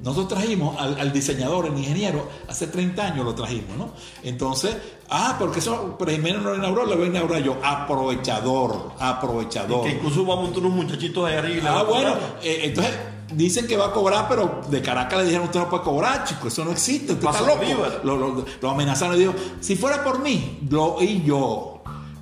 Nosotros 0.03 0.39
trajimos 0.39 0.79
al, 0.79 1.11
diseñador, 1.11 1.65
el 1.65 1.77
ingeniero, 1.77 2.27
hace 2.47 2.67
30 2.67 3.05
años 3.05 3.25
lo 3.25 3.35
trajimos, 3.35 3.77
¿no? 3.77 3.89
Entonces, 4.23 4.75
ah, 5.09 5.35
porque 5.37 5.59
eso 5.59 5.97
primero 5.97 6.39
no 6.41 6.51
lo 6.51 6.55
inauguró, 6.57 6.85
lo 6.85 6.95
voy 6.95 7.05
a 7.05 7.09
inaugurar 7.09 7.43
yo. 7.43 7.57
Aprovechador, 7.63 8.91
aprovechador. 8.99 9.83
que 9.83 9.91
incluso 9.91 10.21
vamos 10.25 10.37
a 10.39 10.41
montar 10.43 10.63
unos 10.63 10.73
muchachitos 10.85 11.29
de 11.29 11.37
arriba. 11.37 11.79
Ah, 11.79 11.83
bueno, 11.83 12.13
eh, 12.41 12.61
entonces 12.63 12.93
dicen 13.33 13.67
que 13.67 13.77
va 13.77 13.87
a 13.87 13.91
cobrar, 13.91 14.27
pero 14.27 14.61
de 14.69 14.81
Caracas 14.81 15.19
le 15.19 15.25
dijeron, 15.25 15.45
usted 15.45 15.59
no 15.59 15.69
puede 15.69 15.83
cobrar, 15.83 16.23
chico, 16.23 16.47
eso 16.47 16.63
no 16.65 16.71
existe, 16.71 17.13
usted 17.13 17.27
está 17.27 17.41
loco. 17.41 17.61
Lo, 18.03 18.17
lo- 18.17 18.45
lo 18.61 18.69
amenazaron 18.69 19.15
y 19.15 19.19
dijo, 19.19 19.33
si 19.59 19.75
fuera 19.75 20.03
por 20.03 20.19
mí, 20.19 20.59
lo 20.69 20.97
y 21.01 21.23
yo. 21.23 21.78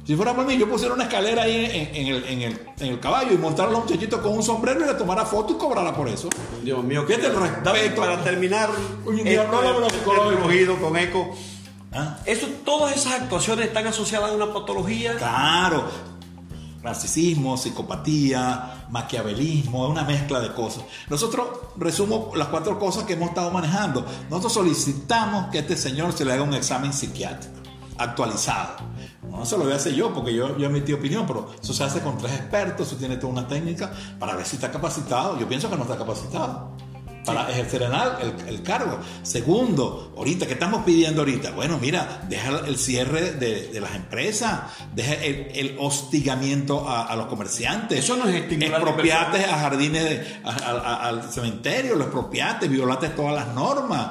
Si 0.08 0.16
fuera 0.16 0.34
por 0.34 0.46
mí, 0.46 0.58
yo 0.58 0.70
pusiera 0.70 0.94
una 0.94 1.04
escalera 1.04 1.44
ahí 1.44 1.66
en, 1.66 1.96
en 1.96 2.08
el, 2.16 2.24
en 2.24 2.42
el- 2.44 2.62
en 2.80 2.88
el 2.94 3.00
caballo 3.02 3.34
y 3.34 3.38
montar 3.38 3.68
a 3.68 3.72
los 3.72 3.82
muchachitos 3.82 4.22
con 4.22 4.32
un 4.34 4.42
sombrero 4.42 4.80
y 4.82 4.88
le 4.88 4.94
tomara 4.94 5.26
foto 5.26 5.54
y 5.54 5.58
cobrara 5.58 5.94
por 5.94 6.08
eso. 6.08 6.30
Dios 6.64 6.82
mío, 6.82 7.06
el 7.26 7.34
Dame- 7.64 7.74
respeto. 7.80 8.02
Para 8.02 8.24
terminar, 8.24 8.70
con 10.80 10.96
eco. 10.96 11.36
¿Ah? 11.94 12.18
Eso, 12.26 12.48
todas 12.64 12.96
esas 12.96 13.14
actuaciones 13.22 13.68
están 13.68 13.86
asociadas 13.88 14.32
a 14.32 14.34
una 14.34 14.54
patología. 14.54 15.16
Claro, 15.18 15.84
narcisismo, 16.84 17.58
psicopatía, 17.58 18.86
maquiavelismo, 18.90 19.86
es 19.86 19.92
una 19.92 20.04
mezcla 20.04 20.40
de 20.40 20.54
cosas. 20.54 20.84
Nosotros 21.10 21.48
resumo 21.76 22.32
las 22.36 22.48
cuatro 22.48 22.80
cosas 22.80 23.04
que 23.04 23.14
hemos 23.14 23.30
estado 23.30 23.52
manejando. 23.52 24.06
Nosotros 24.30 24.54
solicitamos 24.54 25.48
que 25.52 25.58
a 25.58 25.62
este 25.62 25.76
señor 25.76 26.14
se 26.14 26.24
le 26.24 26.34
haga 26.34 26.44
un 26.44 26.54
examen 26.54 26.94
psiquiátrico 26.94 27.56
actualizado. 27.98 28.76
No 29.38 29.46
se 29.46 29.58
lo 29.58 29.64
voy 29.66 29.74
a 29.74 29.76
hacer 29.78 29.94
yo 29.94 30.14
porque 30.14 30.34
yo, 30.34 30.58
yo 30.58 30.66
emití 30.68 30.94
opinión, 30.94 31.26
pero 31.28 31.50
eso 31.62 31.74
se 31.74 31.84
hace 31.84 32.00
con 32.02 32.18
tres 32.18 32.34
expertos, 32.34 32.88
eso 32.88 32.96
tiene 32.98 33.18
toda 33.18 33.34
una 33.34 33.48
técnica 33.48 33.92
para 34.20 34.36
ver 34.36 34.46
si 34.46 34.56
está 34.56 34.72
capacitado. 34.72 35.40
Yo 35.40 35.48
pienso 35.48 35.70
que 35.70 35.76
no 35.78 35.84
está 35.84 35.98
capacitado 35.98 36.76
para 37.26 37.50
ejercer 37.52 37.82
el, 37.84 37.92
el- 38.48 38.64
cargo. 38.64 39.00
Segundo, 39.22 40.14
ahorita, 40.18 40.48
¿qué 40.48 40.54
estamos 40.54 40.86
pidiendo 40.86 41.22
ahorita? 41.22 41.52
Bueno, 41.52 41.78
mira, 41.78 42.22
deja 42.30 42.60
el 42.66 42.78
cierre 42.78 43.34
de, 43.34 43.68
de 43.68 43.82
las 43.82 43.96
empresas, 43.96 44.62
deja 44.96 45.14
el, 45.16 45.52
el 45.54 45.76
hostigamiento 45.78 46.88
a, 46.88 47.04
a 47.04 47.16
los 47.18 47.28
comerciantes. 47.28 48.00
Eso 48.00 48.16
no 48.16 48.30
es 48.30 48.36
estimular 48.36 48.80
Expropiaste 48.82 49.44
a 49.46 49.60
jardines, 49.60 50.04
de- 50.06 50.42
a- 50.46 50.52
a- 50.52 50.80
a- 50.80 51.08
al 51.10 51.24
cementerio, 51.30 51.96
lo 51.96 52.04
expropiaste, 52.06 52.70
violaste 52.70 53.10
todas 53.10 53.36
las 53.36 53.54
normas. 53.54 54.08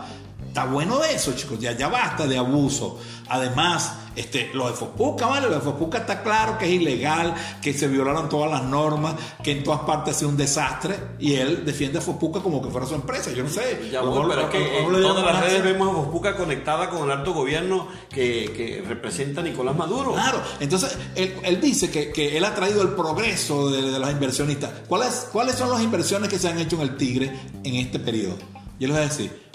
Está 0.57 0.71
bueno 0.71 1.05
eso, 1.05 1.35
chicos, 1.35 1.59
ya, 1.61 1.73
ya 1.73 1.89
basta 1.89 2.27
de 2.27 2.39
abuso. 2.39 2.99
Además, 3.29 3.93
este, 4.17 4.49
lo 4.55 4.69
de 4.69 4.73
Fopuca, 4.73 5.27
¿vale? 5.27 5.49
Lo 5.49 5.55
de 5.57 5.61
Fopuca 5.61 5.99
está 5.99 6.23
claro 6.23 6.57
que 6.57 6.65
es 6.65 6.71
ilegal, 6.81 7.35
que 7.61 7.75
se 7.75 7.87
violaron 7.89 8.31
todas 8.31 8.51
las 8.51 8.63
normas, 8.63 9.17
que 9.45 9.53
en 9.53 9.63
todas 9.63 9.81
partes 9.81 10.17
ha 10.17 10.19
sido 10.21 10.31
un 10.31 10.39
desastre, 10.39 10.97
y 11.19 11.35
él 11.35 11.67
defiende 11.67 11.99
a 11.99 12.01
Fopuca 12.01 12.41
como 12.41 12.63
que 12.63 12.71
fuera 12.71 12.87
su 12.87 12.95
empresa. 12.95 13.33
Yo 13.33 13.43
no 13.43 13.51
sé. 13.51 13.87
Ya 13.93 14.01
lo 14.01 14.13
mejor- 14.13 14.29
pero 14.31 14.41
es 14.45 14.47
que 14.49 14.79
en 14.79 14.93
todas 15.03 15.25
las 15.27 15.45
redes 15.45 15.63
vemos 15.63 15.89
a 15.91 15.93
Bospuca 15.93 16.35
conectada 16.39 16.89
con 16.89 17.03
el 17.05 17.11
alto 17.11 17.35
gobierno 17.35 17.89
que, 18.09 18.51
que 18.57 18.83
representa 18.89 19.43
a 19.43 19.45
Nicolás 19.45 19.77
Maduro. 19.77 20.15
Claro, 20.15 20.41
entonces 20.59 20.97
él, 21.17 21.35
él 21.43 21.61
dice 21.61 21.91
que, 21.91 22.13
que 22.13 22.35
él 22.39 22.45
ha 22.47 22.55
traído 22.55 22.81
el 22.81 22.95
progreso 22.95 23.69
de, 23.71 23.83
de 23.91 23.99
los 23.99 24.11
inversionistas. 24.11 24.71
¿Cuáles, 24.89 25.29
¿Cuáles 25.31 25.57
son 25.57 25.69
las 25.69 25.83
inversiones 25.83 26.31
que 26.31 26.39
se 26.39 26.49
han 26.49 26.59
hecho 26.59 26.77
en 26.77 26.83
el 26.83 26.97
Tigre 26.97 27.31
en 27.63 27.75
este 27.75 27.99
periodo? 27.99 28.37
Yo 28.79 28.89
les 28.89 28.97
voy 28.97 29.05
a 29.07 29.09
decir, 29.09 29.46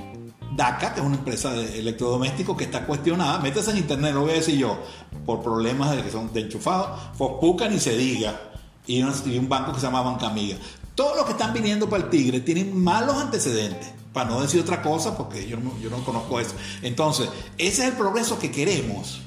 DACA, 0.56 0.94
que 0.94 1.00
es 1.00 1.06
una 1.06 1.16
empresa 1.16 1.52
de 1.52 1.80
electrodomésticos 1.80 2.58
que 2.58 2.66
está 2.66 2.86
cuestionada, 2.86 3.40
métese 3.40 3.72
en 3.72 3.78
internet, 3.78 4.14
lo 4.14 4.22
voy 4.22 4.32
a 4.32 4.36
decir 4.36 4.58
yo, 4.58 4.78
por 5.26 5.42
problemas 5.42 5.96
de 5.96 6.04
que 6.04 6.12
son 6.12 6.32
de 6.34 6.42
enchufados, 6.42 7.00
Fospuca 7.18 7.68
ni 7.68 7.80
se 7.80 7.96
diga, 7.98 8.40
y 8.88 9.02
un, 9.02 9.50
banco 9.50 9.74
que 9.74 9.80
se 9.80 9.86
llama 9.86 10.02
Banca 10.02 10.28
Amiga. 10.28 10.58
Todos 10.96 11.16
los 11.16 11.26
que 11.26 11.32
están 11.32 11.54
viniendo 11.54 11.90
para 11.90 12.04
el 12.04 12.10
Tigre 12.10 12.42
tienen 12.42 12.78
malos 12.78 13.16
antecedentes, 13.16 13.92
para 14.12 14.30
no 14.30 14.42
decir 14.42 14.60
otra 14.62 14.82
cosa, 14.82 15.18
porque 15.18 15.48
yo 15.48 15.58
yo 15.82 15.90
no 15.90 16.04
conozco 16.04 16.40
eso. 16.40 16.54
Entonces, 16.82 17.30
ese 17.58 17.84
es 17.84 17.90
el 17.90 17.94
progreso 17.94 18.38
que 18.38 18.52
queremos. 18.52 19.22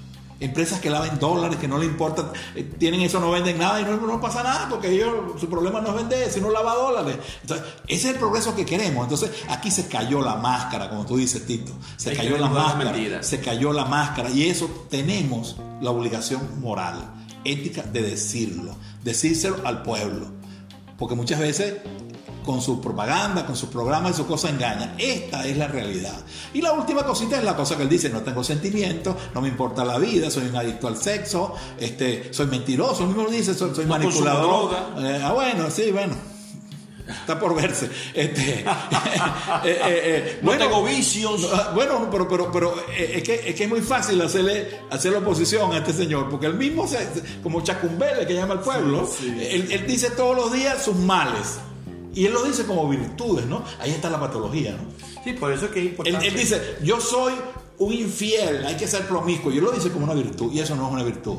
Empresas 0.44 0.80
que 0.80 0.90
laven 0.90 1.18
dólares, 1.18 1.58
que 1.58 1.66
no 1.68 1.78
le 1.78 1.86
importa, 1.86 2.32
eh, 2.54 2.62
tienen 2.78 3.00
eso, 3.00 3.18
no 3.18 3.30
venden 3.30 3.58
nada 3.58 3.80
y 3.80 3.84
no, 3.84 3.96
no 3.96 4.20
pasa 4.20 4.42
nada 4.42 4.68
porque 4.68 4.90
ellos, 4.90 5.40
su 5.40 5.48
problema 5.48 5.80
no 5.80 5.88
es 5.90 5.94
vender, 5.96 6.30
sino 6.30 6.50
lava 6.50 6.74
dólares. 6.74 7.16
Entonces, 7.42 7.66
ese 7.88 8.08
es 8.08 8.14
el 8.14 8.20
progreso 8.20 8.54
que 8.54 8.66
queremos. 8.66 9.04
Entonces, 9.04 9.30
aquí 9.48 9.70
se 9.70 9.88
cayó 9.88 10.20
la 10.20 10.36
máscara, 10.36 10.90
como 10.90 11.06
tú 11.06 11.16
dices, 11.16 11.46
Tito. 11.46 11.72
Se 11.96 12.10
Hay 12.10 12.16
cayó 12.16 12.36
la 12.38 12.48
máscara. 12.48 12.92
mentira. 12.92 13.22
Se 13.22 13.40
cayó 13.40 13.72
la 13.72 13.86
máscara 13.86 14.30
y 14.30 14.48
eso 14.48 14.86
tenemos 14.90 15.56
la 15.80 15.90
obligación 15.90 16.60
moral, 16.60 17.12
ética 17.44 17.82
de 17.82 18.02
decirlo, 18.02 18.76
decírselo 19.02 19.66
al 19.66 19.82
pueblo. 19.82 20.26
Porque 20.98 21.14
muchas 21.14 21.40
veces 21.40 21.74
con 22.44 22.60
su 22.60 22.80
propaganda, 22.80 23.46
con 23.46 23.56
sus 23.56 23.68
programas 23.70 24.12
y 24.12 24.14
sus 24.18 24.26
cosas 24.26 24.50
engañan. 24.52 24.94
Esta 24.98 25.46
es 25.46 25.56
la 25.56 25.66
realidad. 25.66 26.14
Y 26.52 26.60
la 26.60 26.72
última 26.72 27.02
cosita 27.04 27.38
es 27.38 27.44
la 27.44 27.56
cosa 27.56 27.76
que 27.76 27.82
él 27.84 27.88
dice, 27.88 28.10
no 28.10 28.20
tengo 28.20 28.44
sentimientos, 28.44 29.16
no 29.34 29.40
me 29.40 29.48
importa 29.48 29.84
la 29.84 29.98
vida, 29.98 30.30
soy 30.30 30.44
un 30.48 30.56
adicto 30.56 30.86
al 30.88 30.96
sexo, 30.96 31.54
este, 31.78 32.32
soy 32.32 32.46
mentiroso, 32.46 33.02
él 33.04 33.08
mismo 33.08 33.26
dice, 33.28 33.54
soy, 33.54 33.74
soy 33.74 33.86
No 33.86 33.94
consumo 33.98 34.24
manipulador. 34.26 34.76
Eh, 34.98 35.20
ah, 35.24 35.32
bueno, 35.32 35.70
sí, 35.70 35.90
bueno. 35.90 36.14
Está 37.06 37.38
por 37.38 37.54
verse. 37.54 37.90
Este, 38.14 38.60
eh, 38.60 38.64
eh, 39.64 39.82
eh, 39.84 40.38
No 40.42 40.52
tengo 40.52 40.82
vicios. 40.84 41.48
ah, 41.52 41.72
Bueno, 41.74 42.08
pero, 42.10 42.26
pero, 42.26 42.50
pero 42.50 42.74
es, 42.96 43.22
que, 43.22 43.42
es 43.46 43.54
que 43.54 43.64
es 43.64 43.68
muy 43.68 43.82
fácil 43.82 44.20
hacerle, 44.22 44.80
hacerle 44.90 45.18
oposición 45.18 45.70
a 45.72 45.78
este 45.78 45.92
señor, 45.92 46.30
porque 46.30 46.46
él 46.46 46.54
mismo, 46.54 46.86
se, 46.88 46.96
se- 46.98 47.42
como 47.42 47.60
Chacumbele, 47.62 48.26
que 48.26 48.32
llama 48.34 48.54
al 48.54 48.60
pueblo, 48.60 49.06
Sí, 49.06 49.24
sí. 49.38 49.46
Él, 49.50 49.68
él 49.70 49.86
dice 49.86 50.10
todos 50.12 50.34
los 50.34 50.52
días 50.52 50.82
sus 50.82 50.96
males. 50.96 51.58
Y 52.14 52.26
él 52.26 52.32
lo 52.32 52.42
dice 52.44 52.64
como 52.64 52.88
virtudes, 52.88 53.46
¿no? 53.46 53.64
Ahí 53.80 53.90
está 53.90 54.08
la 54.10 54.20
patología, 54.20 54.72
¿no? 54.72 55.22
Sí, 55.24 55.32
por 55.32 55.52
eso 55.52 55.66
es 55.66 55.70
que 55.72 55.80
es 55.80 55.84
Él, 55.86 55.90
importante. 55.92 56.26
él 56.28 56.34
dice, 56.34 56.76
yo 56.82 57.00
soy 57.00 57.32
un 57.78 57.92
infiel, 57.92 58.64
hay 58.64 58.76
que 58.76 58.86
ser 58.86 59.06
promiscuo. 59.06 59.50
Y 59.52 59.58
él 59.58 59.64
lo 59.64 59.72
dice 59.72 59.90
como 59.90 60.04
una 60.04 60.14
virtud, 60.14 60.52
y 60.52 60.60
eso 60.60 60.74
no 60.76 60.86
es 60.86 60.92
una 60.92 61.02
virtud. 61.02 61.36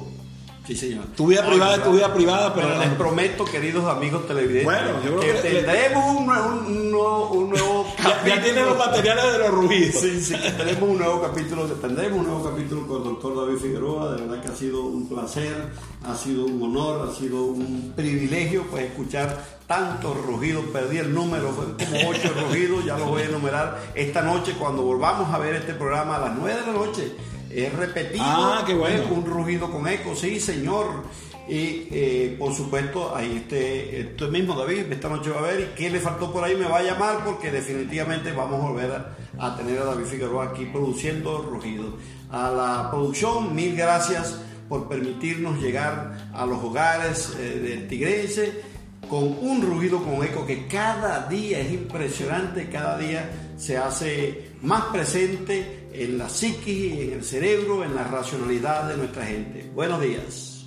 Sí, 0.66 0.76
señor. 0.76 1.06
Tu 1.16 1.28
vida 1.28 1.42
Ay, 1.44 1.50
privada 1.52 1.84
tu 1.84 1.92
vida 1.92 2.14
privada, 2.14 2.54
pero... 2.54 2.68
Pero 2.68 2.80
les 2.80 2.90
prometo, 2.96 3.46
queridos 3.46 3.86
amigos 3.86 4.26
televidentes, 4.28 4.66
Bueno, 4.66 5.04
yo 5.06 5.20
creo 5.20 5.34
que, 5.42 5.50
tendremos 5.50 6.18
un, 6.18 6.26
nuevo- 6.26 6.64
un 6.68 6.92
nuevo, 6.92 7.30
un 7.34 7.50
nuevo 7.52 7.86
Ya, 7.98 8.04
ya 8.04 8.16
capítulo. 8.18 8.44
tiene 8.44 8.62
los 8.64 8.78
materiales 8.78 9.32
de 9.34 9.40
los 9.40 9.50
rugidos. 9.52 9.96
Sí, 10.02 10.22
sí, 10.22 10.36
que 10.36 10.52
tenemos 10.52 10.90
un 10.90 10.98
nuevo 10.98 11.22
capítulo, 11.22 11.64
tendremos 11.66 12.20
un 12.20 12.26
nuevo 12.28 12.44
capítulo 12.50 12.88
con 12.88 12.98
el 12.98 13.04
doctor 13.04 13.36
David 13.46 13.58
Figueroa, 13.60 14.12
de 14.16 14.22
verdad 14.22 14.42
que 14.42 14.48
ha 14.48 14.56
sido 14.56 14.82
un 14.86 15.08
placer, 15.08 15.68
ha 16.04 16.16
sido 16.16 16.46
un 16.46 16.64
honor, 16.64 17.10
ha 17.10 17.14
sido 17.16 17.44
un 17.46 17.94
privilegio 17.96 18.64
pues 18.72 18.86
escuchar 18.86 19.56
tantos 19.68 20.16
rugidos, 20.26 20.64
perdí 20.74 20.98
el 20.98 21.14
número, 21.14 21.50
fue 21.52 21.66
como 21.86 22.10
ocho 22.10 22.32
rugidos, 22.50 22.86
ya 22.86 22.98
los 22.98 23.08
voy 23.08 23.22
a 23.22 23.26
enumerar 23.26 23.80
esta 23.96 24.22
noche 24.24 24.54
cuando 24.60 24.82
volvamos 24.84 25.32
a 25.34 25.38
ver 25.38 25.56
este 25.56 25.74
programa 25.74 26.16
a 26.18 26.20
las 26.22 26.36
nueve 26.38 26.60
de 26.60 26.68
la 26.68 26.74
noche. 26.74 27.12
Es 27.56 27.74
repetido, 27.74 28.24
Ah, 28.26 28.64
qué 28.66 28.74
bueno. 28.74 29.04
es 29.04 29.12
un 29.12 29.26
rugido 29.26 29.72
con 29.72 29.88
eco, 29.88 30.16
sí 30.16 30.40
señor. 30.40 31.04
Y 31.48 31.88
eh, 31.92 32.36
por 32.40 32.54
supuesto, 32.56 33.16
ahí 33.16 33.38
este, 33.38 34.00
esto 34.02 34.30
mismo 34.30 34.56
David, 34.56 34.92
esta 34.92 35.10
noche 35.10 35.30
va 35.30 35.40
a 35.40 35.44
ver 35.44 35.60
y 35.62 35.76
qué 35.78 35.92
le 35.92 36.00
faltó 36.00 36.34
por 36.34 36.44
ahí 36.44 36.56
me 36.56 36.66
va 36.68 36.80
a 36.80 36.84
llamar 36.84 37.24
porque 37.24 37.52
definitivamente 37.52 38.32
vamos 38.32 38.64
a 38.64 38.68
volver 38.70 38.92
a, 38.92 39.46
a 39.46 39.56
tener 39.56 39.78
a 39.80 39.86
David 39.86 40.06
Figueroa 40.06 40.46
aquí 40.46 40.66
produciendo 40.66 41.44
rugidos. 41.44 41.94
A 42.32 42.50
la 42.50 42.90
producción, 42.90 43.54
mil 43.54 43.76
gracias 43.76 44.40
por 44.68 44.88
permitirnos 44.90 45.62
llegar 45.62 46.30
a 46.34 46.46
los 46.48 46.64
hogares 46.64 47.36
eh, 47.40 47.60
del 47.60 47.88
tigrense 47.88 48.62
con 49.08 49.24
un 49.40 49.62
rugido 49.62 50.04
con 50.04 50.24
eco 50.24 50.48
que 50.48 50.66
cada 50.66 51.28
día 51.28 51.60
es 51.60 51.72
impresionante, 51.72 52.70
cada 52.72 52.98
día 52.98 53.30
se 53.56 53.78
hace 53.78 54.50
más 54.64 54.86
presente 54.86 55.85
en 56.04 56.18
la 56.18 56.30
psiquis 56.30 57.00
en 57.02 57.14
el 57.14 57.24
cerebro, 57.24 57.84
en 57.84 57.96
la 57.96 58.04
racionalidad 58.04 58.90
de 58.90 58.98
nuestra 58.98 59.26
gente. 59.26 59.70
Buenos 59.74 60.02
días. 60.02 60.66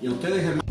Y 0.00 0.06
a 0.06 0.10
ustedes, 0.10 0.44
hermanos. 0.44 0.66